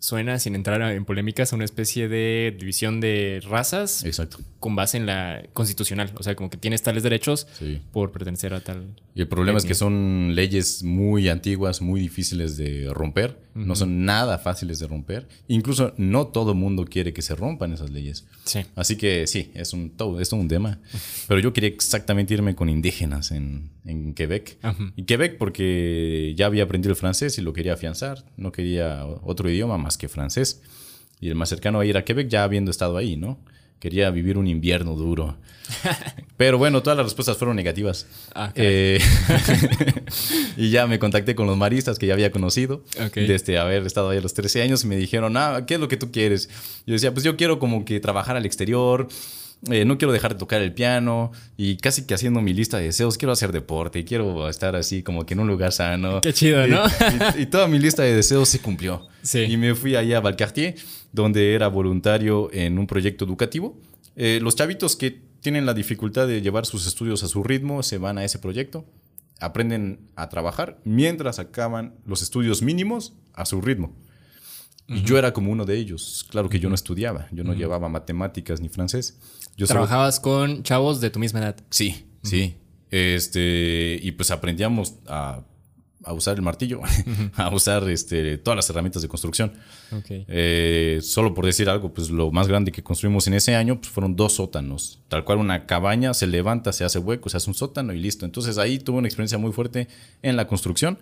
suena, 0.00 0.38
sin 0.38 0.54
entrar 0.54 0.80
en 0.92 1.04
polémicas, 1.04 1.52
a 1.52 1.56
una 1.56 1.64
especie 1.64 2.06
de 2.08 2.54
división 2.56 3.00
de 3.00 3.42
razas 3.48 4.04
Exacto. 4.04 4.38
con 4.60 4.76
base 4.76 4.96
en 4.96 5.06
la 5.06 5.42
constitucional. 5.54 6.12
O 6.16 6.22
sea, 6.22 6.36
como 6.36 6.50
que 6.50 6.56
tienes 6.56 6.82
tales 6.82 7.02
derechos 7.02 7.48
Sí. 7.58 7.82
por 7.90 8.12
pertenecer 8.12 8.54
a 8.54 8.60
tal. 8.60 8.94
Y 9.16 9.22
el 9.22 9.26
problema 9.28 9.58
es 9.58 9.64
que 9.64 9.74
son 9.74 10.36
leyes 10.36 10.84
muy 10.84 11.28
antiguas, 11.28 11.82
muy 11.82 12.00
difíciles 12.00 12.56
de 12.56 12.88
romper. 12.94 13.40
No 13.66 13.74
son 13.74 14.04
nada 14.04 14.38
fáciles 14.38 14.78
de 14.78 14.86
romper. 14.86 15.28
Incluso 15.48 15.92
no 15.96 16.28
todo 16.28 16.54
mundo 16.54 16.84
quiere 16.84 17.12
que 17.12 17.22
se 17.22 17.34
rompan 17.34 17.72
esas 17.72 17.90
leyes. 17.90 18.26
Sí. 18.44 18.60
Así 18.76 18.96
que 18.96 19.26
sí, 19.26 19.50
es 19.54 19.72
un 19.72 19.90
todo, 19.90 20.20
es 20.20 20.28
todo 20.28 20.40
un 20.40 20.48
tema. 20.48 20.78
Pero 21.26 21.40
yo 21.40 21.52
quería 21.52 21.70
exactamente 21.70 22.34
irme 22.34 22.54
con 22.54 22.68
indígenas 22.68 23.30
en, 23.30 23.70
en 23.84 24.14
Quebec. 24.14 24.58
Ajá. 24.62 24.92
Y 24.96 25.04
Quebec 25.04 25.38
porque 25.38 26.34
ya 26.36 26.46
había 26.46 26.64
aprendido 26.64 26.90
el 26.92 26.96
francés 26.96 27.38
y 27.38 27.42
lo 27.42 27.52
quería 27.52 27.74
afianzar. 27.74 28.24
No 28.36 28.52
quería 28.52 29.04
otro 29.04 29.50
idioma 29.50 29.76
más 29.78 29.98
que 29.98 30.08
francés. 30.08 30.62
Y 31.20 31.28
el 31.28 31.34
más 31.34 31.48
cercano 31.48 31.80
a 31.80 31.86
ir 31.86 31.96
a 31.96 32.04
Quebec 32.04 32.28
ya 32.28 32.44
habiendo 32.44 32.70
estado 32.70 32.96
ahí, 32.96 33.16
¿no? 33.16 33.38
Quería 33.80 34.10
vivir 34.10 34.38
un 34.38 34.46
invierno 34.46 34.94
duro. 34.94 35.36
Pero 36.36 36.58
bueno, 36.58 36.82
todas 36.82 36.96
las 36.96 37.06
respuestas 37.06 37.36
fueron 37.36 37.56
negativas. 37.56 38.06
Ah. 38.34 38.52
Eh, 38.54 39.00
y 40.56 40.70
ya 40.70 40.86
me 40.86 40.98
contacté 40.98 41.34
con 41.34 41.46
los 41.46 41.56
maristas 41.56 41.98
que 41.98 42.06
ya 42.06 42.14
había 42.14 42.30
conocido 42.30 42.82
desde 43.14 43.58
haber 43.58 43.84
estado 43.86 44.10
ahí 44.10 44.18
a 44.18 44.20
los 44.20 44.34
13 44.34 44.62
años 44.62 44.84
y 44.84 44.86
me 44.86 44.96
dijeron, 44.96 45.36
ah, 45.36 45.64
¿qué 45.66 45.74
es 45.74 45.80
lo 45.80 45.88
que 45.88 45.96
tú 45.96 46.10
quieres? 46.10 46.48
Yo 46.86 46.94
decía, 46.94 47.12
pues 47.12 47.24
yo 47.24 47.36
quiero 47.36 47.58
como 47.58 47.84
que 47.84 48.00
trabajar 48.00 48.36
al 48.36 48.46
exterior, 48.46 49.08
eh, 49.70 49.84
no 49.84 49.98
quiero 49.98 50.12
dejar 50.12 50.34
de 50.34 50.38
tocar 50.38 50.62
el 50.62 50.72
piano 50.72 51.32
y 51.56 51.76
casi 51.78 52.06
que 52.06 52.14
haciendo 52.14 52.40
mi 52.40 52.52
lista 52.54 52.78
de 52.78 52.84
deseos, 52.84 53.18
quiero 53.18 53.32
hacer 53.32 53.50
deporte, 53.52 54.04
quiero 54.04 54.48
estar 54.48 54.76
así 54.76 55.02
como 55.02 55.26
que 55.26 55.34
en 55.34 55.40
un 55.40 55.48
lugar 55.48 55.72
sano. 55.72 56.20
Qué 56.20 56.32
chido, 56.32 56.66
Y- 56.66 56.70
¿no? 56.70 56.82
Y, 57.38 57.42
y 57.42 57.46
toda 57.46 57.66
mi 57.68 57.78
lista 57.78 58.02
de 58.02 58.14
deseos 58.14 58.48
se 58.48 58.60
cumplió. 58.60 59.06
Sí. 59.22 59.40
Y 59.40 59.56
me 59.56 59.74
fui 59.74 59.96
allá 59.96 60.18
a 60.18 60.20
Valcartier, 60.20 60.76
donde 61.12 61.54
era 61.54 61.68
voluntario 61.68 62.50
en 62.52 62.78
un 62.78 62.86
proyecto 62.86 63.24
educativo. 63.24 63.76
Eh, 64.16 64.38
los 64.42 64.54
chavitos 64.56 64.94
que 64.96 65.20
tienen 65.40 65.66
la 65.66 65.74
dificultad 65.74 66.26
de 66.28 66.40
llevar 66.42 66.66
sus 66.66 66.86
estudios 66.86 67.22
a 67.22 67.28
su 67.28 67.42
ritmo 67.42 67.82
se 67.82 67.98
van 67.98 68.18
a 68.18 68.24
ese 68.24 68.38
proyecto, 68.38 68.84
aprenden 69.40 70.00
a 70.16 70.28
trabajar 70.28 70.78
mientras 70.84 71.38
acaban 71.38 71.94
los 72.06 72.22
estudios 72.22 72.62
mínimos 72.62 73.12
a 73.34 73.44
su 73.46 73.60
ritmo. 73.60 73.94
Y 74.88 75.02
yo 75.02 75.18
era 75.18 75.32
como 75.32 75.52
uno 75.52 75.64
de 75.66 75.76
ellos. 75.76 76.26
Claro 76.30 76.48
que 76.48 76.58
yo 76.58 76.68
no 76.68 76.74
estudiaba, 76.74 77.28
yo 77.30 77.44
no 77.44 77.52
llevaba 77.52 77.88
matemáticas 77.88 78.60
ni 78.60 78.68
francés. 78.68 79.18
Yo 79.56 79.66
solo- 79.66 79.80
Trabajabas 79.80 80.18
con 80.20 80.62
chavos 80.62 81.00
de 81.00 81.10
tu 81.10 81.18
misma 81.18 81.40
edad. 81.40 81.56
Sí, 81.70 82.06
sí. 82.22 82.54
Este, 82.90 83.98
y 84.02 84.12
pues 84.12 84.30
aprendíamos 84.30 84.94
a, 85.06 85.42
a 86.04 86.12
usar 86.12 86.36
el 86.36 86.42
martillo, 86.42 86.80
a 87.36 87.54
usar 87.54 87.88
este, 87.90 88.38
todas 88.38 88.56
las 88.56 88.70
herramientas 88.70 89.02
de 89.02 89.08
construcción. 89.08 89.52
Eh, 90.28 91.00
solo 91.02 91.34
por 91.34 91.44
decir 91.46 91.68
algo, 91.68 91.92
pues 91.92 92.10
lo 92.10 92.30
más 92.30 92.48
grande 92.48 92.72
que 92.72 92.82
construimos 92.82 93.26
en 93.26 93.34
ese 93.34 93.54
año 93.54 93.78
pues, 93.80 93.90
fueron 93.90 94.16
dos 94.16 94.34
sótanos. 94.34 95.00
Tal 95.08 95.24
cual 95.24 95.38
una 95.38 95.66
cabaña 95.66 96.14
se 96.14 96.26
levanta, 96.26 96.72
se 96.72 96.84
hace 96.84 96.98
hueco, 96.98 97.28
se 97.28 97.36
hace 97.36 97.50
un 97.50 97.54
sótano 97.54 97.92
y 97.92 97.98
listo. 98.00 98.24
Entonces 98.24 98.58
ahí 98.58 98.78
tuve 98.78 98.98
una 98.98 99.08
experiencia 99.08 99.38
muy 99.38 99.52
fuerte 99.52 99.88
en 100.22 100.36
la 100.36 100.46
construcción. 100.46 100.98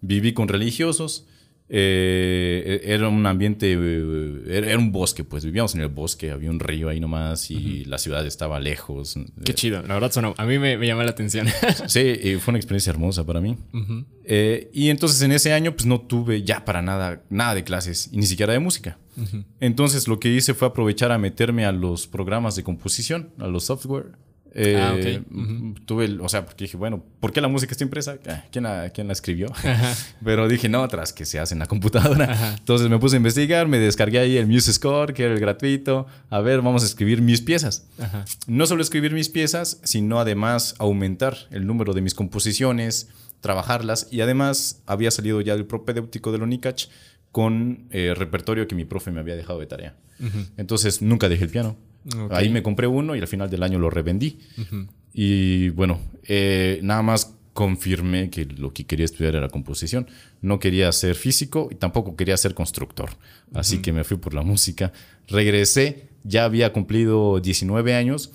Viví 0.00 0.32
con 0.32 0.48
religiosos. 0.48 1.26
Eh, 1.70 2.80
era 2.84 3.08
un 3.08 3.26
ambiente, 3.26 3.72
eh, 3.72 4.42
era, 4.48 4.78
un 4.78 4.90
bosque, 4.90 5.22
pues 5.24 5.44
vivíamos 5.44 5.74
en 5.74 5.82
el 5.82 5.88
bosque, 5.88 6.30
había 6.30 6.50
un 6.50 6.60
río 6.60 6.88
ahí 6.88 6.98
nomás 6.98 7.50
y 7.50 7.84
la 7.84 7.98
ciudad 7.98 8.26
estaba 8.26 8.58
lejos. 8.58 9.18
Qué 9.44 9.54
chido. 9.54 9.82
La 9.82 9.94
verdad, 9.94 10.10
sonó. 10.10 10.34
A 10.38 10.46
mí 10.46 10.58
me, 10.58 10.78
me 10.78 10.86
llama 10.86 11.04
la 11.04 11.10
atención. 11.10 11.46
Sí, 11.86 12.36
fue 12.40 12.52
una 12.52 12.58
experiencia 12.58 12.90
hermosa 12.90 13.24
para 13.24 13.40
mí. 13.40 13.56
Eh, 14.24 14.70
y 14.72 14.90
entonces 14.90 15.22
en 15.22 15.32
ese 15.32 15.52
año 15.52 15.72
pues 15.72 15.86
no 15.86 16.00
tuve 16.00 16.42
ya 16.42 16.64
para 16.64 16.82
nada, 16.82 17.22
nada 17.30 17.54
de 17.54 17.64
clases 17.64 18.10
y 18.12 18.18
ni 18.18 18.26
siquiera 18.26 18.52
de 18.52 18.58
música. 18.58 18.98
Entonces 19.58 20.06
lo 20.06 20.20
que 20.20 20.28
hice 20.28 20.54
fue 20.54 20.68
aprovechar 20.68 21.10
a 21.10 21.18
meterme 21.18 21.64
a 21.64 21.72
los 21.72 22.06
programas 22.06 22.54
de 22.54 22.62
composición, 22.62 23.30
a 23.38 23.48
los 23.48 23.64
software. 23.64 24.12
Eh, 24.60 24.76
Ah, 24.76 24.94
ok. 24.94 25.84
Tuve, 25.86 26.04
el- 26.06 26.20
o 26.20 26.28
sea, 26.28 26.44
porque 26.44 26.64
dije, 26.64 26.76
bueno, 26.76 27.04
¿por 27.20 27.32
qué 27.32 27.40
la 27.40 27.46
música 27.48 27.70
está 27.72 27.84
impresa? 27.84 28.18
Ah, 28.28 28.44
¿Quién 28.50 28.64
la, 28.64 28.90
quién 28.90 29.06
la 29.06 29.12
escribió? 29.12 29.46
Pero 30.24 30.48
dije, 30.48 30.68
no, 30.68 30.86
tras 30.88 31.12
que 31.12 31.24
se 31.24 31.38
hace 31.38 31.54
en 31.54 31.60
la 31.60 31.66
computadora. 31.66 32.56
Entonces 32.58 32.88
me 32.88 32.98
puse 32.98 33.16
a 33.16 33.18
investigar, 33.18 33.68
me 33.68 33.78
descargué 33.78 34.18
ahí 34.18 34.36
el 34.36 34.46
Muse 34.48 34.72
Score, 34.72 35.14
que 35.14 35.24
era 35.24 35.34
el 35.34 35.40
gratuito. 35.40 36.06
A 36.30 36.40
ver, 36.40 36.60
vamos 36.60 36.82
a 36.82 36.86
escribir 36.86 37.22
mis 37.22 37.40
piezas. 37.40 37.86
Ajá. 38.00 38.24
No 38.48 38.66
solo 38.66 38.82
escribir 38.82 39.12
mis 39.12 39.28
piezas, 39.28 39.80
sino 39.84 40.18
además 40.18 40.74
aumentar 40.78 41.36
el 41.50 41.66
número 41.66 41.94
de 41.94 42.00
mis 42.00 42.14
composiciones, 42.14 43.08
trabajarlas 43.40 44.08
y 44.10 44.20
además 44.20 44.82
había 44.86 45.10
salido 45.12 45.40
ya 45.40 45.54
el 45.54 45.64
propedéutico 45.66 46.32
del 46.32 46.42
Unicach 46.42 46.86
con 47.30 47.86
eh, 47.90 48.14
repertorio 48.16 48.66
que 48.66 48.74
mi 48.74 48.84
profe 48.84 49.12
me 49.12 49.20
había 49.20 49.36
dejado 49.36 49.60
de 49.60 49.66
tarea. 49.66 49.94
Entonces 50.56 51.00
nunca 51.02 51.28
dejé 51.28 51.44
el 51.44 51.50
piano. 51.50 51.76
Ahí 52.30 52.48
me 52.48 52.62
compré 52.62 52.86
uno 52.86 53.16
y 53.16 53.20
al 53.20 53.28
final 53.28 53.50
del 53.50 53.62
año 53.62 53.78
lo 53.78 53.90
revendí. 53.90 54.38
Y 55.12 55.70
bueno, 55.70 56.00
eh, 56.24 56.80
nada 56.82 57.02
más 57.02 57.34
confirmé 57.52 58.30
que 58.30 58.44
lo 58.44 58.72
que 58.72 58.84
quería 58.84 59.04
estudiar 59.04 59.34
era 59.34 59.48
composición. 59.48 60.06
No 60.42 60.60
quería 60.60 60.92
ser 60.92 61.16
físico 61.16 61.68
y 61.70 61.74
tampoco 61.74 62.14
quería 62.14 62.36
ser 62.36 62.54
constructor. 62.54 63.10
Así 63.52 63.78
que 63.78 63.92
me 63.92 64.04
fui 64.04 64.16
por 64.16 64.32
la 64.32 64.42
música. 64.42 64.92
Regresé, 65.26 66.08
ya 66.22 66.44
había 66.44 66.72
cumplido 66.72 67.40
19 67.40 67.94
años, 67.94 68.30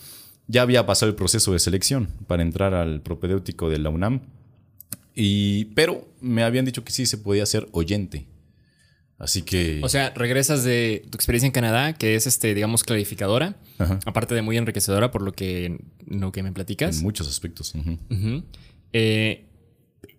ya 0.47 0.62
había 0.62 0.86
pasado 0.86 1.10
el 1.10 1.15
proceso 1.15 1.54
de 1.54 1.60
selección 1.60 2.10
para 2.28 2.43
entrar 2.43 2.73
al 2.73 3.02
propedéutico 3.02 3.69
de 3.69 3.80
la 3.80 3.89
UNAM. 3.89 4.21
Y, 5.15 5.65
pero 5.73 6.08
me 6.19 6.43
habían 6.43 6.65
dicho 6.65 6.84
que 6.84 6.91
sí 6.91 7.06
se 7.06 7.17
podía 7.17 7.45
ser 7.45 7.69
oyente. 7.71 8.26
Así 9.19 9.43
que... 9.43 9.80
O 9.84 9.89
sea, 9.89 10.10
regresas 10.15 10.63
de 10.63 11.06
tu 11.10 11.15
experiencia 11.15 11.45
en 11.47 11.54
Canadá, 11.54 11.93
que 11.93 12.15
es, 12.15 12.28
este, 12.28 12.54
digamos, 12.54 12.84
clarificadora, 12.84 13.56
Ajá. 13.78 13.99
aparte 14.06 14.36
de 14.36 14.41
muy 14.41 14.58
enriquecedora 14.58 15.12
por 15.12 15.21
lo 15.21 15.32
que, 15.32 15.78
lo 16.06 16.32
que 16.32 16.43
me 16.43 16.52
platicas. 16.52 16.97
en 16.97 17.04
muchos 17.04 17.28
aspectos. 17.30 17.73
Eh, 18.91 19.45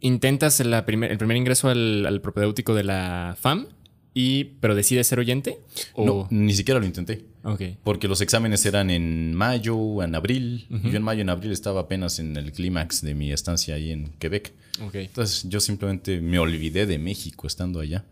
intentas 0.00 0.60
la 0.60 0.84
primer- 0.86 1.10
el 1.10 1.18
primer 1.18 1.36
ingreso 1.36 1.68
al, 1.68 2.06
al 2.06 2.20
propedéutico 2.20 2.74
de 2.74 2.84
la 2.84 3.36
FAM, 3.38 3.66
y, 4.14 4.44
pero 4.60 4.74
decides 4.74 5.06
ser 5.06 5.18
oyente. 5.18 5.58
¿O? 5.94 6.04
No, 6.06 6.28
ni 6.30 6.54
siquiera 6.54 6.78
lo 6.80 6.86
intenté. 6.86 7.24
Ok. 7.44 7.60
Porque 7.84 8.08
los 8.08 8.20
exámenes 8.20 8.64
eran 8.66 8.90
en 8.90 9.34
mayo, 9.34 10.02
en 10.02 10.14
abril. 10.14 10.66
Y 10.82 10.90
yo 10.90 10.96
en 10.96 11.02
mayo, 11.02 11.20
en 11.20 11.28
abril 11.30 11.52
estaba 11.52 11.82
apenas 11.82 12.18
en 12.18 12.36
el 12.36 12.52
clímax 12.52 13.02
de 13.02 13.14
mi 13.14 13.32
estancia 13.32 13.74
ahí 13.74 13.90
en 13.92 14.08
Quebec. 14.18 14.52
Ok. 14.84 14.94
Entonces 14.96 15.46
yo 15.48 15.60
simplemente 15.60 16.20
me 16.20 16.38
olvidé 16.40 16.86
de 16.86 16.98
México 16.98 17.46
estando 17.46 17.80
allá. 17.80 18.04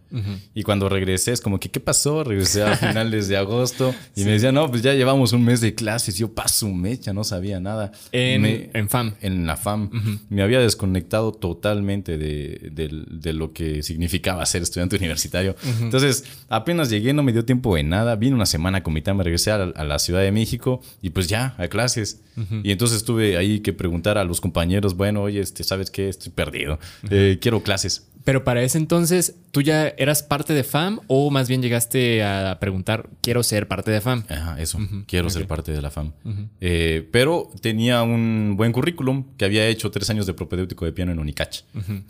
Y 0.54 0.62
cuando 0.62 0.90
regresé 0.90 1.32
es 1.32 1.40
como 1.40 1.58
que, 1.58 1.70
¿qué 1.70 1.80
pasó? 1.80 2.22
Regresé 2.22 2.62
a 2.62 2.76
finales 2.76 3.26
de 3.28 3.38
agosto 3.38 3.94
y 4.14 4.24
me 4.24 4.32
decían, 4.32 4.54
no, 4.54 4.70
pues 4.70 4.82
ya 4.82 4.92
llevamos 4.92 5.32
un 5.32 5.42
mes 5.42 5.62
de 5.62 5.74
clases. 5.74 6.18
Yo 6.18 6.32
paso 6.34 6.70
ya 7.00 7.12
no 7.14 7.24
sabía 7.24 7.58
nada. 7.60 7.92
En, 8.12 8.42
Me- 8.42 8.70
en 8.74 8.88
FAM. 8.90 9.14
en 9.22 9.46
la 9.46 9.56
FAM. 9.56 9.88
Me 10.28 10.42
había 10.42 10.60
desconectado 10.60 11.32
totalmente 11.32 12.18
de, 12.18 12.70
de- 12.72 13.04
de 13.10 13.32
lo 13.32 13.52
que 13.54 13.82
significaba 13.82 14.44
ser 14.44 14.60
estudiante 14.62 14.96
universitario. 14.98 15.56
Entonces, 15.80 16.24
apenas 16.50 16.90
llegué, 16.90 17.14
no 17.14 17.22
me 17.22 17.32
dio 17.32 17.44
tiempo 17.46 17.74
de 17.74 17.82
nada. 17.82 18.14
Vine 18.16 18.34
una 18.34 18.46
semana 18.46 18.82
con 18.82 18.92
mi 18.92 19.00
me 19.22 19.24
regresé 19.24 19.52
a, 19.52 19.62
a 19.62 19.84
la 19.84 19.98
Ciudad 19.98 20.20
de 20.20 20.32
México 20.32 20.80
y 21.00 21.10
pues 21.10 21.28
ya, 21.28 21.54
a 21.58 21.68
clases. 21.68 22.20
Y 22.64 22.72
entonces 22.72 23.04
tuve 23.04 23.36
ahí 23.36 23.60
que 23.60 23.72
preguntar 23.72 24.16
a 24.18 24.24
los 24.24 24.40
compañeros, 24.40 24.96
bueno, 24.96 25.22
oye, 25.22 25.40
este, 25.40 25.64
¿sabes 25.64 25.90
qué? 25.90 26.08
Estoy 26.08 26.32
perdido. 26.32 26.78
Eh, 27.10 27.38
quiero 27.40 27.62
clases. 27.62 28.08
Pero 28.24 28.42
para 28.44 28.62
ese 28.62 28.78
entonces, 28.78 29.34
¿tú 29.50 29.62
ya 29.62 29.88
eras 29.88 30.22
parte 30.22 30.54
de 30.54 30.62
FAM 30.64 31.00
o 31.08 31.30
más 31.30 31.48
bien 31.48 31.60
llegaste 31.60 32.22
a 32.22 32.58
preguntar, 32.60 33.10
quiero 33.20 33.42
ser 33.42 33.68
parte 33.68 33.90
de 33.90 34.00
FAM? 34.00 34.24
Ajá, 34.28 34.60
eso. 34.60 34.78
Quiero 35.06 35.28
ser 35.28 35.46
parte 35.46 35.72
de 35.72 35.82
la 35.82 35.90
FAM. 35.90 36.12
Eh, 36.60 37.06
pero 37.12 37.50
tenía 37.60 38.02
un 38.02 38.54
buen 38.56 38.72
currículum 38.72 39.24
que 39.36 39.44
había 39.44 39.66
hecho 39.68 39.90
tres 39.90 40.08
años 40.10 40.26
de 40.26 40.34
propedéutico 40.34 40.84
de 40.84 40.92
piano 40.92 41.12
en 41.12 41.18
Unicach. 41.18 41.62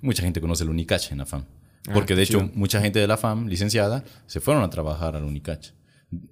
Mucha 0.02 0.22
gente 0.22 0.40
conoce 0.40 0.64
el 0.64 0.70
Unicach 0.70 1.10
en 1.12 1.18
la 1.18 1.26
FAM. 1.26 1.44
Ah, 1.88 1.92
Porque 1.94 2.08
qué 2.14 2.16
de 2.16 2.22
hecho, 2.22 2.40
chido. 2.42 2.50
mucha 2.54 2.80
gente 2.80 3.00
de 3.00 3.08
la 3.08 3.16
FAM, 3.16 3.48
licenciada, 3.48 4.04
se 4.28 4.40
fueron 4.40 4.62
a 4.62 4.70
trabajar 4.70 5.16
al 5.16 5.24
Unicach. 5.24 5.70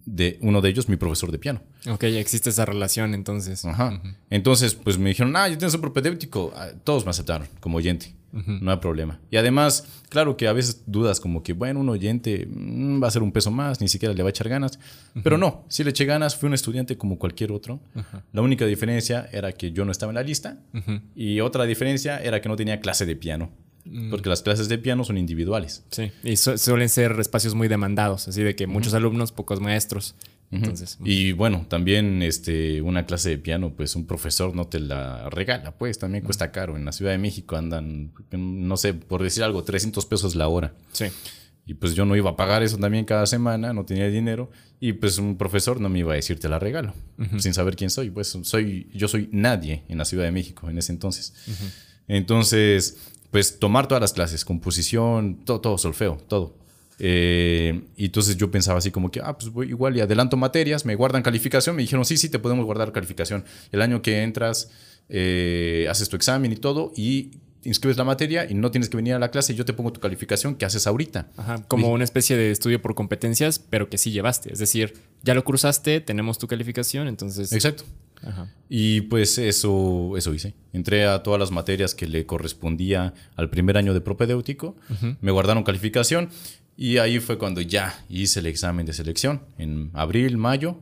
De, 0.05 0.39
uno 0.43 0.61
de 0.61 0.69
ellos, 0.69 0.89
mi 0.89 0.97
profesor 0.97 1.33
de 1.33 1.39
piano. 1.39 1.63
Ok, 1.89 2.03
ya 2.03 2.21
existe 2.21 2.51
esa 2.51 2.67
relación 2.67 3.15
entonces. 3.15 3.65
Ajá. 3.65 4.01
Entonces, 4.29 4.75
pues 4.75 4.99
me 4.99 5.09
dijeron, 5.09 5.35
ah, 5.37 5.49
ya 5.49 5.57
tienes 5.57 5.75
un 5.75 5.81
propedéutico. 5.81 6.53
Ah, 6.55 6.69
Todos 6.85 7.05
me 7.05 7.11
aceptaron 7.11 7.49
como 7.61 7.79
oyente. 7.79 8.15
No 8.33 8.71
hay 8.71 8.77
problema. 8.77 9.19
Y 9.31 9.39
además, 9.39 9.87
claro 10.09 10.37
que 10.37 10.47
a 10.47 10.53
veces 10.53 10.85
dudas 10.87 11.19
como 11.19 11.43
que, 11.43 11.53
bueno, 11.53 11.81
un 11.81 11.89
oyente 11.89 12.47
mm, 12.49 13.03
va 13.03 13.09
a 13.09 13.11
ser 13.11 13.23
un 13.23 13.33
peso 13.33 13.51
más, 13.51 13.81
ni 13.81 13.89
siquiera 13.89 14.15
le 14.15 14.23
va 14.23 14.29
a 14.29 14.31
echar 14.31 14.49
ganas. 14.49 14.79
Pero 15.25 15.37
no, 15.37 15.65
si 15.69 15.83
le 15.83 15.91
eché 15.91 16.05
ganas, 16.05 16.37
fui 16.37 16.47
un 16.47 16.55
estudiante 16.55 16.97
como 16.97 17.19
cualquier 17.19 17.51
otro. 17.51 17.81
La 18.33 18.43
única 18.43 18.67
diferencia 18.67 19.29
era 19.33 19.53
que 19.53 19.73
yo 19.73 19.85
no 19.85 19.91
estaba 19.91 20.11
en 20.11 20.17
la 20.17 20.23
lista. 20.23 20.59
Y 21.17 21.41
otra 21.41 21.65
diferencia 21.65 22.19
era 22.19 22.41
que 22.41 22.49
no 22.49 22.57
tenía 22.57 22.81
clase 22.81 23.05
de 23.07 23.17
piano. 23.17 23.51
Porque 24.11 24.29
las 24.29 24.43
clases 24.43 24.69
de 24.69 24.79
piano 24.79 25.05
son 25.05 25.17
individuales. 25.19 25.85
Sí, 25.91 26.11
y 26.23 26.37
su- 26.37 26.59
suelen 26.59 26.89
ser 26.89 27.19
espacios 27.19 27.55
muy 27.55 27.67
demandados, 27.69 28.29
así 28.29 28.43
de 28.43 28.55
que 28.55 28.67
muchos 28.67 28.95
alumnos, 28.95 29.33
pocos 29.33 29.61
maestros. 29.61 30.15
Entonces, 30.53 30.99
Y 31.05 31.31
bueno, 31.31 31.65
también 31.69 32.23
este, 32.23 32.83
una 32.83 33.07
clase 33.07 33.29
de 33.31 33.39
piano, 33.39 33.73
pues 33.77 33.95
un 33.95 34.07
profesor 34.07 34.55
no 34.57 34.67
te 34.67 34.81
la 34.81 35.31
regala, 35.31 35.71
pues 35.79 35.99
también 36.01 36.25
cuesta 36.25 36.51
caro. 36.51 36.77
En 36.77 36.85
la 36.85 36.91
Ciudad 36.93 37.13
de 37.13 37.19
México 37.19 37.57
andan, 37.57 38.13
no 38.33 38.77
sé, 38.77 38.93
por 38.95 39.23
decir 39.23 39.45
algo, 39.45 39.63
300 39.63 40.05
pesos 40.07 40.35
la 40.35 40.49
hora. 40.49 40.75
sí. 40.93 41.07
Y 41.67 41.75
pues 41.75 41.95
yo 41.95 42.05
no 42.05 42.17
iba 42.17 42.31
a 42.31 42.37
pagar 42.37 42.65
eso 42.65 42.79
también 42.79 43.05
cada 43.05 43.27
semana, 43.27 43.73
no 43.73 43.85
tenía 43.85 44.09
dinero. 44.09 44.51
Y 44.81 44.95
pues 44.95 45.19
un 45.19 45.37
profesor 45.37 45.81
no 45.81 45.89
me 45.89 46.01
iba 46.01 46.13
a 46.13 46.17
decir 46.17 46.41
te 46.41 46.49
la 46.49 46.59
regalo, 46.59 46.95
sin 47.39 47.55
saber 47.55 47.77
quién 47.77 47.91
soy. 47.91 48.11
Pues 48.11 48.37
soy, 48.43 48.91
yo 48.93 49.07
soy 49.07 49.29
nadie 49.31 49.85
en 49.89 49.99
la 49.99 50.05
Ciudad 50.05 50.25
de 50.25 50.33
México 50.33 50.69
en 50.69 50.79
ese 50.79 50.91
entonces. 50.91 51.33
Entonces, 52.09 52.97
pues 53.31 53.59
tomar 53.59 53.87
todas 53.87 54.01
las 54.01 54.13
clases, 54.13 54.45
composición, 54.45 55.45
todo, 55.45 55.61
todo, 55.61 55.79
solfeo, 55.79 56.19
todo. 56.29 56.55
Eh, 57.03 57.81
y 57.97 58.07
entonces 58.07 58.37
yo 58.37 58.51
pensaba 58.51 58.79
así 58.79 58.91
como 58.91 59.11
que, 59.11 59.21
ah, 59.21 59.37
pues 59.37 59.51
voy 59.51 59.69
igual 59.69 59.97
y 59.97 60.01
adelanto 60.01 60.37
materias, 60.37 60.85
me 60.85 60.95
guardan 60.95 61.23
calificación. 61.23 61.77
Me 61.77 61.83
dijeron, 61.83 62.05
sí, 62.05 62.17
sí, 62.17 62.29
te 62.29 62.39
podemos 62.39 62.65
guardar 62.65 62.93
calificación. 62.93 63.45
El 63.73 63.83
año 63.83 64.03
que 64.03 64.23
entras, 64.23 64.71
eh, 65.09 65.87
haces 65.91 66.09
tu 66.09 66.17
examen 66.17 66.53
y 66.53 66.57
todo, 66.57 66.93
y 66.97 67.31
inscribes 67.65 67.97
la 67.97 68.05
materia 68.05 68.47
y 68.49 68.55
no 68.55 68.71
tienes 68.71 68.89
que 68.89 68.97
venir 68.97 69.15
a 69.15 69.19
la 69.19 69.31
clase 69.31 69.55
yo 69.55 69.65
te 69.65 69.73
pongo 69.73 69.93
tu 69.93 70.01
calificación 70.01 70.55
que 70.55 70.65
haces 70.65 70.87
ahorita. 70.87 71.29
Ajá, 71.37 71.63
como 71.69 71.93
una 71.93 72.05
especie 72.05 72.37
de 72.37 72.51
estudio 72.51 72.81
por 72.81 72.95
competencias, 72.95 73.59
pero 73.59 73.89
que 73.89 73.99
sí 73.99 74.11
llevaste. 74.11 74.53
Es 74.53 74.59
decir, 74.59 74.95
ya 75.23 75.35
lo 75.35 75.45
cruzaste, 75.45 76.01
tenemos 76.01 76.39
tu 76.39 76.47
calificación, 76.47 77.09
entonces... 77.09 77.53
Exacto. 77.53 77.85
Ajá. 78.23 78.53
Y 78.69 79.03
pues 79.03 79.39
eso, 79.39 80.17
eso 80.17 80.35
hice. 80.35 80.55
Entré 80.73 81.07
a 81.07 81.23
todas 81.23 81.41
las 81.41 81.51
materias 81.51 81.95
que 81.95 82.07
le 82.07 82.27
correspondía 82.27 83.15
al 83.35 83.49
primer 83.51 83.77
año 83.77 83.95
de 83.95 84.01
propedéutico, 84.01 84.77
me 85.21 85.31
guardaron 85.31 85.65
calificación 85.65 86.29
y 86.77 86.99
ahí 86.99 87.21
fue 87.21 87.39
cuando 87.39 87.61
ya 87.61 88.05
hice 88.09 88.41
el 88.41 88.47
examen 88.47 88.87
de 88.87 88.93
selección 88.93 89.43
en 89.59 89.91
abril, 89.93 90.37
mayo. 90.37 90.81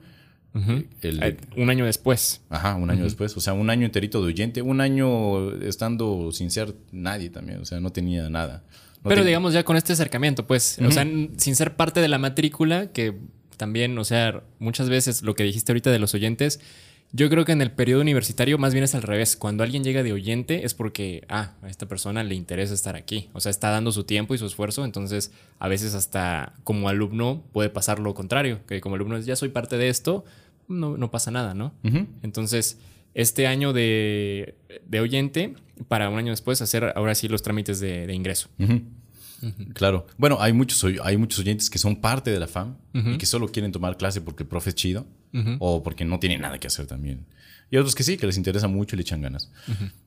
El- 1.03 1.23
Eh, 1.23 1.37
un 1.57 1.71
año 1.71 1.85
después. 1.85 2.41
Ajá, 2.51 2.75
un 2.75 2.91
año 2.91 3.05
después. 3.05 3.37
O 3.37 3.41
sea, 3.41 3.53
un 3.53 3.71
año 3.71 3.85
enterito 3.87 4.21
de 4.23 4.29
oyente. 4.29 4.63
Un 4.63 4.81
año 4.81 5.53
estando 5.63 6.33
sin 6.33 6.51
ser 6.51 6.75
nadie 6.91 7.31
también. 7.31 7.61
O 7.61 7.65
sea, 7.65 7.81
no 7.81 7.91
tenía 7.91 8.29
nada. 8.29 8.65
No 9.05 9.11
Pero 9.11 9.25
digamos 9.25 9.53
ya 9.55 9.63
con 9.65 9.77
este 9.77 9.93
acercamiento, 9.93 10.47
pues, 10.47 10.79
o 10.85 10.91
sea, 10.91 11.07
sin 11.37 11.55
ser 11.55 11.77
parte 11.77 12.01
de 12.01 12.09
la 12.09 12.19
matrícula, 12.19 12.91
que 12.91 13.17
también, 13.57 13.97
o 13.99 14.05
sea, 14.05 14.43
muchas 14.59 14.89
veces 14.89 15.23
lo 15.23 15.35
que 15.37 15.45
dijiste 15.45 15.71
ahorita 15.73 15.91
de 15.93 15.99
los 16.01 16.15
oyentes, 16.15 16.61
yo 17.13 17.31
creo 17.31 17.45
que 17.45 17.53
en 17.53 17.63
el 17.63 17.71
periodo 17.71 18.03
universitario 18.03 18.59
más 18.59 18.75
bien 18.75 18.85
es 18.85 18.95
al 18.95 19.03
revés. 19.03 19.37
Cuando 19.37 19.63
alguien 19.65 19.83
llega 19.83 20.03
de 20.03 20.13
oyente 20.13 20.65
es 20.65 20.75
porque, 20.75 21.25
ah, 21.29 21.55
a 21.63 21.69
esta 21.69 21.87
persona 21.87 22.23
le 22.23 22.35
interesa 22.35 22.75
estar 22.75 22.97
aquí. 22.97 23.31
O 23.33 23.41
sea, 23.41 23.51
está 23.51 23.71
dando 23.71 23.93
su 23.93 24.05
tiempo 24.05 24.35
y 24.35 24.39
su 24.39 24.47
esfuerzo. 24.47 24.85
Entonces, 24.85 25.33
a 25.59 25.69
veces 25.69 25.95
hasta 25.95 26.53
como 26.65 26.89
alumno 26.89 27.45
puede 27.53 27.71
pasar 27.71 27.99
lo 27.99 28.15
contrario, 28.15 28.61
que 28.67 28.81
como 28.81 28.97
alumno 28.97 29.17
es, 29.17 29.25
ya 29.25 29.37
soy 29.37 29.49
parte 29.49 29.79
de 29.79 29.89
esto, 29.89 30.25
no, 30.69 30.99
no 30.99 31.11
pasa 31.11 31.31
nada, 31.31 31.55
¿no? 31.55 31.73
Entonces, 32.23 32.79
este 33.15 33.47
año 33.47 33.73
de, 33.73 34.57
de 34.87 35.01
oyente, 35.01 35.55
para 35.89 36.11
un 36.11 36.19
año 36.19 36.31
después 36.31 36.61
hacer 36.61 36.93
ahora 36.95 37.15
sí 37.15 37.27
los 37.27 37.43
trámites 37.43 37.81
de, 37.81 38.07
de 38.07 38.15
ingreso. 38.15 38.51
Claro. 39.73 40.07
Bueno, 40.19 40.39
hay 40.41 40.53
muchos, 40.53 40.85
hay 41.03 41.17
muchos 41.17 41.39
oyentes 41.39 41.71
que 41.71 41.79
son 41.79 41.97
parte 41.97 42.31
de 42.31 42.39
la 42.39 42.49
FAM 42.49 42.77
y 42.93 43.17
que 43.17 43.25
solo 43.25 43.49
quieren 43.49 43.73
tomar 43.73 43.97
clase 43.97 44.21
porque 44.21 44.43
el 44.43 44.49
profe 44.49 44.71
es 44.71 44.77
chido 44.77 45.07
o 45.59 45.83
porque 45.83 46.05
no 46.05 46.19
tienen 46.19 46.41
nada 46.41 46.59
que 46.59 46.67
hacer 46.67 46.87
también. 46.87 47.27
Y 47.71 47.77
otros 47.77 47.95
que 47.95 48.03
sí, 48.03 48.17
que 48.17 48.27
les 48.27 48.37
interesa 48.39 48.67
mucho 48.67 48.95
y 48.95 48.99
le 48.99 49.03
echan 49.03 49.21
ganas. 49.21 49.51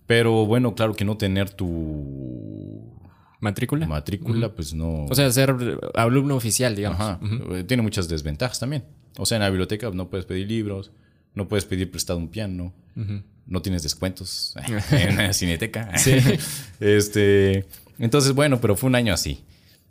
Pero 0.07 0.45
bueno, 0.45 0.73
claro 0.75 0.93
que 0.93 1.05
no 1.05 1.17
tener 1.17 1.49
tu 1.51 2.83
¿Matrícula? 3.39 3.87
matrícula, 3.87 4.53
pues 4.53 4.73
no. 4.73 5.05
o 5.05 5.15
sea, 5.15 5.31
ser 5.31 5.55
alumno 5.95 6.35
oficial, 6.35 6.75
digamos. 6.75 6.99
Ajá. 6.99 7.19
Eh, 7.51 7.63
Tiene 7.63 7.81
muchas 7.83 8.07
desventajas 8.07 8.59
también. 8.59 8.83
O 9.17 9.25
sea, 9.25 9.37
en 9.37 9.43
la 9.43 9.49
biblioteca 9.49 9.89
no 9.91 10.09
puedes 10.09 10.25
pedir 10.25 10.47
libros, 10.47 10.91
no 11.35 11.47
puedes 11.47 11.65
pedir 11.65 11.89
prestado 11.91 12.19
un 12.19 12.29
piano, 12.29 12.73
no 13.45 13.61
tienes 13.61 13.83
descuentos 13.83 14.55
en 14.91 15.17
la 15.17 15.33
cineteca. 15.33 15.91
este, 16.79 17.65
entonces, 17.99 18.33
bueno, 18.33 18.59
pero 18.61 18.75
fue 18.75 18.87
un 18.89 18.95
año 18.95 19.13
así. 19.13 19.43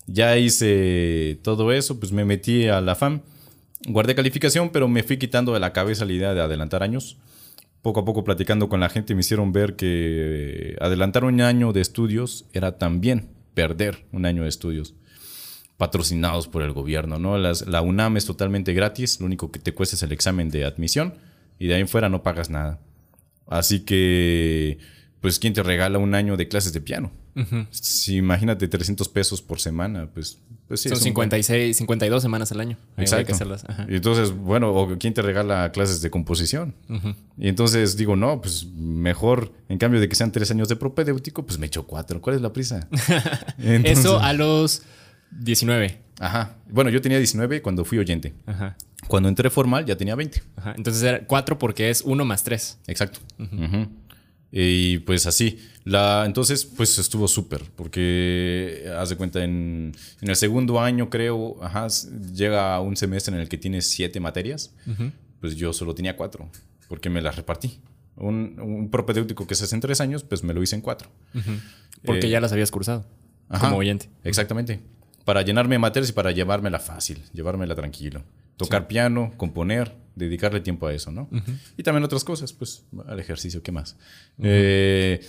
Ya 0.07 0.37
hice 0.39 1.39
todo 1.43 1.73
eso, 1.73 2.01
pues 2.01 2.11
me 2.13 2.25
metí 2.25 2.67
a 2.67 2.81
la 2.81 2.95
FAM, 2.95 3.21
guardé 3.87 4.15
calificación, 4.15 4.71
pero 4.71 4.89
me 4.89 5.03
fui 5.03 5.17
quitando 5.19 5.53
de 5.55 5.61
la 5.61 5.73
cabeza 5.73 6.05
la 6.05 6.13
idea 6.13 6.35
de 6.35 6.41
adelantar 6.41 6.83
años. 6.83 7.19
Poco 7.83 8.01
a 8.01 8.05
poco 8.05 8.25
platicando 8.25 8.69
con 8.69 8.81
la 8.81 8.91
gente 8.91 9.15
me 9.15 9.21
hicieron 9.21 9.53
ver 9.53 9.75
que 9.77 10.77
adelantar 10.81 11.25
un 11.25 11.41
año 11.41 11.73
de 11.73 11.81
estudios 11.81 12.45
era 12.53 12.77
también 12.79 13.31
perder 13.55 14.05
un 14.13 14.27
año 14.27 14.43
de 14.43 14.49
estudios 14.51 14.95
patrocinados 15.79 16.47
por 16.47 16.63
el 16.63 16.73
gobierno, 16.73 17.19
¿no? 17.19 17.39
Las- 17.39 17.67
la 17.67 17.81
UNAM 17.81 18.19
es 18.19 18.27
totalmente 18.27 18.75
gratis, 18.75 19.19
lo 19.19 19.25
único 19.27 19.51
que 19.51 19.59
te 19.61 19.73
cuesta 19.73 19.97
es 19.97 20.03
el 20.03 20.13
examen 20.13 20.51
de 20.51 20.67
admisión 20.67 21.15
y 21.59 21.69
de 21.69 21.75
ahí 21.75 21.81
en 21.81 21.89
fuera 21.89 22.11
no 22.11 22.23
pagas 22.23 22.51
nada. 22.51 22.81
Así 23.47 23.81
que, 23.81 24.77
pues, 25.21 25.39
¿quién 25.39 25.53
te 25.53 25.63
regala 25.63 25.99
un 25.99 26.15
año 26.15 26.37
de 26.37 26.49
clases 26.49 26.73
de 26.73 26.81
piano? 26.81 27.11
Si 27.71 28.17
imagínate 28.17 28.69
300 28.69 29.09
pesos 29.09 29.41
por 29.41 29.61
semana, 29.61 30.09
pues, 30.13 30.39
pues 30.69 30.83
sí. 30.83 30.89
Son 30.91 30.97
es 30.99 31.03
un 31.03 31.05
56, 31.05 31.77
52 31.77 32.21
semanas 32.23 32.53
al 32.53 32.61
año. 32.61 32.77
Exacto. 32.99 33.27
Que 33.29 33.33
hacerlas. 33.33 33.65
Y 33.89 33.95
entonces, 33.97 34.33
bueno, 34.33 34.73
o 34.75 34.99
quién 34.99 35.15
te 35.15 35.23
regala 35.23 35.71
clases 35.73 36.03
de 36.03 36.11
composición. 36.11 36.75
Y 37.39 37.49
entonces 37.49 37.97
digo, 37.97 38.15
no, 38.17 38.41
pues 38.43 38.67
mejor, 38.75 39.53
en 39.69 39.79
cambio 39.79 40.01
de 40.01 40.09
que 40.09 40.15
sean 40.17 40.33
tres 40.33 40.51
años 40.51 40.69
de 40.69 40.77
propedéutico, 40.77 41.47
pues 41.47 41.59
me 41.59 41.67
echo 41.67 41.87
cuatro. 41.87 42.21
¿Cuál 42.21 42.37
es 42.37 42.43
la 42.43 42.53
prisa? 42.53 42.89
Entonces- 43.59 43.99
Eso 43.99 44.19
a 44.21 44.33
los 44.33 44.83
19. 45.31 45.99
Ajá. 46.19 46.57
Bueno, 46.69 46.91
yo 46.91 47.01
tenía 47.01 47.17
19 47.19 47.63
cuando 47.63 47.85
fui 47.85 47.99
oyente. 47.99 48.35
Ajá. 48.47 48.77
Cuando 49.09 49.29
entré 49.31 49.49
formal 49.49 49.87
ya 49.87 49.97
tenía 49.97 50.15
20. 50.15 50.43
Ajá. 50.57 50.75
Entonces 50.77 51.03
era 51.03 51.27
4 51.27 51.59
porque 51.59 51.89
es 51.89 52.03
1 52.03 52.25
más 52.27 52.45
3. 52.45 52.79
Exacto. 52.87 53.21
Ujú. 53.39 53.89
Y 54.53 54.99
pues 54.99 55.27
así. 55.27 55.59
La, 55.85 56.25
entonces, 56.27 56.65
pues 56.65 56.99
estuvo 56.99 57.27
súper, 57.27 57.63
porque 57.77 58.91
haz 58.99 59.09
de 59.09 59.17
cuenta, 59.17 59.43
en, 59.43 59.93
en 60.21 60.29
el 60.29 60.37
segundo 60.37 60.79
año 60.81 61.09
creo, 61.09 61.57
ajá, 61.63 61.87
llega 62.35 62.79
un 62.81 62.97
semestre 62.97 63.35
en 63.35 63.41
el 63.41 63.49
que 63.49 63.57
tienes 63.57 63.89
siete 63.89 64.21
materias, 64.21 64.75
pues 65.41 65.57
yo 65.57 65.73
solo 65.73 65.95
tenía 65.95 66.17
cuatro, 66.17 66.51
porque 66.89 67.09
me 67.09 67.23
las 67.23 67.37
repartí. 67.37 67.79
Un, 68.17 68.61
un 68.61 68.91
propedéutico 68.91 69.47
que 69.47 69.55
se 69.55 69.65
hace 69.65 69.75
en 69.75 69.81
tres 69.81 70.01
años, 70.03 70.23
pues 70.23 70.43
me 70.45 70.53
lo 70.53 70.63
hice 70.63 70.77
en 70.77 70.83
cuatro. 70.83 71.09
Porque 72.05 72.27
Eh, 72.27 72.31
ya 72.31 72.41
las 72.41 72.53
habías 72.53 72.71
cursado. 72.71 73.07
Ajá, 73.49 73.67
Como 73.69 73.79
oyente. 73.79 74.11
Exactamente. 74.25 74.81
Para 75.25 75.41
llenarme 75.43 75.77
de 75.77 75.79
materias 75.79 76.11
y 76.11 76.13
para 76.13 76.31
llevármela 76.31 76.79
fácil, 76.79 77.23
llevármela 77.33 77.75
tranquilo. 77.75 78.23
Tocar 78.65 78.89
piano, 78.89 79.33
componer, 79.37 79.95
dedicarle 80.15 80.61
tiempo 80.61 80.87
a 80.87 80.95
eso, 80.95 81.11
¿no? 81.11 81.29
Y 81.77 81.83
también 81.83 82.05
otras 82.05 82.25
cosas, 82.25 82.53
pues 82.53 82.85
al 83.07 83.19
ejercicio, 83.21 83.63
¿qué 83.63 83.73
más? 83.73 83.97
Eh, 84.39 85.21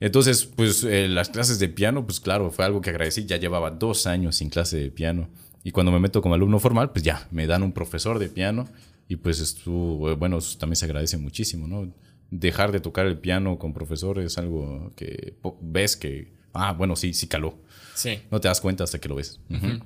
entonces, 0.00 0.44
pues 0.44 0.84
eh, 0.84 1.08
las 1.08 1.30
clases 1.30 1.58
de 1.58 1.68
piano, 1.68 2.04
pues 2.04 2.20
claro, 2.20 2.50
fue 2.50 2.64
algo 2.64 2.80
que 2.80 2.90
agradecí. 2.90 3.24
Ya 3.26 3.36
llevaba 3.36 3.70
dos 3.70 4.06
años 4.06 4.36
sin 4.36 4.50
clase 4.50 4.76
de 4.76 4.90
piano. 4.90 5.28
Y 5.62 5.70
cuando 5.70 5.92
me 5.92 5.98
meto 5.98 6.20
como 6.20 6.34
alumno 6.34 6.58
formal, 6.58 6.90
pues 6.90 7.02
ya, 7.02 7.26
me 7.30 7.46
dan 7.46 7.62
un 7.62 7.72
profesor 7.72 8.18
de 8.18 8.28
piano. 8.28 8.68
Y 9.08 9.16
pues 9.16 9.40
estuvo, 9.40 10.10
eh, 10.10 10.14
bueno, 10.14 10.38
eso 10.38 10.58
también 10.58 10.76
se 10.76 10.84
agradece 10.84 11.16
muchísimo, 11.16 11.66
¿no? 11.66 11.92
Dejar 12.30 12.72
de 12.72 12.80
tocar 12.80 13.06
el 13.06 13.18
piano 13.18 13.58
con 13.58 13.72
profesor 13.72 14.18
es 14.18 14.36
algo 14.38 14.92
que 14.96 15.34
ves 15.60 15.96
que, 15.96 16.32
ah, 16.52 16.72
bueno, 16.72 16.96
sí, 16.96 17.14
sí 17.14 17.28
caló. 17.28 17.58
Sí. 17.94 18.20
No 18.30 18.40
te 18.40 18.48
das 18.48 18.60
cuenta 18.60 18.84
hasta 18.84 18.98
que 18.98 19.08
lo 19.08 19.14
ves. 19.14 19.40
Ujú. 19.48 19.78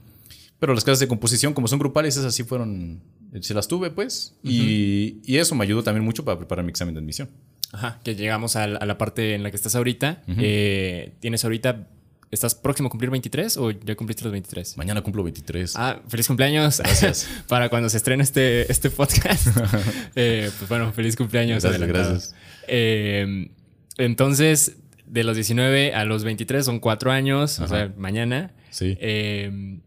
Pero 0.59 0.75
las 0.75 0.85
clases 0.85 1.01
de 1.01 1.09
composición, 1.09 1.55
como 1.55 1.69
son 1.69 1.79
grupales, 1.79 2.17
esas 2.17 2.35
sí 2.35 2.43
fueron. 2.43 3.01
Se 3.41 3.55
las 3.55 3.69
tuve, 3.69 3.91
pues. 3.91 4.35
y, 4.43 5.19
y 5.25 5.37
eso 5.37 5.55
me 5.55 5.65
ayudó 5.65 5.83
también 5.83 6.05
mucho 6.05 6.25
para 6.25 6.39
preparar 6.39 6.65
mi 6.65 6.71
examen 6.71 6.95
de 6.95 7.01
admisión. 7.01 7.29
Ajá. 7.73 8.01
Que 8.03 8.15
llegamos 8.15 8.57
a 8.57 8.67
la, 8.67 8.79
a 8.79 8.87
la 8.87 8.99
parte 8.99 9.35
en 9.35 9.43
la 9.43 9.51
que 9.51 9.57
estás 9.57 9.75
ahorita. 9.75 10.23
Eh, 10.39 11.15
¿Tienes 11.21 11.45
ahorita. 11.45 11.87
¿Estás 12.31 12.55
próximo 12.55 12.89
a 12.89 12.91
cumplir 12.91 13.11
23 13.11 13.57
o 13.57 13.71
ya 13.71 13.95
cumpliste 13.95 14.23
los 14.25 14.33
23? 14.33 14.77
Mañana 14.77 15.01
cumplo 15.01 15.23
23. 15.23 15.75
Ah, 15.77 16.01
feliz 16.09 16.27
cumpleaños. 16.27 16.79
Gracias. 16.79 17.27
Para 17.49 17.71
cuando 17.71 17.89
se 17.89 17.97
estrene 17.97 18.23
este, 18.23 18.71
este 18.71 18.91
podcast. 18.91 19.49
Eh, 20.15 20.51
pues 20.59 20.69
bueno, 20.69 20.93
feliz 20.93 21.17
cumpleaños. 21.17 21.63
Gracias, 21.63 21.81
adelantado. 21.83 22.11
gracias. 22.11 22.35
Eh, 22.67 23.51
entonces, 23.97 24.77
de 25.07 25.25
los 25.25 25.37
19 25.37 25.95
a 25.95 26.05
los 26.05 26.25
23 26.25 26.65
son 26.65 26.81
cuatro 26.81 27.13
años, 27.13 27.61
o 27.61 27.69
sea, 27.69 27.93
mañana. 27.97 28.53
Sí. 28.71 28.97
Eh, 29.01 29.81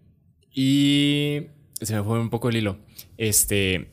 y 0.53 1.47
se 1.81 1.95
me 1.95 2.03
fue 2.03 2.19
un 2.19 2.29
poco 2.29 2.49
el 2.49 2.57
hilo. 2.57 2.77
Este. 3.17 3.89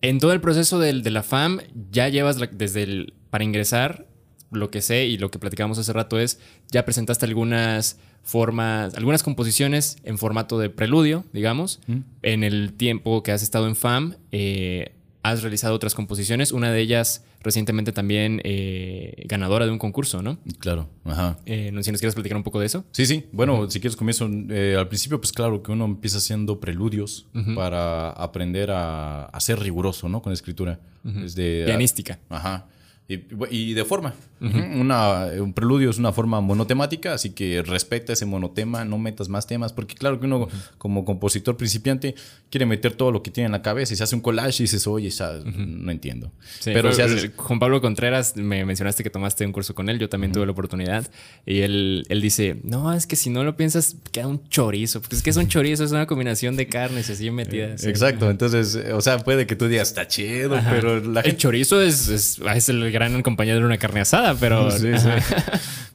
En 0.00 0.20
todo 0.20 0.32
el 0.32 0.40
proceso 0.40 0.78
del- 0.78 1.02
de 1.02 1.10
la 1.10 1.22
FAM, 1.22 1.60
ya 1.90 2.08
llevas 2.08 2.38
desde 2.52 2.82
el. 2.82 3.14
Para 3.30 3.44
ingresar, 3.44 4.06
lo 4.50 4.70
que 4.70 4.80
sé 4.80 5.06
y 5.06 5.18
lo 5.18 5.30
que 5.30 5.38
platicábamos 5.38 5.78
hace 5.78 5.92
rato 5.92 6.18
es. 6.18 6.40
Ya 6.70 6.84
presentaste 6.84 7.26
algunas 7.26 7.98
formas, 8.22 8.94
algunas 8.94 9.22
composiciones 9.22 9.96
en 10.04 10.18
formato 10.18 10.58
de 10.58 10.70
preludio, 10.70 11.24
digamos. 11.32 11.80
Mm. 11.86 11.98
En 12.22 12.44
el 12.44 12.74
tiempo 12.74 13.22
que 13.22 13.32
has 13.32 13.42
estado 13.42 13.66
en 13.66 13.74
FAM, 13.74 14.14
eh, 14.32 14.92
has 15.22 15.42
realizado 15.42 15.74
otras 15.74 15.94
composiciones, 15.94 16.52
una 16.52 16.70
de 16.72 16.80
ellas 16.80 17.24
recientemente 17.40 17.92
también 17.92 18.40
eh, 18.44 19.24
ganadora 19.26 19.66
de 19.66 19.72
un 19.72 19.78
concurso, 19.78 20.22
¿no? 20.22 20.38
Claro, 20.58 20.88
ajá. 21.04 21.38
Eh, 21.46 21.68
si 21.82 21.90
nos 21.92 22.00
quieres 22.00 22.14
platicar 22.14 22.36
un 22.36 22.42
poco 22.44 22.60
de 22.60 22.66
eso. 22.66 22.84
Sí, 22.92 23.06
sí. 23.06 23.24
Bueno, 23.32 23.70
si 23.70 23.80
quieres 23.80 23.96
comienzo. 23.96 24.28
eh, 24.50 24.76
al 24.78 24.88
principio, 24.88 25.20
pues 25.20 25.32
claro 25.32 25.62
que 25.62 25.72
uno 25.72 25.84
empieza 25.84 26.18
haciendo 26.18 26.60
preludios 26.60 27.26
para 27.54 28.10
aprender 28.10 28.70
a, 28.70 29.24
a 29.26 29.40
ser 29.40 29.60
riguroso, 29.60 30.08
¿no? 30.08 30.22
Con 30.22 30.30
la 30.30 30.34
escritura. 30.34 30.80
Desde, 31.02 31.64
Pianística. 31.64 32.18
Ajá. 32.28 32.66
Y, 33.08 33.20
y 33.50 33.74
de 33.74 33.84
forma. 33.84 34.14
Una, 34.40 35.26
un 35.40 35.52
preludio 35.52 35.90
es 35.90 35.98
una 35.98 36.12
forma 36.12 36.40
monotemática, 36.40 37.14
así 37.14 37.30
que 37.30 37.62
respeta 37.62 38.12
ese 38.12 38.24
monotema, 38.26 38.84
no 38.84 38.98
metas 38.98 39.28
más 39.28 39.46
temas, 39.46 39.72
porque 39.72 39.94
claro 39.94 40.20
que 40.20 40.26
uno 40.26 40.48
como 40.78 41.04
compositor 41.04 41.56
principiante 41.56 42.14
quiere 42.50 42.64
meter 42.66 42.92
todo 42.92 43.10
lo 43.10 43.22
que 43.22 43.30
tiene 43.30 43.46
en 43.46 43.52
la 43.52 43.62
cabeza 43.62 43.92
y 43.94 43.96
se 43.96 44.04
hace 44.04 44.14
un 44.14 44.20
collage 44.20 44.62
y 44.62 44.64
dices, 44.64 44.86
oye, 44.86 45.10
ya, 45.10 45.32
no 45.44 45.90
entiendo. 45.90 46.30
Sí, 46.60 46.70
Pero 46.72 46.92
si 46.92 47.02
haces... 47.02 47.30
Juan 47.36 47.58
Pablo 47.58 47.80
Contreras, 47.80 48.36
me 48.36 48.64
mencionaste 48.64 49.02
que 49.02 49.10
tomaste 49.10 49.44
un 49.44 49.52
curso 49.52 49.74
con 49.74 49.88
él, 49.88 49.98
yo 49.98 50.08
también 50.08 50.32
tuve 50.32 50.46
la 50.46 50.52
oportunidad, 50.52 51.10
y 51.44 51.60
él, 51.60 52.04
él 52.08 52.20
dice, 52.20 52.58
no, 52.62 52.92
es 52.92 53.06
que 53.06 53.16
si 53.16 53.30
no 53.30 53.44
lo 53.44 53.56
piensas, 53.56 53.96
queda 54.12 54.26
un 54.28 54.48
chorizo, 54.48 55.00
porque 55.00 55.16
es 55.16 55.22
que 55.22 55.30
es 55.30 55.36
un 55.36 55.48
chorizo, 55.48 55.84
es 55.84 55.90
una 55.92 56.06
combinación 56.06 56.56
de 56.56 56.66
carnes 56.68 57.10
así 57.10 57.30
metidas. 57.30 57.80
sí. 57.80 57.88
Exacto, 57.88 58.30
entonces, 58.30 58.74
eh, 58.76 58.92
o 58.92 59.00
sea, 59.00 59.18
puede 59.18 59.46
que 59.46 59.56
tú 59.56 59.66
digas, 59.66 59.88
está 59.88 60.06
chido, 60.06 60.54
Ajá. 60.56 60.70
pero 60.70 61.00
la 61.00 61.20
El 61.20 61.26
gente... 61.26 61.38
chorizo 61.38 61.80
es, 61.82 62.08
es, 62.08 62.38
es 62.54 62.68
el 62.68 62.90
gran 62.92 63.20
compañero 63.22 63.58
de 63.58 63.64
una 63.66 63.78
carne 63.78 64.00
asada, 64.00 64.27
pero... 64.34 64.70
Sí, 64.78 64.96
sí. 64.98 65.08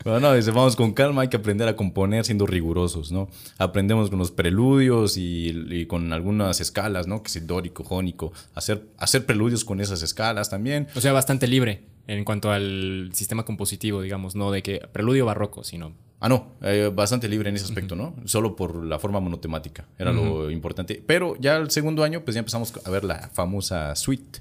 Pero 0.04 0.20
no, 0.20 0.34
dice, 0.34 0.52
vamos 0.52 0.76
con 0.76 0.92
calma, 0.92 1.22
hay 1.22 1.30
que 1.30 1.38
aprender 1.38 1.68
a 1.68 1.78
componer 1.78 2.26
siendo 2.26 2.46
rigurosos, 2.46 3.14
¿no? 3.14 3.30
Aprendemos 3.58 4.10
con 4.10 4.20
los 4.20 4.32
preludios 4.32 5.16
y, 5.16 5.50
y 5.70 5.86
con 5.86 6.12
algunas 6.12 6.60
escalas, 6.60 7.08
¿no? 7.08 7.24
Que 7.24 7.30
es 7.30 7.48
dórico, 7.48 7.86
jónico, 7.86 8.34
hacer, 8.54 8.86
hacer 8.98 9.26
preludios 9.26 9.64
con 9.64 9.80
esas 9.80 10.02
escalas 10.02 10.50
también. 10.50 10.88
O 10.96 11.00
sea, 11.00 11.14
bastante 11.14 11.48
libre 11.48 11.86
en 12.08 12.26
cuanto 12.26 12.52
al 12.52 13.12
sistema 13.14 13.46
compositivo, 13.46 14.02
digamos, 14.02 14.36
no 14.36 14.52
de 14.52 14.62
que 14.62 14.82
preludio 14.92 15.26
barroco, 15.26 15.64
sino... 15.64 15.94
Ah, 16.20 16.30
no, 16.30 16.54
eh, 16.62 16.90
bastante 16.94 17.28
libre 17.28 17.50
en 17.50 17.56
ese 17.58 17.66
aspecto, 17.66 17.98
¿no? 17.98 18.16
Solo 18.24 18.56
por 18.56 18.86
la 18.86 18.98
forma 18.98 19.20
monotemática, 19.20 19.86
era 19.98 20.14
lo 20.14 20.50
importante. 20.50 21.04
Pero 21.06 21.36
ya 21.38 21.58
el 21.58 21.70
segundo 21.70 22.02
año, 22.02 22.22
pues 22.22 22.36
ya 22.36 22.40
empezamos 22.40 22.74
a 22.86 22.90
ver 22.90 23.04
la 23.04 23.30
famosa 23.34 23.94
suite. 23.98 24.40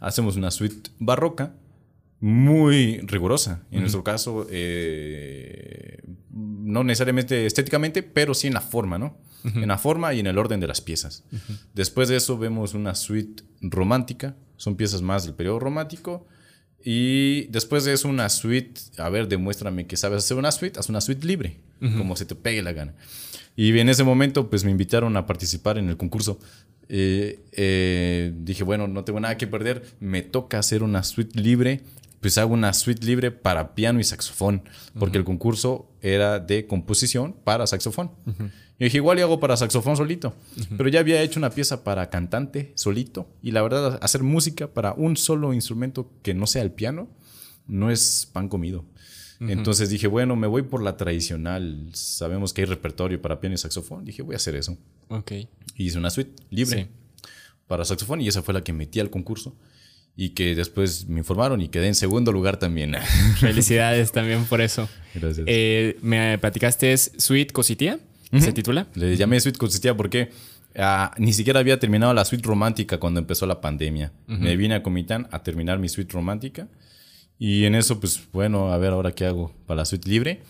Hacemos 0.00 0.36
una 0.36 0.50
suite 0.50 0.90
barroca 0.98 1.54
muy 2.22 3.00
rigurosa. 3.00 3.64
En 3.72 3.80
nuestro 3.80 4.04
caso, 4.04 4.46
eh, 4.48 5.98
no 6.30 6.84
necesariamente 6.84 7.46
estéticamente, 7.46 8.04
pero 8.04 8.32
sí 8.32 8.46
en 8.46 8.54
la 8.54 8.60
forma, 8.60 8.96
¿no? 8.96 9.18
En 9.44 9.66
la 9.66 9.76
forma 9.76 10.14
y 10.14 10.20
en 10.20 10.28
el 10.28 10.38
orden 10.38 10.60
de 10.60 10.68
las 10.68 10.80
piezas. 10.80 11.24
Después 11.74 12.08
de 12.08 12.16
eso 12.16 12.38
vemos 12.38 12.74
una 12.74 12.94
suite 12.94 13.42
romántica, 13.60 14.36
son 14.56 14.76
piezas 14.76 15.02
más 15.02 15.24
del 15.24 15.34
periodo 15.34 15.58
romántico. 15.58 16.28
Y 16.84 17.46
después 17.48 17.84
de 17.84 17.92
eso 17.92 18.08
una 18.08 18.28
suite, 18.28 18.80
a 18.98 19.08
ver, 19.08 19.26
demuéstrame 19.26 19.88
que 19.88 19.96
sabes 19.96 20.18
hacer 20.18 20.36
una 20.36 20.52
suite, 20.52 20.78
haz 20.78 20.88
una 20.88 21.00
suite 21.00 21.26
libre, 21.26 21.58
como 21.80 22.14
se 22.14 22.24
te 22.24 22.36
pegue 22.36 22.62
la 22.62 22.72
gana. 22.72 22.94
Y 23.56 23.76
en 23.76 23.88
ese 23.88 24.04
momento, 24.04 24.48
pues 24.48 24.64
me 24.64 24.70
invitaron 24.70 25.16
a 25.16 25.26
participar 25.26 25.76
en 25.76 25.88
el 25.88 25.96
concurso. 25.96 26.38
Eh, 26.88 27.40
eh, 27.50 28.32
dije, 28.36 28.62
bueno, 28.62 28.86
no 28.86 29.02
tengo 29.02 29.18
nada 29.18 29.36
que 29.36 29.48
perder, 29.48 29.82
me 29.98 30.22
toca 30.22 30.60
hacer 30.60 30.84
una 30.84 31.02
suite 31.02 31.40
libre, 31.40 31.82
pues 32.22 32.38
hago 32.38 32.54
una 32.54 32.72
suite 32.72 33.04
libre 33.04 33.30
para 33.30 33.74
piano 33.74 34.00
y 34.00 34.04
saxofón, 34.04 34.62
porque 34.98 35.18
el 35.18 35.24
concurso 35.24 35.90
era 36.00 36.38
de 36.38 36.66
composición 36.66 37.34
para 37.44 37.66
saxofón. 37.66 38.10
Yo 38.26 38.84
dije, 38.86 38.96
igual 38.96 39.18
y 39.18 39.22
hago 39.22 39.38
para 39.38 39.56
saxofón 39.56 39.96
solito, 39.96 40.34
pero 40.78 40.88
ya 40.88 41.00
había 41.00 41.20
hecho 41.20 41.38
una 41.38 41.50
pieza 41.50 41.84
para 41.84 42.08
cantante 42.08 42.72
solito, 42.76 43.28
y 43.42 43.50
la 43.50 43.60
verdad, 43.62 43.98
hacer 44.02 44.22
música 44.22 44.68
para 44.72 44.94
un 44.94 45.16
solo 45.18 45.52
instrumento 45.52 46.10
que 46.22 46.32
no 46.32 46.46
sea 46.46 46.62
el 46.62 46.70
piano, 46.72 47.08
no 47.66 47.90
es 47.90 48.28
pan 48.32 48.48
comido. 48.48 48.84
Entonces 49.40 49.90
dije, 49.90 50.06
bueno, 50.06 50.36
me 50.36 50.46
voy 50.46 50.62
por 50.62 50.80
la 50.84 50.96
tradicional. 50.96 51.88
Sabemos 51.94 52.52
que 52.52 52.60
hay 52.60 52.66
repertorio 52.66 53.20
para 53.20 53.40
piano 53.40 53.54
y 53.54 53.58
saxofón. 53.58 54.04
Dije, 54.04 54.22
voy 54.22 54.34
a 54.34 54.36
hacer 54.36 54.54
eso. 54.54 54.78
Ok. 55.08 55.32
Y 55.32 55.48
hice 55.86 55.98
una 55.98 56.10
suite 56.10 56.40
libre 56.50 56.84
Sí. 56.84 56.88
para 57.66 57.84
saxofón 57.84 58.20
y 58.20 58.28
esa 58.28 58.42
fue 58.42 58.54
la 58.54 58.62
que 58.62 58.72
metí 58.72 59.00
al 59.00 59.10
concurso. 59.10 59.56
Y 60.14 60.30
que 60.30 60.54
después 60.54 61.08
me 61.08 61.18
informaron 61.18 61.60
y 61.62 61.68
quedé 61.68 61.88
en 61.88 61.94
segundo 61.94 62.32
lugar 62.32 62.58
también. 62.58 62.94
Felicidades 63.40 64.12
también 64.12 64.44
por 64.44 64.60
eso. 64.60 64.88
Gracias. 65.14 65.46
Eh, 65.48 65.98
me 66.02 66.38
platicaste, 66.38 66.92
es 66.92 67.12
Sweet 67.16 67.52
Cositía, 67.52 67.98
se 68.38 68.52
titula. 68.52 68.86
Le 68.94 69.16
llamé 69.16 69.40
suite 69.40 69.58
consistía 69.58 69.94
porque 69.94 70.30
ah, 70.76 71.12
ni 71.18 71.32
siquiera 71.32 71.60
había 71.60 71.78
terminado 71.78 72.14
la 72.14 72.24
suite 72.24 72.46
romántica 72.46 72.98
cuando 72.98 73.20
empezó 73.20 73.46
la 73.46 73.60
pandemia. 73.60 74.12
Me 74.26 74.56
vine 74.56 74.74
a 74.74 74.82
Comitán 74.82 75.28
a 75.30 75.42
terminar 75.42 75.78
mi 75.78 75.88
suite 75.88 76.12
romántica. 76.12 76.68
Y 77.38 77.64
en 77.64 77.74
eso, 77.74 78.00
pues 78.00 78.20
bueno, 78.32 78.72
a 78.72 78.78
ver 78.78 78.92
ahora 78.92 79.12
qué 79.12 79.26
hago 79.26 79.52
para 79.66 79.78
la 79.78 79.84
suite 79.84 80.08
libre. 80.08 80.42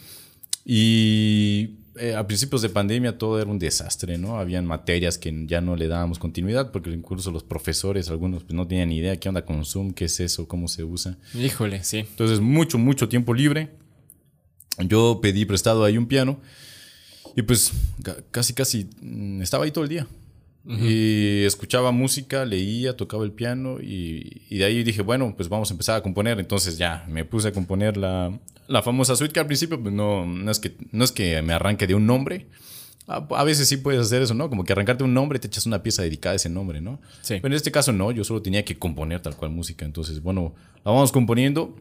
Y 0.65 1.82
eh, 1.97 2.15
a 2.15 2.27
principios 2.27 2.63
de 2.63 2.69
pandemia 2.69 3.19
todo 3.19 3.41
era 3.41 3.51
un 3.51 3.59
desastre, 3.59 4.19
¿no? 4.19 4.39
Habían 4.39 4.67
materias 4.67 5.19
que 5.19 5.45
ya 5.47 5.61
no 5.61 5.77
le 5.77 5.89
dábamos 5.89 6.19
continuidad 6.19 6.71
porque 6.73 6.91
incluso 6.91 7.31
los 7.31 7.43
profesores, 7.45 8.09
algunos 8.11 8.45
pues, 8.45 8.55
no 8.55 8.67
tenían 8.67 8.89
ni 8.89 8.97
idea 8.99 9.17
qué 9.19 9.29
onda 9.29 9.45
con 9.45 9.65
Zoom, 9.65 9.93
qué 9.93 10.07
es 10.07 10.19
eso, 10.21 10.49
cómo 10.49 10.69
se 10.69 10.85
usa. 10.85 11.19
Híjole, 11.35 11.85
sí. 11.85 11.99
Entonces, 11.99 12.41
mucho, 12.41 12.79
mucho 12.79 13.09
tiempo 13.09 13.35
libre. 13.35 13.71
Yo 14.79 15.19
pedí 15.23 15.45
prestado 15.45 15.85
ahí 15.85 15.99
un 15.99 16.07
piano 16.07 16.41
y 17.37 17.43
pues 17.43 17.73
ca- 18.03 18.17
casi, 18.31 18.55
casi 18.55 18.89
mm, 19.01 19.43
estaba 19.43 19.65
ahí 19.65 19.71
todo 19.71 19.85
el 19.85 19.91
día. 19.91 20.07
Y 20.65 21.43
escuchaba 21.45 21.91
música, 21.91 22.45
leía, 22.45 22.97
tocaba 22.97 23.25
el 23.25 23.33
piano 23.33 23.81
y, 23.81 24.43
y 24.49 24.59
de 24.59 24.65
ahí 24.65 24.85
dije, 24.85 25.03
bueno, 25.03 25.35
pues 25.37 25.49
vamos 25.49 25.69
a 25.71 25.75
empezar 25.75 25.97
a 25.97 26.03
componer. 26.05 26.39
Entonces 26.39 26.79
ya 26.79 27.05
me 27.09 27.25
puse 27.25 27.49
a 27.49 27.53
componer 27.53 27.97
la, 27.97 28.39
la 28.73 28.83
famosa 28.83 29.15
suite 29.15 29.33
que 29.33 29.41
al 29.41 29.47
principio 29.47 29.81
pues 29.81 29.95
no, 29.95 30.27
no, 30.27 30.51
es 30.51 30.59
que, 30.59 30.75
no 30.91 31.05
es 31.05 31.13
que 31.13 31.41
me 31.43 31.53
arranque 31.53 31.87
de 31.87 31.95
un 31.95 32.07
nombre. 32.07 32.47
A, 33.07 33.17
a 33.17 33.45
veces 33.45 33.69
sí 33.69 33.77
puedes 33.77 34.01
hacer 34.01 34.23
eso, 34.23 34.35
¿no? 34.35 34.49
Como 34.49 34.65
que 34.65 34.73
arrancarte 34.73 35.05
un 35.05 35.13
nombre 35.13 35.37
y 35.37 35.41
te 35.41 35.49
echas 35.49 35.67
una 35.67 35.83
pieza 35.83 36.03
dedicada 36.03 36.33
a 36.33 36.37
ese 36.37 36.49
nombre, 36.49 36.81
¿no? 36.81 37.01
Sí. 37.21 37.37
Pero 37.43 37.49
en 37.49 37.57
este 37.57 37.71
caso 37.71 37.93
no, 37.93 38.11
yo 38.11 38.25
solo 38.25 38.43
tenía 38.43 38.65
que 38.65 38.79
componer 38.79 39.21
tal 39.21 39.37
cual 39.37 39.51
música. 39.51 39.85
Entonces, 39.85 40.23
bueno, 40.23 40.55
la 40.85 40.93
vamos 40.93 41.13
componiendo. 41.13 41.77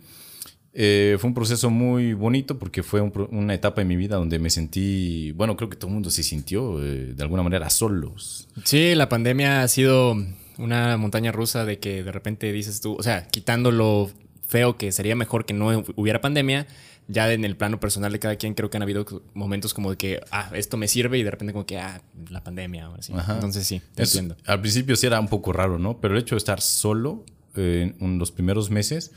Eh, 0.74 1.18
fue 1.20 1.28
un 1.28 1.34
proceso 1.34 1.70
muy 1.70 2.14
bonito 2.14 2.58
porque 2.58 2.82
fue 2.82 3.02
un 3.02 3.12
una 3.32 3.54
etapa 3.54 3.82
en 3.82 3.90
mi 3.90 3.98
vida 3.98 4.16
donde 4.16 4.40
me 4.40 4.50
sentí, 4.50 5.34
bueno, 5.34 5.58
creo 5.58 5.70
que 5.70 5.76
todo 5.76 5.88
el 5.88 5.96
mundo 5.96 6.10
se 6.10 6.24
sintió 6.24 6.82
eh, 6.82 7.14
de 7.14 7.24
alguna 7.24 7.44
manera 7.44 7.70
solos. 7.70 8.48
Sí, 8.64 8.96
la 8.96 9.10
pandemia 9.10 9.64
ha 9.64 9.68
sido 9.68 10.16
una 10.58 10.96
montaña 10.98 11.32
rusa 11.32 11.66
de 11.66 11.80
que 11.80 12.04
de 12.04 12.12
repente 12.12 12.52
dices 12.54 12.80
tú, 12.80 12.96
o 12.98 13.04
sea, 13.04 13.28
quitando 13.28 13.72
lo 13.72 14.10
feo 14.52 14.76
que 14.78 14.92
sería 14.92 15.16
mejor 15.16 15.46
que 15.46 15.54
no 15.54 15.84
hubiera 15.96 16.20
pandemia, 16.20 16.68
ya 17.08 17.32
en 17.32 17.46
el 17.46 17.56
plano 17.56 17.80
personal 17.80 18.12
de 18.12 18.20
cada 18.20 18.36
quien 18.36 18.54
creo 18.54 18.70
que 18.70 18.76
han 18.78 18.84
habido 18.84 19.06
momentos 19.34 19.74
como 19.74 19.90
de 19.92 19.98
que, 19.98 20.20
ah, 20.32 20.52
esto 20.54 20.76
me 20.78 20.88
sirve 20.88 21.18
y 21.18 21.24
de 21.24 21.32
repente 21.32 21.54
como 21.54 21.66
que, 21.66 21.78
ah, 21.80 22.02
la 22.30 22.44
pandemia 22.44 22.86
ahora 22.86 23.02
sí. 23.02 23.14
Ajá. 23.16 23.36
Entonces 23.36 23.66
sí, 23.66 23.82
te 23.96 24.04
Es- 24.04 24.14
entiendo. 24.16 24.36
al 24.46 24.60
principio 24.62 24.96
sí 24.98 25.08
era 25.08 25.20
un 25.20 25.28
poco 25.30 25.54
raro, 25.54 25.80
¿no? 25.80 26.00
Pero 26.02 26.16
el 26.16 26.22
hecho 26.22 26.36
de 26.36 26.40
estar 26.40 26.60
solo 26.62 27.24
eh, 27.56 27.96
en 28.00 28.18
los 28.20 28.32
primeros 28.32 28.70
meses, 28.70 29.12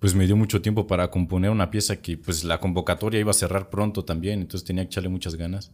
pues 0.00 0.14
me 0.14 0.26
dio 0.26 0.36
mucho 0.36 0.60
tiempo 0.62 0.86
para 0.86 1.10
componer 1.10 1.50
una 1.50 1.70
pieza 1.70 1.96
que 1.96 2.16
pues 2.16 2.44
la 2.44 2.58
convocatoria 2.58 3.20
iba 3.20 3.30
a 3.32 3.34
cerrar 3.34 3.68
pronto 3.68 4.04
también, 4.04 4.40
entonces 4.40 4.64
tenía 4.66 4.84
que 4.84 4.88
echarle 4.88 5.08
muchas 5.08 5.34
ganas. 5.34 5.72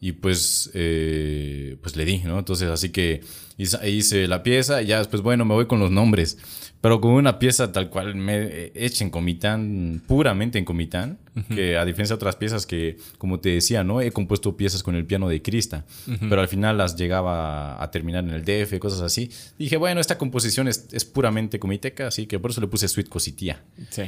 Y 0.00 0.12
pues, 0.12 0.70
eh, 0.74 1.76
pues 1.82 1.96
le 1.96 2.04
di, 2.04 2.18
¿no? 2.18 2.38
Entonces 2.38 2.68
así 2.70 2.90
que 2.90 3.22
hice, 3.58 4.28
la 4.28 4.42
pieza 4.42 4.82
y 4.82 4.86
ya 4.86 4.98
después, 4.98 5.20
bueno, 5.22 5.44
me 5.44 5.54
voy 5.54 5.66
con 5.66 5.80
los 5.80 5.90
nombres. 5.90 6.38
Pero 6.80 7.00
con 7.00 7.10
una 7.10 7.40
pieza 7.40 7.72
tal 7.72 7.90
cual 7.90 8.14
me 8.14 8.36
eh, 8.36 8.72
hecha 8.76 9.02
en 9.02 9.10
Comitán, 9.10 10.00
puramente 10.06 10.58
en 10.58 10.64
Comitán, 10.64 11.18
que 11.52 11.76
a 11.76 11.84
diferencia 11.84 12.14
de 12.14 12.18
otras 12.18 12.36
piezas 12.36 12.66
que, 12.66 12.98
como 13.18 13.40
te 13.40 13.48
decía, 13.48 13.82
¿no? 13.82 14.00
He 14.00 14.12
compuesto 14.12 14.56
piezas 14.56 14.84
con 14.84 14.94
el 14.94 15.04
piano 15.04 15.28
de 15.28 15.42
Crista, 15.42 15.84
pero 16.28 16.40
al 16.40 16.46
final 16.46 16.78
las 16.78 16.96
llegaba 16.96 17.82
a 17.82 17.90
terminar 17.90 18.24
en 18.24 18.30
el 18.30 18.44
DF, 18.44 18.78
cosas 18.78 19.00
así. 19.00 19.30
Dije, 19.58 19.76
bueno, 19.76 20.00
esta 20.00 20.18
composición 20.18 20.68
es, 20.68 20.86
es 20.92 21.04
puramente 21.04 21.58
comiteca, 21.58 22.06
así 22.06 22.26
que 22.26 22.38
por 22.38 22.52
eso 22.52 22.60
le 22.60 22.68
puse 22.68 22.86
Sweet 22.86 23.08
Cositía. 23.08 23.60
Sí. 23.90 24.04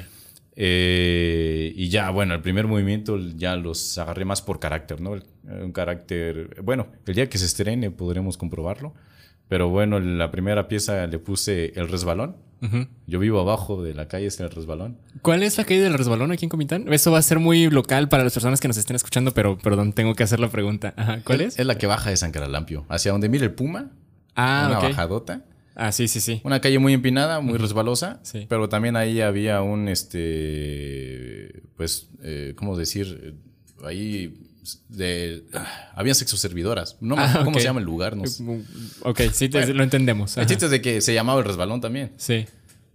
Eh, 0.63 1.73
y 1.75 1.89
ya, 1.89 2.11
bueno, 2.11 2.35
el 2.35 2.43
primer 2.43 2.67
movimiento 2.67 3.19
ya 3.19 3.57
los 3.57 3.97
agarré 3.99 4.25
más 4.25 4.43
por 4.43 4.61
carácter, 4.61 5.01
¿no? 5.01 5.17
Un 5.45 5.73
carácter, 5.73 6.61
bueno, 6.63 6.89
el 7.07 7.15
día 7.15 7.29
que 7.29 7.39
se 7.39 7.47
estrene 7.47 7.91
podremos 7.91 8.37
comprobarlo. 8.37 8.93
Pero 9.51 9.69
bueno, 9.69 9.99
la 10.01 10.31
primera 10.31 10.67
pieza 10.69 11.07
le 11.07 11.19
puse 11.19 11.73
el 11.79 11.89
resbalón. 11.89 12.37
Yo 13.07 13.19
vivo 13.19 13.41
abajo 13.41 13.83
de 13.83 13.95
la 13.95 14.07
calle, 14.07 14.27
está 14.27 14.45
el 14.45 14.51
resbalón. 14.51 14.97
¿Cuál 15.23 15.43
es 15.43 15.59
la 15.59 15.65
calle 15.65 15.81
del 15.81 15.95
resbalón 15.95 16.31
aquí 16.31 16.45
en 16.45 16.51
Comitán? 16.51 16.91
Eso 16.93 17.11
va 17.11 17.19
a 17.19 17.23
ser 17.23 17.39
muy 17.41 17.69
local 17.71 18.09
para 18.09 18.23
las 18.23 18.33
personas 18.35 18.61
que 18.61 18.69
nos 18.69 18.77
estén 18.77 18.97
escuchando, 18.97 19.33
pero 19.33 19.59
perdón, 19.59 19.93
tengo 19.93 20.15
que 20.15 20.23
hacer 20.23 20.41
la 20.41 20.51
pregunta. 20.51 20.95
Ajá, 20.97 21.21
¿Cuál 21.25 21.41
es? 21.41 21.59
Es 21.59 21.67
la 21.67 21.77
que 21.79 21.87
baja 21.87 22.11
de 22.11 22.17
San 22.17 22.31
Caralampio, 22.33 22.85
hacia 22.89 23.13
donde 23.13 23.29
mira 23.29 23.45
el 23.45 23.53
Puma. 23.53 23.91
Ah, 24.37 24.67
una 24.71 24.79
bajadota. 24.79 25.43
Ah, 25.75 25.91
sí, 25.91 26.07
sí, 26.07 26.21
sí. 26.21 26.43
Una 26.45 26.61
calle 26.61 26.79
muy 26.79 26.93
empinada, 26.93 27.41
muy 27.41 27.59
resbalosa, 27.59 28.21
Sí. 28.23 28.47
pero 28.49 28.69
también 28.69 28.95
ahí 28.97 29.21
había 29.23 29.63
un, 29.63 29.89
este, 29.89 31.63
pues, 31.77 32.09
eh, 32.23 32.53
¿cómo 32.57 32.77
decir? 32.77 33.37
Ahí 33.85 34.50
de 34.89 35.45
ah, 35.55 35.91
había 35.95 36.15
sexo 36.15 36.37
servidoras. 36.37 36.97
No 37.01 37.17
me 37.17 37.23
Ah, 37.23 37.41
cómo 37.45 37.59
se 37.59 37.65
llama 37.65 37.81
el 37.81 37.87
lugar, 37.87 38.17
no 38.17 38.27
sé. 38.27 38.45
Ok, 39.03 39.21
sí, 39.33 39.49
te- 39.49 39.73
lo 39.75 39.83
entendemos. 39.83 40.37
El 40.37 40.43
ajá. 40.43 40.49
chiste 40.49 40.65
es 40.67 40.71
de 40.71 40.81
que 40.83 41.01
se 41.01 41.15
llamaba 41.15 41.41
el 41.41 41.47
resbalón 41.47 41.81
también. 41.81 42.13
Sí. 42.17 42.47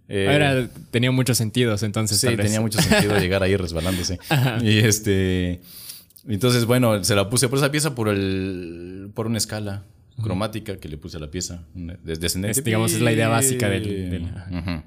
Eh, 0.08 0.28
Era, 0.30 0.68
tenía 0.92 1.10
muchos 1.10 1.36
sentidos, 1.36 1.82
entonces. 1.82 2.18
Sí, 2.20 2.26
tal 2.28 2.36
vez. 2.36 2.46
tenía 2.46 2.60
mucho 2.60 2.80
sentido 2.80 3.18
llegar 3.18 3.42
ahí 3.42 3.56
resbalándose. 3.56 4.18
Y 4.62 4.78
este. 4.78 5.60
Entonces, 6.28 6.64
bueno, 6.64 7.02
se 7.04 7.14
la 7.14 7.28
puse 7.30 7.48
por 7.48 7.58
esa 7.58 7.70
pieza 7.72 7.94
por 7.94 8.08
el. 8.08 9.10
por 9.14 9.26
una 9.26 9.38
escala 9.38 9.82
cromática 10.22 10.76
que 10.78 10.88
le 10.88 10.96
puse 10.96 11.16
a 11.16 11.20
la 11.20 11.30
pieza. 11.30 11.64
Descendente. 12.04 12.58
Es, 12.60 12.64
digamos, 12.64 12.92
es 12.92 13.00
la 13.00 13.12
idea 13.12 13.28
básica 13.28 13.68
del- 13.68 14.10
del-. 14.10 14.82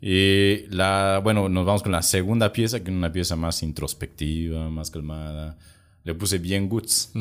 Y 0.00 0.66
la. 0.68 1.20
Bueno, 1.24 1.48
nos 1.48 1.64
vamos 1.64 1.82
con 1.82 1.92
la 1.92 2.02
segunda 2.02 2.52
pieza, 2.52 2.80
que 2.80 2.90
es 2.90 2.96
una 2.96 3.12
pieza 3.12 3.36
más 3.36 3.62
introspectiva, 3.62 4.68
más 4.68 4.90
calmada. 4.90 5.56
Le 6.04 6.14
puse 6.14 6.38
bien 6.38 6.68
goods. 6.68 7.12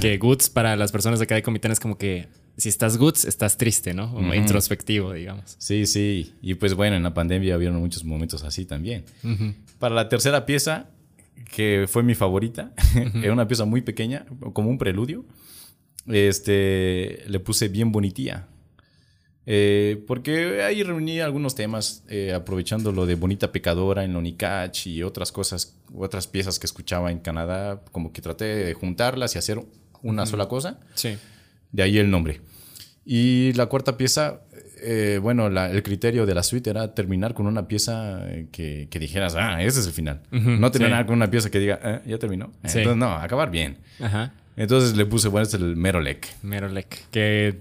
Que 0.00 0.18
goods 0.18 0.48
para 0.48 0.76
las 0.76 0.92
personas 0.92 1.18
de 1.18 1.24
acá 1.24 1.34
de 1.34 1.42
Comitán 1.42 1.72
es 1.72 1.80
como 1.80 1.98
que 1.98 2.28
si 2.56 2.68
estás 2.68 2.96
goods, 2.96 3.24
estás 3.24 3.56
triste, 3.56 3.94
¿no? 3.94 4.12
O 4.14 4.34
introspectivo, 4.34 5.12
digamos. 5.12 5.56
Sí, 5.58 5.86
sí. 5.86 6.34
Y 6.42 6.54
pues 6.54 6.74
bueno, 6.74 6.96
en 6.96 7.02
la 7.02 7.14
pandemia 7.14 7.56
hubieron 7.56 7.78
muchos 7.78 8.04
momentos 8.04 8.44
así 8.44 8.66
también. 8.66 9.04
Para 9.78 9.94
la 9.94 10.08
tercera 10.08 10.46
pieza, 10.46 10.90
que 11.52 11.86
fue 11.88 12.02
mi 12.02 12.14
favorita, 12.14 12.72
era 13.22 13.32
una 13.32 13.48
pieza 13.48 13.64
muy 13.64 13.80
pequeña, 13.80 14.26
como 14.52 14.70
un 14.70 14.78
preludio, 14.78 15.24
este, 16.06 17.24
le 17.26 17.40
puse 17.40 17.68
bien 17.68 17.92
bonitía. 17.92 18.46
Eh, 19.46 20.04
porque 20.06 20.62
ahí 20.62 20.82
reuní 20.82 21.20
algunos 21.20 21.54
temas, 21.54 22.04
eh, 22.08 22.32
aprovechando 22.34 22.92
lo 22.92 23.06
de 23.06 23.14
Bonita 23.14 23.50
Pecadora 23.52 24.04
en 24.04 24.12
Lonicach 24.12 24.86
y 24.86 25.02
otras 25.02 25.32
cosas, 25.32 25.76
otras 25.94 26.26
piezas 26.26 26.58
que 26.58 26.66
escuchaba 26.66 27.10
en 27.10 27.18
Canadá, 27.20 27.82
como 27.90 28.12
que 28.12 28.20
traté 28.22 28.44
de 28.44 28.74
juntarlas 28.74 29.34
y 29.34 29.38
hacer 29.38 29.60
una 30.02 30.26
sola 30.26 30.46
cosa. 30.46 30.78
Sí. 30.94 31.16
De 31.72 31.82
ahí 31.82 31.98
el 31.98 32.10
nombre. 32.10 32.40
Y 33.04 33.52
la 33.54 33.66
cuarta 33.66 33.96
pieza, 33.96 34.42
eh, 34.82 35.18
bueno, 35.22 35.48
la- 35.48 35.70
el 35.70 35.82
criterio 35.82 36.26
de 36.26 36.34
la 36.34 36.42
suite 36.42 36.70
era 36.70 36.94
terminar 36.94 37.34
con 37.34 37.46
una 37.46 37.66
pieza 37.66 38.20
eh, 38.30 38.46
que, 38.52 38.88
que 38.90 38.98
dijeras, 38.98 39.34
ah, 39.36 39.62
ese 39.62 39.80
es 39.80 39.86
el 39.86 39.92
final. 39.92 40.20
no 40.30 40.70
terminar 40.70 41.02
sí. 41.02 41.06
con 41.06 41.16
una 41.16 41.30
pieza 41.30 41.50
que 41.50 41.58
diga, 41.58 41.80
"Ah, 41.82 42.02
ya 42.06 42.18
terminó. 42.18 42.52
Sí. 42.66 42.78
Entonces, 42.78 42.96
no, 42.98 43.08
acabar 43.14 43.50
bien. 43.50 43.78
Ajá. 44.00 44.34
Entonces 44.56 44.96
le 44.96 45.06
puse, 45.06 45.28
bueno, 45.28 45.44
este 45.44 45.56
es 45.56 45.62
el 45.62 45.76
Merolec. 45.76 46.26
Merolec. 46.42 47.08
Que 47.10 47.58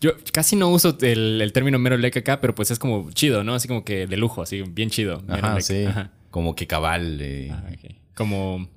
yo 0.00 0.12
casi 0.32 0.56
no 0.56 0.68
uso 0.70 0.96
el, 1.02 1.40
el 1.40 1.52
término 1.52 1.78
Merolec 1.78 2.16
acá, 2.18 2.40
pero 2.40 2.54
pues 2.54 2.70
es 2.70 2.78
como 2.78 3.10
chido, 3.12 3.42
¿no? 3.44 3.54
Así 3.54 3.66
como 3.68 3.84
que 3.84 4.06
de 4.06 4.16
lujo, 4.16 4.42
así 4.42 4.62
bien 4.62 4.90
chido. 4.90 5.22
Ajá, 5.28 5.60
sí. 5.60 5.84
Ajá. 5.84 6.12
Como 6.30 6.54
que 6.54 6.66
cabal. 6.66 7.18
eh, 7.20 7.48
Ah, 7.52 7.64
ok. 7.72 7.90
Como 8.14 8.68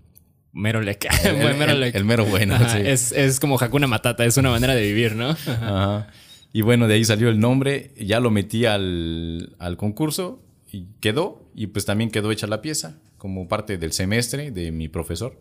Merolec. 0.53 1.05
el, 1.25 1.35
Buen 1.35 1.47
el- 1.53 1.57
Merolec. 1.59 1.95
el 1.95 2.05
mero 2.05 2.25
bueno. 2.25 2.55
Ajá, 2.55 2.77
sí. 2.77 2.83
es, 2.85 3.11
es 3.11 3.39
como 3.39 3.57
Hakuna 3.59 3.87
Matata, 3.87 4.25
es 4.25 4.37
una 4.37 4.49
manera 4.49 4.73
de 4.75 4.81
vivir, 4.81 5.15
¿no? 5.15 5.29
Ajá. 5.29 6.07
Y 6.53 6.61
bueno, 6.61 6.87
de 6.87 6.95
ahí 6.95 7.05
salió 7.05 7.29
el 7.29 7.39
nombre, 7.39 7.93
ya 7.97 8.19
lo 8.19 8.29
metí 8.31 8.65
al, 8.65 9.55
al 9.59 9.77
concurso 9.77 10.43
y 10.71 10.85
quedó, 10.99 11.49
y 11.55 11.67
pues 11.67 11.85
también 11.85 12.11
quedó 12.11 12.31
hecha 12.31 12.47
la 12.47 12.61
pieza 12.61 12.97
como 13.17 13.47
parte 13.47 13.77
del 13.77 13.93
semestre 13.93 14.51
de 14.51 14.71
mi 14.71 14.87
profesor. 14.89 15.39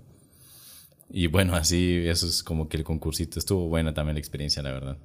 Y 1.13 1.27
bueno, 1.27 1.57
así, 1.57 2.03
eso 2.07 2.27
es 2.29 2.43
como 2.45 2.69
que 2.69 2.77
el 2.77 2.85
concursito. 2.85 3.39
Estuvo 3.41 3.67
buena 3.69 3.93
también 3.95 4.15
la 4.15 4.21
experiencia, 4.21 4.63
la 4.63 4.71
verdad. 4.71 4.97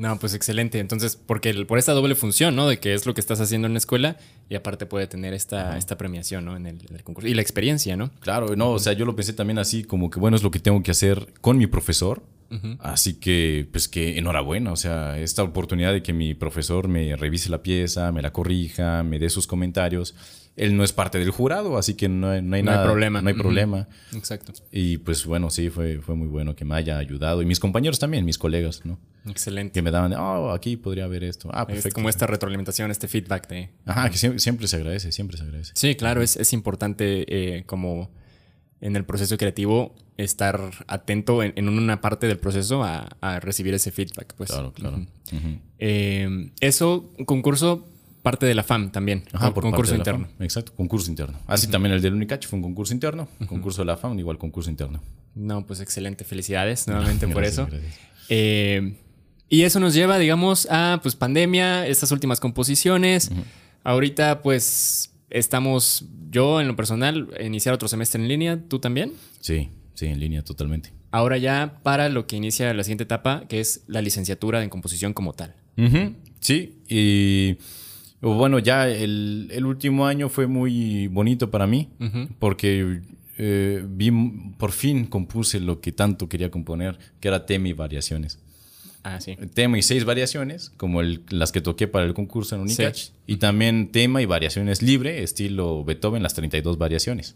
No, 0.00 0.18
pues 0.18 0.32
excelente. 0.32 0.78
Entonces, 0.78 1.14
porque 1.16 1.50
el- 1.50 1.66
por 1.66 1.78
esta 1.78 1.92
doble 1.92 2.14
función, 2.14 2.56
¿no? 2.56 2.66
De 2.66 2.78
que 2.78 2.94
es 2.94 3.04
lo 3.04 3.12
que 3.12 3.20
estás 3.20 3.38
haciendo 3.38 3.66
en 3.66 3.74
la 3.74 3.78
escuela 3.78 4.16
y 4.48 4.54
aparte 4.54 4.86
puede 4.86 5.06
tener 5.06 5.34
esta, 5.34 5.76
esta 5.76 5.98
premiación, 5.98 6.46
¿no? 6.46 6.56
En 6.56 6.64
el, 6.66 6.78
en 6.88 6.96
el 6.96 7.02
concurso. 7.04 7.28
Y 7.28 7.34
la 7.34 7.42
experiencia, 7.42 7.98
¿no? 7.98 8.10
Claro, 8.20 8.56
no, 8.56 8.70
o 8.70 8.78
sea, 8.78 8.94
yo 8.94 9.04
lo 9.04 9.14
pensé 9.14 9.34
también 9.34 9.58
así, 9.58 9.84
como 9.84 10.08
que 10.08 10.18
bueno, 10.18 10.38
es 10.38 10.42
lo 10.42 10.50
que 10.50 10.58
tengo 10.58 10.82
que 10.82 10.90
hacer 10.92 11.34
con 11.42 11.58
mi 11.58 11.66
profesor. 11.66 12.22
Así 12.80 13.14
que, 13.14 13.68
pues 13.70 13.86
que 13.86 14.18
enhorabuena, 14.18 14.72
o 14.72 14.76
sea, 14.76 15.18
esta 15.20 15.44
oportunidad 15.44 15.92
de 15.92 16.02
que 16.02 16.12
mi 16.12 16.34
profesor 16.34 16.88
me 16.88 17.14
revise 17.14 17.48
la 17.48 17.62
pieza, 17.62 18.10
me 18.10 18.22
la 18.22 18.32
corrija, 18.32 19.04
me 19.04 19.20
dé 19.20 19.30
sus 19.30 19.46
comentarios. 19.46 20.16
Él 20.56 20.76
no 20.76 20.84
es 20.84 20.92
parte 20.92 21.18
del 21.18 21.30
jurado, 21.30 21.78
así 21.78 21.94
que 21.94 22.08
no 22.08 22.28
hay, 22.30 22.42
no 22.42 22.56
hay 22.56 22.62
No 22.62 22.70
hay 22.70 22.76
nada. 22.76 22.84
problema. 22.84 23.22
No 23.22 23.28
hay 23.28 23.34
problema. 23.34 23.88
Exacto. 24.14 24.52
Y 24.70 24.98
pues 24.98 25.24
bueno, 25.24 25.48
sí, 25.48 25.70
fue, 25.70 26.00
fue 26.00 26.14
muy 26.16 26.28
bueno 26.28 26.54
que 26.54 26.64
me 26.64 26.74
haya 26.74 26.98
ayudado. 26.98 27.40
Y 27.40 27.46
mis 27.46 27.60
compañeros 27.60 27.98
también, 27.98 28.24
mis 28.26 28.36
colegas, 28.36 28.84
¿no? 28.84 28.98
Excelente. 29.26 29.72
Que 29.72 29.80
me 29.82 29.90
daban, 29.90 30.12
oh, 30.14 30.50
aquí 30.50 30.76
podría 30.76 31.04
haber 31.04 31.24
esto. 31.24 31.48
Ah, 31.52 31.62
Es 31.62 31.74
perfecto. 31.74 31.94
como 31.94 32.08
esta 32.10 32.26
retroalimentación, 32.26 32.90
este 32.90 33.08
feedback 33.08 33.48
de... 33.48 33.70
Ajá, 33.86 34.10
que 34.10 34.18
siempre, 34.18 34.38
siempre 34.40 34.66
se 34.68 34.76
agradece, 34.76 35.12
siempre 35.12 35.36
se 35.38 35.44
agradece. 35.44 35.72
Sí, 35.76 35.94
claro, 35.94 36.20
es, 36.20 36.36
es 36.36 36.52
importante 36.52 37.24
eh, 37.58 37.64
como 37.64 38.10
en 38.82 38.96
el 38.96 39.04
proceso 39.04 39.36
creativo 39.38 39.94
estar 40.16 40.70
atento 40.88 41.42
en, 41.42 41.52
en 41.56 41.68
una 41.68 42.00
parte 42.00 42.26
del 42.26 42.38
proceso 42.38 42.82
a, 42.82 43.08
a 43.20 43.40
recibir 43.40 43.72
ese 43.74 43.92
feedback. 43.92 44.34
Pues. 44.34 44.50
Claro, 44.50 44.72
claro. 44.72 45.06
Eh, 45.78 46.50
eso, 46.60 47.10
un 47.18 47.24
concurso, 47.24 47.86
parte 48.22 48.46
de 48.46 48.54
la 48.54 48.62
FAM 48.62 48.90
también. 48.90 49.24
Ajá, 49.32 49.52
por 49.54 49.62
concurso 49.62 49.94
interno. 49.94 50.26
FAM. 50.26 50.42
Exacto, 50.42 50.72
concurso 50.74 51.10
interno. 51.10 51.38
Así 51.46 51.68
también 51.68 51.94
el 51.94 52.02
del 52.02 52.14
Unicach 52.14 52.46
fue 52.46 52.58
un 52.58 52.62
concurso 52.62 52.92
interno. 52.92 53.28
Concurso 53.46 53.82
de 53.82 53.86
la 53.86 53.96
FAM, 53.96 54.18
igual 54.18 54.38
concurso 54.38 54.70
interno. 54.70 55.02
No, 55.34 55.66
pues 55.66 55.80
excelente. 55.80 56.24
Felicidades 56.24 56.86
nuevamente 56.86 57.26
por 57.32 57.42
Gracias, 57.42 57.66
eso. 57.66 57.66
gracias. 57.70 58.00
Eh, 58.28 58.94
y 59.48 59.62
eso 59.62 59.80
nos 59.80 59.94
lleva, 59.94 60.18
digamos, 60.18 60.68
a 60.70 61.00
pues 61.02 61.16
pandemia, 61.16 61.86
estas 61.86 62.12
últimas 62.12 62.38
composiciones. 62.38 63.30
Ahorita, 63.82 64.42
pues, 64.42 65.12
estamos, 65.30 66.04
yo 66.30 66.60
en 66.60 66.68
lo 66.68 66.76
personal, 66.76 67.28
iniciar 67.40 67.74
otro 67.74 67.88
semestre 67.88 68.20
en 68.22 68.28
línea, 68.28 68.60
¿tú 68.68 68.78
también? 68.78 69.12
Sí, 69.40 69.70
sí, 69.94 70.06
en 70.06 70.20
línea 70.20 70.42
totalmente. 70.44 70.92
Ahora 71.10 71.38
ya 71.38 71.80
para 71.82 72.08
lo 72.08 72.26
que 72.28 72.36
inicia 72.36 72.72
la 72.74 72.84
siguiente 72.84 73.04
etapa, 73.04 73.44
que 73.48 73.58
es 73.58 73.82
la 73.88 74.02
licenciatura 74.02 74.62
en 74.62 74.70
composición 74.70 75.12
como 75.12 75.32
tal. 75.32 75.56
Sí, 76.40 76.78
y 76.88 77.56
bueno, 78.20 78.58
ya 78.58 78.88
el, 78.88 79.48
el 79.50 79.64
último 79.64 80.06
año 80.06 80.28
fue 80.28 80.46
muy 80.46 81.06
bonito 81.08 81.50
para 81.50 81.66
mí 81.66 81.88
porque 82.38 83.00
eh, 83.38 83.82
vi, 83.88 84.10
por 84.58 84.72
fin 84.72 85.06
compuse 85.06 85.60
lo 85.60 85.80
que 85.80 85.92
tanto 85.92 86.28
quería 86.28 86.50
componer, 86.50 86.98
que 87.20 87.28
era 87.28 87.46
tema 87.46 87.68
y 87.68 87.72
variaciones. 87.72 88.38
Ah, 89.02 89.18
sí. 89.18 89.36
Tema 89.54 89.78
y 89.78 89.82
seis 89.82 90.04
variaciones, 90.04 90.70
como 90.76 91.00
el- 91.00 91.22
las 91.30 91.52
que 91.52 91.62
toqué 91.62 91.88
para 91.88 92.04
el 92.04 92.12
concurso 92.12 92.54
en 92.56 92.60
Unicach. 92.60 92.94
Sí. 92.96 93.12
Y 93.26 93.36
también 93.36 93.88
tema 93.92 94.20
y 94.20 94.26
variaciones 94.26 94.82
libre, 94.82 95.22
estilo 95.22 95.82
Beethoven, 95.84 96.22
las 96.22 96.34
32 96.34 96.76
variaciones. 96.76 97.32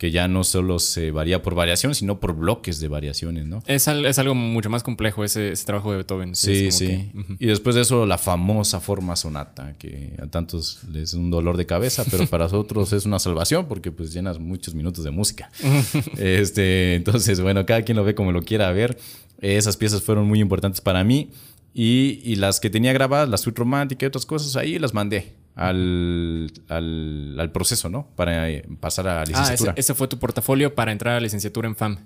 Que 0.00 0.10
ya 0.10 0.28
no 0.28 0.44
solo 0.44 0.78
se 0.78 1.10
varía 1.10 1.42
por 1.42 1.54
variación, 1.54 1.94
sino 1.94 2.20
por 2.20 2.34
bloques 2.34 2.80
de 2.80 2.88
variaciones, 2.88 3.44
¿no? 3.44 3.62
Es, 3.66 3.86
al- 3.86 4.06
es 4.06 4.18
algo 4.18 4.34
mucho 4.34 4.70
más 4.70 4.82
complejo 4.82 5.24
ese, 5.24 5.52
ese 5.52 5.66
trabajo 5.66 5.90
de 5.90 5.98
Beethoven. 5.98 6.34
Sí, 6.34 6.60
como 6.68 6.70
sí. 6.72 6.86
que- 6.86 7.10
ujú. 7.18 7.36
Y 7.38 7.46
después 7.46 7.74
de 7.76 7.82
eso, 7.82 8.06
la 8.06 8.16
famosa 8.16 8.80
forma 8.80 9.14
sonata, 9.14 9.74
que 9.78 10.14
a 10.18 10.26
tantos 10.26 10.78
les 10.90 11.10
es 11.10 11.14
un 11.14 11.30
dolor 11.30 11.58
de 11.58 11.66
cabeza, 11.66 12.04
pero 12.10 12.26
para 12.26 12.44
nosotros 12.50 12.94
es 12.94 13.04
una 13.04 13.18
salvación 13.18 13.66
porque 13.68 13.92
pues 13.92 14.10
llenas 14.14 14.38
muchos 14.38 14.74
minutos 14.74 15.04
de 15.04 15.10
música. 15.10 15.50
este, 16.16 16.94
entonces, 16.94 17.40
bueno, 17.40 17.66
cada 17.66 17.82
quien 17.82 17.96
lo 17.96 18.04
ve 18.04 18.14
como 18.14 18.32
lo 18.32 18.42
quiera 18.42 18.72
ver. 18.72 18.98
Esas 19.40 19.76
piezas 19.76 20.02
fueron 20.02 20.26
muy 20.26 20.40
importantes 20.40 20.80
para 20.80 21.04
mí. 21.04 21.30
Y, 21.72 22.20
y 22.24 22.36
las 22.36 22.58
que 22.58 22.68
tenía 22.70 22.92
grabadas, 22.92 23.28
la 23.28 23.36
suite 23.36 23.58
romántica 23.58 24.04
y 24.04 24.08
otras 24.08 24.26
cosas, 24.26 24.56
ahí 24.56 24.78
las 24.78 24.92
mandé 24.92 25.34
al, 25.54 26.50
al, 26.68 27.36
al 27.38 27.52
proceso, 27.52 27.88
¿no? 27.88 28.06
Para 28.16 28.48
eh, 28.50 28.64
pasar 28.80 29.08
a 29.08 29.20
Ah, 29.20 29.22
ese, 29.24 29.32
licenciatura. 29.32 29.74
ese 29.76 29.94
fue 29.94 30.08
tu 30.08 30.18
portafolio 30.18 30.74
para 30.74 30.92
entrar 30.92 31.12
a 31.12 31.16
la 31.16 31.20
licenciatura 31.22 31.68
en 31.68 31.76
FAM. 31.76 31.98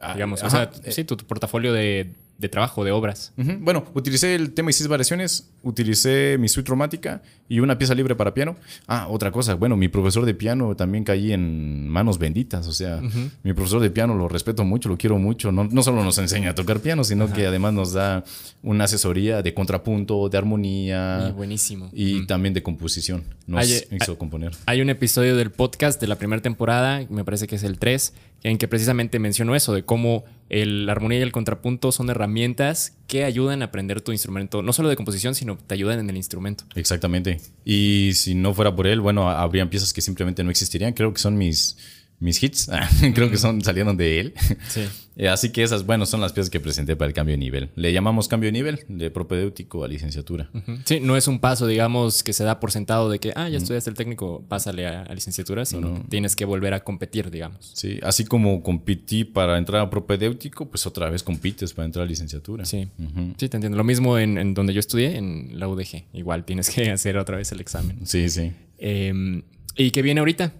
Ah, 0.00 0.14
digamos, 0.14 0.42
ajá. 0.42 0.68
o 0.70 0.82
sea, 0.82 0.92
sí, 0.92 1.04
tu, 1.04 1.16
tu 1.16 1.24
portafolio 1.26 1.72
de, 1.72 2.12
de 2.42 2.48
trabajo, 2.48 2.84
de 2.84 2.90
obras. 2.90 3.32
Bueno, 3.36 3.84
utilicé 3.94 4.34
el 4.34 4.52
tema 4.52 4.70
y 4.70 4.72
seis 4.74 4.88
variaciones, 4.88 5.48
utilicé 5.62 6.36
mi 6.38 6.48
suite 6.48 6.68
romántica 6.68 7.22
y 7.48 7.60
una 7.60 7.78
pieza 7.78 7.94
libre 7.94 8.16
para 8.16 8.34
piano. 8.34 8.56
Ah, 8.88 9.06
otra 9.08 9.30
cosa, 9.30 9.54
bueno, 9.54 9.76
mi 9.76 9.86
profesor 9.88 10.26
de 10.26 10.34
piano 10.34 10.74
también 10.74 11.04
caí 11.04 11.32
en 11.32 11.88
manos 11.88 12.18
benditas, 12.18 12.66
o 12.66 12.72
sea, 12.72 13.00
mi 13.44 13.52
profesor 13.54 13.80
de 13.80 13.90
piano 13.90 14.14
lo 14.14 14.28
respeto 14.28 14.64
mucho, 14.64 14.88
lo 14.88 14.98
quiero 14.98 15.18
mucho, 15.18 15.52
no, 15.52 15.64
no 15.64 15.82
solo 15.84 16.02
nos 16.04 16.18
enseña 16.18 16.50
a 16.50 16.54
tocar 16.54 16.80
piano, 16.80 17.04
sino 17.04 17.32
que 17.32 17.46
además 17.46 17.72
nos 17.72 17.92
da 17.92 18.24
una 18.62 18.84
asesoría 18.84 19.40
de 19.42 19.54
contrapunto, 19.54 20.28
de 20.28 20.36
armonía 20.38 21.28
Y 21.28 21.32
buenísimo. 21.32 21.90
y 21.92 22.26
también 22.26 22.54
de 22.54 22.62
composición. 22.64 23.22
Nos 23.46 23.64
Oye, 23.64 23.86
hizo 23.92 24.18
componer. 24.18 24.52
Hay 24.66 24.80
un 24.80 24.90
episodio 24.90 25.36
del 25.36 25.52
podcast 25.52 26.00
de 26.00 26.08
la 26.08 26.16
primera 26.16 26.42
temporada, 26.42 27.06
me 27.08 27.24
parece 27.24 27.46
que 27.46 27.54
es 27.54 27.62
el 27.62 27.78
3, 27.78 28.12
en 28.42 28.58
que 28.58 28.68
precisamente 28.68 29.18
menciono 29.18 29.54
eso, 29.54 29.72
de 29.72 29.84
cómo 29.84 30.24
el, 30.48 30.86
la 30.86 30.92
armonía 30.92 31.18
y 31.18 31.22
el 31.22 31.32
contrapunto 31.32 31.92
son 31.92 32.10
herramientas 32.10 32.96
que 33.06 33.24
ayudan 33.24 33.62
a 33.62 33.66
aprender 33.66 34.00
tu 34.00 34.12
instrumento, 34.12 34.62
no 34.62 34.72
solo 34.72 34.88
de 34.88 34.96
composición, 34.96 35.34
sino 35.34 35.56
te 35.56 35.74
ayudan 35.74 36.00
en 36.00 36.10
el 36.10 36.16
instrumento. 36.16 36.64
Exactamente. 36.74 37.40
Y 37.64 38.12
si 38.14 38.34
no 38.34 38.52
fuera 38.52 38.74
por 38.74 38.86
él, 38.86 39.00
bueno, 39.00 39.30
habrían 39.30 39.70
piezas 39.70 39.92
que 39.92 40.00
simplemente 40.00 40.42
no 40.42 40.50
existirían. 40.50 40.92
Creo 40.92 41.12
que 41.12 41.20
son 41.20 41.36
mis, 41.36 41.76
mis 42.22 42.42
hits, 42.42 42.70
creo 43.14 43.30
que 43.30 43.36
son 43.36 43.62
salieron 43.62 43.96
de 43.96 44.20
él. 44.20 44.34
Sí. 44.68 44.82
Eh, 45.14 45.28
Así 45.28 45.50
que 45.50 45.62
esas, 45.62 45.84
bueno, 45.84 46.06
son 46.06 46.22
las 46.22 46.32
piezas 46.32 46.48
que 46.48 46.58
presenté 46.58 46.96
para 46.96 47.06
el 47.06 47.12
cambio 47.12 47.34
de 47.34 47.36
nivel. 47.38 47.68
Le 47.76 47.92
llamamos 47.92 48.28
cambio 48.28 48.48
de 48.48 48.52
nivel, 48.52 48.80
de 48.88 49.10
propedéutico 49.10 49.84
a 49.84 49.88
licenciatura. 49.88 50.50
Sí, 50.86 51.00
no 51.00 51.18
es 51.18 51.28
un 51.28 51.38
paso, 51.38 51.66
digamos, 51.66 52.22
que 52.22 52.32
se 52.32 52.44
da 52.44 52.60
por 52.60 52.72
sentado 52.72 53.10
de 53.10 53.18
que, 53.18 53.30
ah, 53.36 53.46
ya 53.50 53.58
estudiaste 53.58 53.90
el 53.90 53.96
técnico, 53.96 54.42
pásale 54.48 54.86
a, 54.86 55.02
a 55.02 55.14
licenciatura, 55.14 55.66
sino 55.66 55.96
que 55.96 56.08
tienes 56.08 56.34
que 56.34 56.46
volver 56.46 56.72
a 56.72 56.82
competir, 56.82 57.30
digamos. 57.30 57.72
Sí, 57.74 57.98
así 58.02 58.24
como 58.24 58.62
competí 58.62 59.24
para 59.24 59.58
entrar 59.58 59.82
a 59.82 59.90
propedéutico, 59.90 60.70
pues 60.70 60.86
otra 60.86 61.10
vez 61.10 61.22
compites 61.22 61.74
para 61.74 61.84
entrar 61.84 62.06
a 62.06 62.08
licenciatura. 62.08 62.64
Sí, 62.64 62.88
sí, 63.36 63.48
te 63.50 63.56
entiendo. 63.58 63.76
Lo 63.76 63.84
mismo 63.84 64.16
en, 64.16 64.38
en 64.38 64.54
donde 64.54 64.72
yo 64.72 64.80
estudié, 64.80 65.18
en 65.18 65.60
la 65.60 65.68
UDG. 65.68 66.04
Igual 66.14 66.46
tienes 66.46 66.70
que 66.70 66.90
hacer 66.90 67.18
otra 67.18 67.36
vez 67.36 67.52
el 67.52 67.60
examen. 67.60 67.98
Sí, 68.06 68.30
sí. 68.30 68.50
Eh, 68.78 69.42
¿Y 69.76 69.90
qué 69.90 70.00
viene 70.00 70.20
ahorita? 70.20 70.54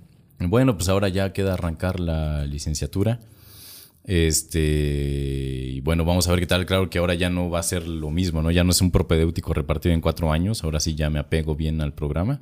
Bueno, 0.49 0.77
pues 0.77 0.89
ahora 0.89 1.09
ya 1.09 1.33
queda 1.33 1.55
arrancar 1.55 2.01
la 2.01 2.47
licenciatura. 2.47 3.21
Este, 4.05 4.61
y 4.61 5.81
bueno, 5.81 6.05
vamos 6.05 6.27
a 6.29 6.31
ver 6.33 6.41
qué 6.41 6.47
tal. 6.47 6.67
Claro 6.67 6.91
que 6.91 6.99
ahora 6.99 7.15
ya 7.15 7.31
no 7.31 7.51
va 7.51 7.61
a 7.61 7.63
ser 7.63 7.87
lo 7.87 8.11
mismo, 8.11 8.43
¿no? 8.43 8.51
Ya 8.51 8.65
no 8.65 8.71
es 8.71 8.81
un 8.81 8.91
propedéutico 8.91 9.55
repartido 9.55 9.95
en 9.95 10.01
cuatro 10.01 10.33
años. 10.33 10.65
Ahora 10.65 10.81
sí 10.81 10.95
ya 10.95 11.11
me 11.11 11.19
apego 11.19 11.55
bien 11.55 11.81
al 11.81 11.93
programa. 11.93 12.41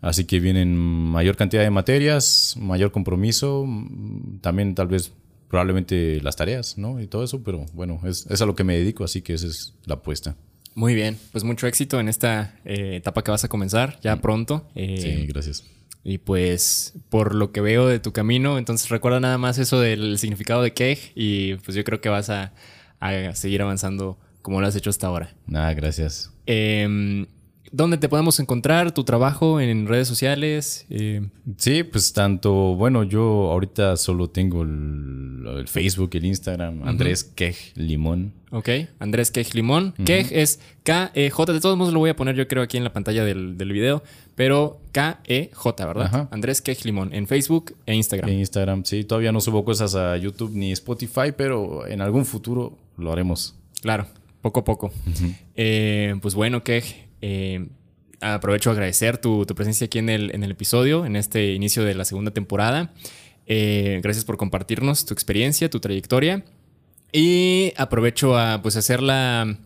Así 0.00 0.24
que 0.24 0.40
vienen 0.40 0.76
mayor 0.76 1.36
cantidad 1.36 1.62
de 1.62 1.70
materias, 1.70 2.54
mayor 2.60 2.92
compromiso, 2.92 3.64
mm, 3.66 4.38
también 4.40 4.74
tal 4.74 4.88
vez 4.88 5.12
probablemente 5.48 6.20
las 6.22 6.36
tareas, 6.36 6.76
¿no? 6.76 7.00
Y 7.00 7.06
todo 7.06 7.24
eso, 7.24 7.42
pero 7.42 7.64
bueno, 7.72 8.00
es, 8.04 8.26
es 8.28 8.42
a 8.42 8.46
lo 8.46 8.54
que 8.54 8.64
me 8.64 8.76
dedico, 8.76 9.04
así 9.04 9.22
que 9.22 9.34
esa 9.34 9.46
es 9.46 9.74
la 9.84 9.94
apuesta. 9.94 10.36
Muy 10.74 10.94
bien, 10.94 11.16
pues 11.32 11.44
mucho 11.44 11.66
éxito 11.66 11.98
en 11.98 12.08
esta 12.08 12.54
eh, 12.66 12.96
etapa 12.96 13.24
que 13.24 13.30
vas 13.30 13.44
a 13.44 13.48
comenzar 13.48 13.98
ya 14.02 14.20
pronto. 14.20 14.68
Eh, 14.74 14.98
Sí, 15.00 15.26
gracias. 15.26 15.64
Y 16.08 16.18
pues 16.18 16.94
por 17.08 17.34
lo 17.34 17.50
que 17.50 17.60
veo 17.60 17.88
de 17.88 17.98
tu 17.98 18.12
camino, 18.12 18.58
entonces 18.58 18.90
recuerda 18.90 19.18
nada 19.18 19.38
más 19.38 19.58
eso 19.58 19.80
del 19.80 20.18
significado 20.18 20.62
de 20.62 20.72
Keg 20.72 20.98
y 21.16 21.56
pues 21.56 21.74
yo 21.76 21.82
creo 21.82 22.00
que 22.00 22.08
vas 22.08 22.30
a, 22.30 22.52
a 23.00 23.34
seguir 23.34 23.60
avanzando 23.60 24.16
como 24.40 24.60
lo 24.60 24.68
has 24.68 24.76
hecho 24.76 24.90
hasta 24.90 25.08
ahora. 25.08 25.34
Nada, 25.48 25.74
gracias. 25.74 26.32
Eh, 26.46 27.26
¿Dónde 27.72 27.98
te 27.98 28.08
podemos 28.08 28.38
encontrar 28.40 28.92
tu 28.92 29.04
trabajo 29.04 29.60
en 29.60 29.86
redes 29.86 30.08
sociales? 30.08 30.86
Eh, 30.90 31.26
Sí, 31.58 31.82
pues 31.84 32.12
tanto, 32.12 32.52
bueno, 32.74 33.02
yo 33.04 33.50
ahorita 33.50 33.96
solo 33.96 34.28
tengo 34.28 34.62
el, 34.62 35.44
el 35.58 35.68
Facebook, 35.68 36.10
el 36.14 36.24
Instagram, 36.26 36.82
Andrés 36.86 37.24
Quej 37.24 37.72
Limón. 37.76 38.32
ok, 38.50 38.68
Andrés 38.98 39.30
Keg 39.30 39.54
Limón. 39.54 39.92
Keg 40.04 40.28
es 40.32 40.60
K-E-J. 40.82 41.52
De 41.52 41.60
todos 41.60 41.76
modos 41.76 41.92
lo 41.92 42.00
voy 42.00 42.10
a 42.10 42.16
poner 42.16 42.34
yo 42.36 42.46
creo 42.48 42.62
aquí 42.62 42.76
en 42.76 42.84
la 42.84 42.92
pantalla 42.92 43.24
del, 43.24 43.56
del 43.58 43.72
video, 43.72 44.02
pero 44.34 44.80
K-E-J, 44.92 45.86
¿verdad? 45.86 46.06
Ajá. 46.06 46.28
Andrés 46.30 46.60
Keg 46.62 46.84
Limón 46.84 47.12
en 47.14 47.26
Facebook 47.26 47.74
e 47.86 47.94
Instagram. 47.94 48.30
En 48.30 48.38
Instagram, 48.40 48.84
sí, 48.84 49.04
todavía 49.04 49.32
no 49.32 49.40
subo 49.40 49.64
cosas 49.64 49.94
a 49.94 50.16
YouTube 50.16 50.52
ni 50.54 50.72
Spotify, 50.72 51.32
pero 51.36 51.86
en 51.86 52.00
algún 52.00 52.24
futuro 52.26 52.76
lo 52.96 53.12
haremos. 53.12 53.54
Claro, 53.82 54.06
poco 54.42 54.60
a 54.60 54.64
poco. 54.64 54.92
Eh, 55.54 56.14
pues 56.22 56.34
bueno, 56.34 56.62
Kej, 56.64 57.05
eh, 57.20 57.68
aprovecho 58.20 58.70
a 58.70 58.72
agradecer 58.72 59.18
tu, 59.18 59.46
tu 59.46 59.54
presencia 59.54 59.86
aquí 59.86 59.98
en 59.98 60.08
el, 60.08 60.34
en 60.34 60.42
el 60.42 60.52
episodio, 60.52 61.06
en 61.06 61.16
este 61.16 61.52
inicio 61.52 61.84
de 61.84 61.94
la 61.94 62.04
segunda 62.04 62.30
temporada. 62.30 62.92
Eh, 63.46 64.00
gracias 64.02 64.24
por 64.24 64.36
compartirnos 64.36 65.06
tu 65.06 65.14
experiencia, 65.14 65.70
tu 65.70 65.80
trayectoria. 65.80 66.44
Y 67.12 67.72
aprovecho 67.76 68.36
a 68.36 68.60
pues 68.62 68.76
hacerla 68.76 69.58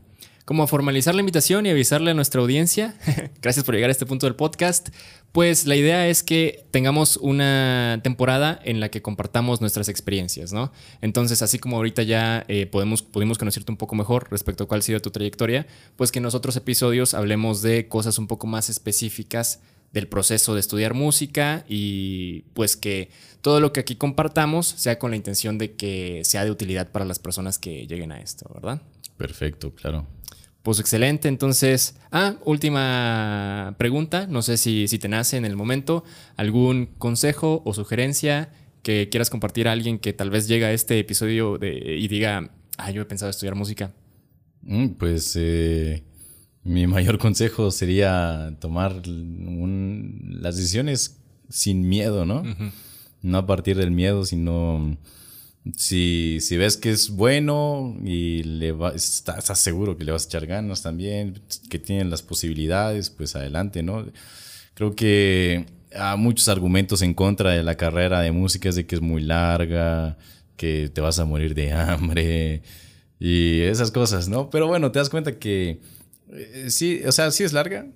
como 0.51 0.64
a 0.64 0.66
formalizar 0.66 1.14
la 1.14 1.20
invitación 1.20 1.64
y 1.64 1.70
avisarle 1.70 2.11
a 2.11 2.14
nuestra 2.14 2.40
audiencia. 2.40 2.96
Gracias 3.40 3.64
por 3.64 3.72
llegar 3.72 3.88
a 3.88 3.92
este 3.92 4.05
punto 4.05 4.26
del 4.26 4.34
podcast. 4.34 4.88
Pues 5.30 5.64
la 5.64 5.76
idea 5.76 6.09
es 6.09 6.24
que 6.24 6.66
tengamos 6.72 7.18
una 7.18 8.01
temporada 8.03 8.59
en 8.64 8.80
la 8.80 8.88
que 8.88 9.01
compartamos 9.01 9.61
nuestras 9.61 9.88
experiencias, 9.88 10.53
¿no? 10.53 10.72
Entonces, 11.03 11.42
así 11.42 11.61
como 11.61 11.76
ahorita 11.76 12.03
ya 12.03 12.44
eh, 12.48 12.66
podemos, 12.66 13.03
pudimos 13.03 13.38
conocerte 13.38 13.70
un 13.70 13.78
poco 13.78 13.94
mejor 13.94 14.26
respecto 14.32 14.64
a 14.64 14.66
cuál 14.66 14.80
ha 14.80 14.82
sido 14.82 14.98
tu 14.98 15.12
trayectoria, 15.12 15.68
pues 15.94 16.11
que 16.11 16.18
en 16.18 16.24
los 16.24 16.34
otros 16.34 16.57
episodios 16.57 17.14
hablemos 17.14 17.62
de 17.62 17.86
cosas 17.86 18.18
un 18.18 18.26
poco 18.26 18.48
más 18.48 18.70
específicas 18.70 19.61
del 19.92 20.09
proceso 20.09 20.55
de 20.55 20.61
estudiar 20.61 20.94
música 20.94 21.64
y 21.68 22.40
pues 22.55 22.76
que 22.76 23.11
todo 23.40 23.61
lo 23.61 23.72
que 23.72 23.78
aquí 23.78 23.94
compartamos 23.94 24.66
sea 24.66 24.98
con 24.98 25.12
la 25.12 25.16
intención 25.16 25.59
de 25.59 25.76
que 25.76 26.22
sea 26.24 26.44
de 26.44 26.51
utilidad 26.51 26.90
para 26.90 27.05
las 27.05 27.20
personas 27.20 27.61
que 27.61 27.86
lleguen 27.86 28.11
a 28.11 28.20
esto, 28.20 28.51
¿verdad? 28.53 28.82
Perfecto, 29.16 29.74
claro. 29.74 30.09
Pues 30.63 30.79
excelente, 30.79 31.29
entonces, 31.29 31.97
ah, 32.13 32.35
última 32.45 33.75
pregunta, 33.79 34.27
no 34.27 34.43
sé 34.43 34.57
si, 34.59 34.89
si 34.89 34.99
te 34.99 35.09
nace 35.09 35.37
en 35.39 35.45
el 35.47 35.57
momento, 35.57 36.05
algún 36.37 36.87
consejo 36.99 37.63
o 37.65 37.73
sugerencia 37.73 38.51
que 38.83 39.09
quieras 39.11 39.31
compartir 39.31 39.69
a 39.69 39.73
alguien 39.73 39.99
que 39.99 40.13
tal 40.13 40.29
vez 40.31 40.49
llega 40.49 40.67
a 40.69 40.73
este 40.73 40.99
episodio 40.99 41.57
de- 41.59 41.97
y 41.99 42.09
diga, 42.09 42.51
ah, 42.77 42.91
yo 42.91 43.01
he 43.03 43.05
pensado 43.07 43.31
estudiar 43.31 43.55
música. 43.55 43.93
Mm, 44.63 44.89
Pues 44.99 45.33
eh, 45.37 46.03
mi 46.63 46.87
mayor 46.87 47.19
consejo 47.19 47.71
sería 47.71 48.55
tomar 48.61 49.01
un- 49.07 50.39
las 50.43 50.57
decisiones 50.57 51.19
sin 51.49 51.89
miedo, 51.89 52.27
¿no? 52.27 52.43
No 53.23 53.39
a 53.39 53.47
partir 53.47 53.77
del 53.79 53.91
miedo, 53.91 54.25
sino 54.27 54.97
si, 55.77 56.39
si 56.41 56.57
ves 56.57 56.77
que 56.77 56.91
es 56.91 57.11
bueno 57.11 57.97
y 58.05 58.43
le 58.45 58.73
va, 58.73 58.91
está- 58.95 59.39
estás 59.39 59.59
seguro 59.61 59.97
que 59.97 60.05
le 60.05 60.13
vas 60.13 60.25
a 60.25 60.29
echar 60.29 60.47
ganas 60.47 60.83
también, 60.83 61.41
que 61.69 61.79
tienen 61.79 62.11
las 62.11 62.23
posibilidades, 62.23 63.11
pues 63.11 63.37
adelante, 63.37 63.83
¿no? 63.83 64.07
Creo 64.75 64.95
que 64.95 65.67
hay 65.95 66.17
muchos 66.19 66.49
argumentos 66.49 67.03
en 67.03 67.13
contra 67.15 67.51
de 67.53 67.63
la 67.63 67.77
carrera 67.77 68.21
de 68.21 68.33
música, 68.33 68.69
es 68.69 68.77
de 68.77 68.87
que 68.87 68.95
es 68.95 69.01
muy 69.03 69.23
larga, 69.23 70.17
que 70.57 70.89
te 70.93 71.01
vas 71.01 71.19
a 71.19 71.25
morir 71.25 71.55
de 71.55 71.73
hambre 71.73 72.63
y 73.19 73.61
esas 73.61 73.91
cosas, 73.91 74.29
¿no? 74.29 74.49
Pero 74.51 74.67
bueno, 74.67 74.91
te 74.93 74.99
das 74.99 75.11
cuenta 75.11 75.39
que 75.39 75.81
eh, 76.33 76.67
sí, 76.69 77.01
o 77.07 77.13
sea, 77.13 77.31
sí 77.33 77.45
es 77.45 77.53
larga, 77.53 77.87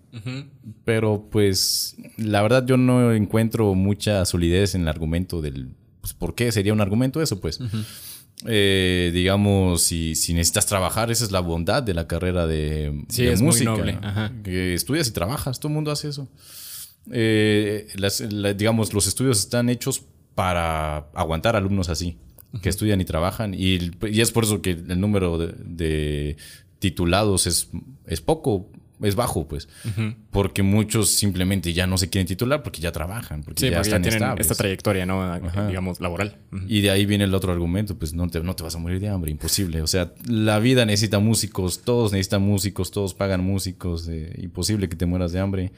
pero 0.84 1.28
pues 1.30 1.96
la 2.18 2.42
verdad 2.42 2.66
yo 2.66 2.76
no 2.76 3.12
encuentro 3.14 3.74
mucha 3.74 4.24
solidez 4.26 4.74
en 4.74 4.82
el 4.82 4.88
argumento 4.88 5.40
del, 5.40 5.68
pues, 6.04 6.12
¿por 6.12 6.34
qué 6.34 6.52
sería 6.52 6.74
un 6.74 6.82
argumento 6.82 7.22
eso? 7.22 7.40
Pues, 7.40 7.58
Eh, 8.46 9.10
digamos, 9.14 9.82
si, 9.84 10.14
si 10.16 10.34
necesitas 10.34 10.66
trabajar, 10.66 11.10
esa 11.10 11.24
es 11.24 11.30
la 11.30 11.40
bondad 11.40 11.82
de 11.82 11.94
la 11.94 12.06
carrera 12.06 12.46
de, 12.46 13.04
Sí, 13.08 13.22
de 13.24 13.32
es 13.32 13.40
muy 13.40 13.46
música. 13.52 13.70
noble, 13.70 13.98
ajá. 14.02 14.32
Que 14.42 14.74
estudias 14.74 15.08
y 15.08 15.12
trabajas, 15.12 15.60
todo 15.60 15.68
el 15.70 15.74
mundo 15.76 15.90
hace 15.90 16.08
eso. 16.08 16.28
Eh, 17.10 17.86
las- 17.96 18.20
la- 18.20 18.52
digamos, 18.52 18.92
los 18.92 19.06
estudios 19.06 19.38
están 19.38 19.68
hechos 19.70 20.02
para 20.34 21.06
aguantar 21.14 21.56
alumnos 21.56 21.88
así, 21.88 22.18
que 22.60 22.68
estudian 22.68 23.00
y 23.00 23.04
trabajan. 23.06 23.54
Y, 23.54 23.78
y 24.10 24.20
es 24.20 24.30
por 24.30 24.44
eso 24.44 24.60
que 24.60 24.72
el 24.72 25.00
número 25.00 25.38
de, 25.38 25.54
de 25.64 26.36
titulados 26.80 27.46
es, 27.46 27.68
es 28.06 28.20
poco, 28.20 28.70
es 29.02 29.14
bajo, 29.16 29.46
pues. 29.48 29.68
Porque 30.30 30.62
muchos 30.62 31.10
simplemente 31.10 31.72
ya 31.72 31.86
no 31.86 31.98
se 31.98 32.08
quieren 32.10 32.26
titular 32.26 32.62
porque 32.62 32.80
ya 32.80 32.92
trabajan, 32.92 33.42
porque 33.42 33.60
Sí, 33.60 33.66
ya 33.70 33.76
porque 33.78 33.90
ya 33.90 33.96
están 33.96 34.02
tienen 34.02 34.22
estables. 34.22 34.46
esta 34.46 34.54
trayectoria, 34.54 35.06
¿no? 35.06 35.22
Ajá. 35.22 35.66
Digamos, 35.68 36.00
laboral. 36.00 36.36
Y 36.68 36.80
de 36.80 36.90
ahí 36.90 37.04
viene 37.06 37.24
el 37.24 37.34
otro 37.34 37.52
argumento, 37.52 37.98
pues 37.98 38.14
no 38.14 38.28
te, 38.28 38.40
no 38.40 38.54
te 38.54 38.62
vas 38.62 38.74
a 38.74 38.78
morir 38.78 39.00
de 39.00 39.08
hambre, 39.08 39.30
imposible. 39.30 39.82
O 39.82 39.86
sea, 39.86 40.12
la 40.26 40.58
vida 40.58 40.86
necesita 40.86 41.18
músicos, 41.18 41.82
todos 41.82 42.12
necesitan 42.12 42.42
músicos, 42.42 42.90
todos 42.90 43.14
pagan 43.14 43.42
músicos, 43.42 44.08
eh, 44.08 44.34
imposible 44.42 44.88
que 44.88 44.96
te 44.96 45.06
mueras 45.06 45.32
de 45.32 45.40
hambre. 45.40 45.72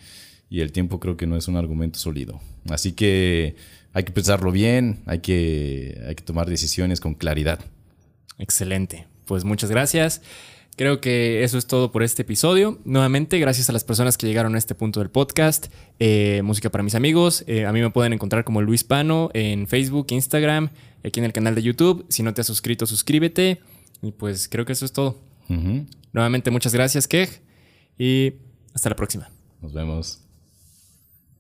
Y 0.48 0.60
el 0.60 0.70
tiempo 0.70 1.00
creo 1.00 1.16
que 1.16 1.26
no 1.26 1.36
es 1.36 1.48
un 1.48 1.56
argumento 1.56 1.98
sólido. 1.98 2.40
Así 2.68 2.92
que 2.92 3.56
hay 3.92 4.04
que 4.04 4.12
pensarlo 4.12 4.52
bien, 4.52 5.00
hay 5.06 5.18
que, 5.20 6.00
hay 6.06 6.14
que 6.14 6.22
tomar 6.22 6.48
decisiones 6.48 7.00
con 7.00 7.14
claridad. 7.14 7.58
Excelente. 8.38 9.06
Pues 9.24 9.44
muchas 9.44 9.70
gracias. 9.70 10.22
Creo 10.76 11.00
que 11.00 11.42
eso 11.42 11.56
es 11.56 11.66
todo 11.66 11.90
por 11.90 12.02
este 12.02 12.20
episodio. 12.22 12.78
Nuevamente, 12.84 13.38
gracias 13.38 13.70
a 13.70 13.72
las 13.72 13.82
personas 13.82 14.18
que 14.18 14.26
llegaron 14.26 14.54
a 14.54 14.58
este 14.58 14.74
punto 14.74 15.00
del 15.00 15.08
podcast. 15.08 15.68
Eh, 15.98 16.42
música 16.44 16.70
para 16.70 16.84
mis 16.84 16.94
amigos. 16.94 17.44
Eh, 17.46 17.64
a 17.64 17.72
mí 17.72 17.80
me 17.80 17.88
pueden 17.88 18.12
encontrar 18.12 18.44
como 18.44 18.60
Luis 18.60 18.84
Pano 18.84 19.30
en 19.32 19.66
Facebook, 19.66 20.08
Instagram, 20.10 20.68
aquí 21.02 21.18
en 21.20 21.24
el 21.24 21.32
canal 21.32 21.54
de 21.54 21.62
YouTube. 21.62 22.04
Si 22.10 22.22
no 22.22 22.34
te 22.34 22.42
has 22.42 22.46
suscrito, 22.46 22.86
suscríbete. 22.86 23.62
Y 24.02 24.12
pues 24.12 24.48
creo 24.50 24.66
que 24.66 24.72
eso 24.74 24.84
es 24.84 24.92
todo. 24.92 25.18
Nuevamente, 26.12 26.50
muchas 26.50 26.74
gracias, 26.74 27.08
Kej. 27.08 27.40
Y 27.98 28.34
hasta 28.74 28.90
la 28.90 28.96
próxima. 28.96 29.30
Nos 29.62 29.72
vemos. 29.72 30.25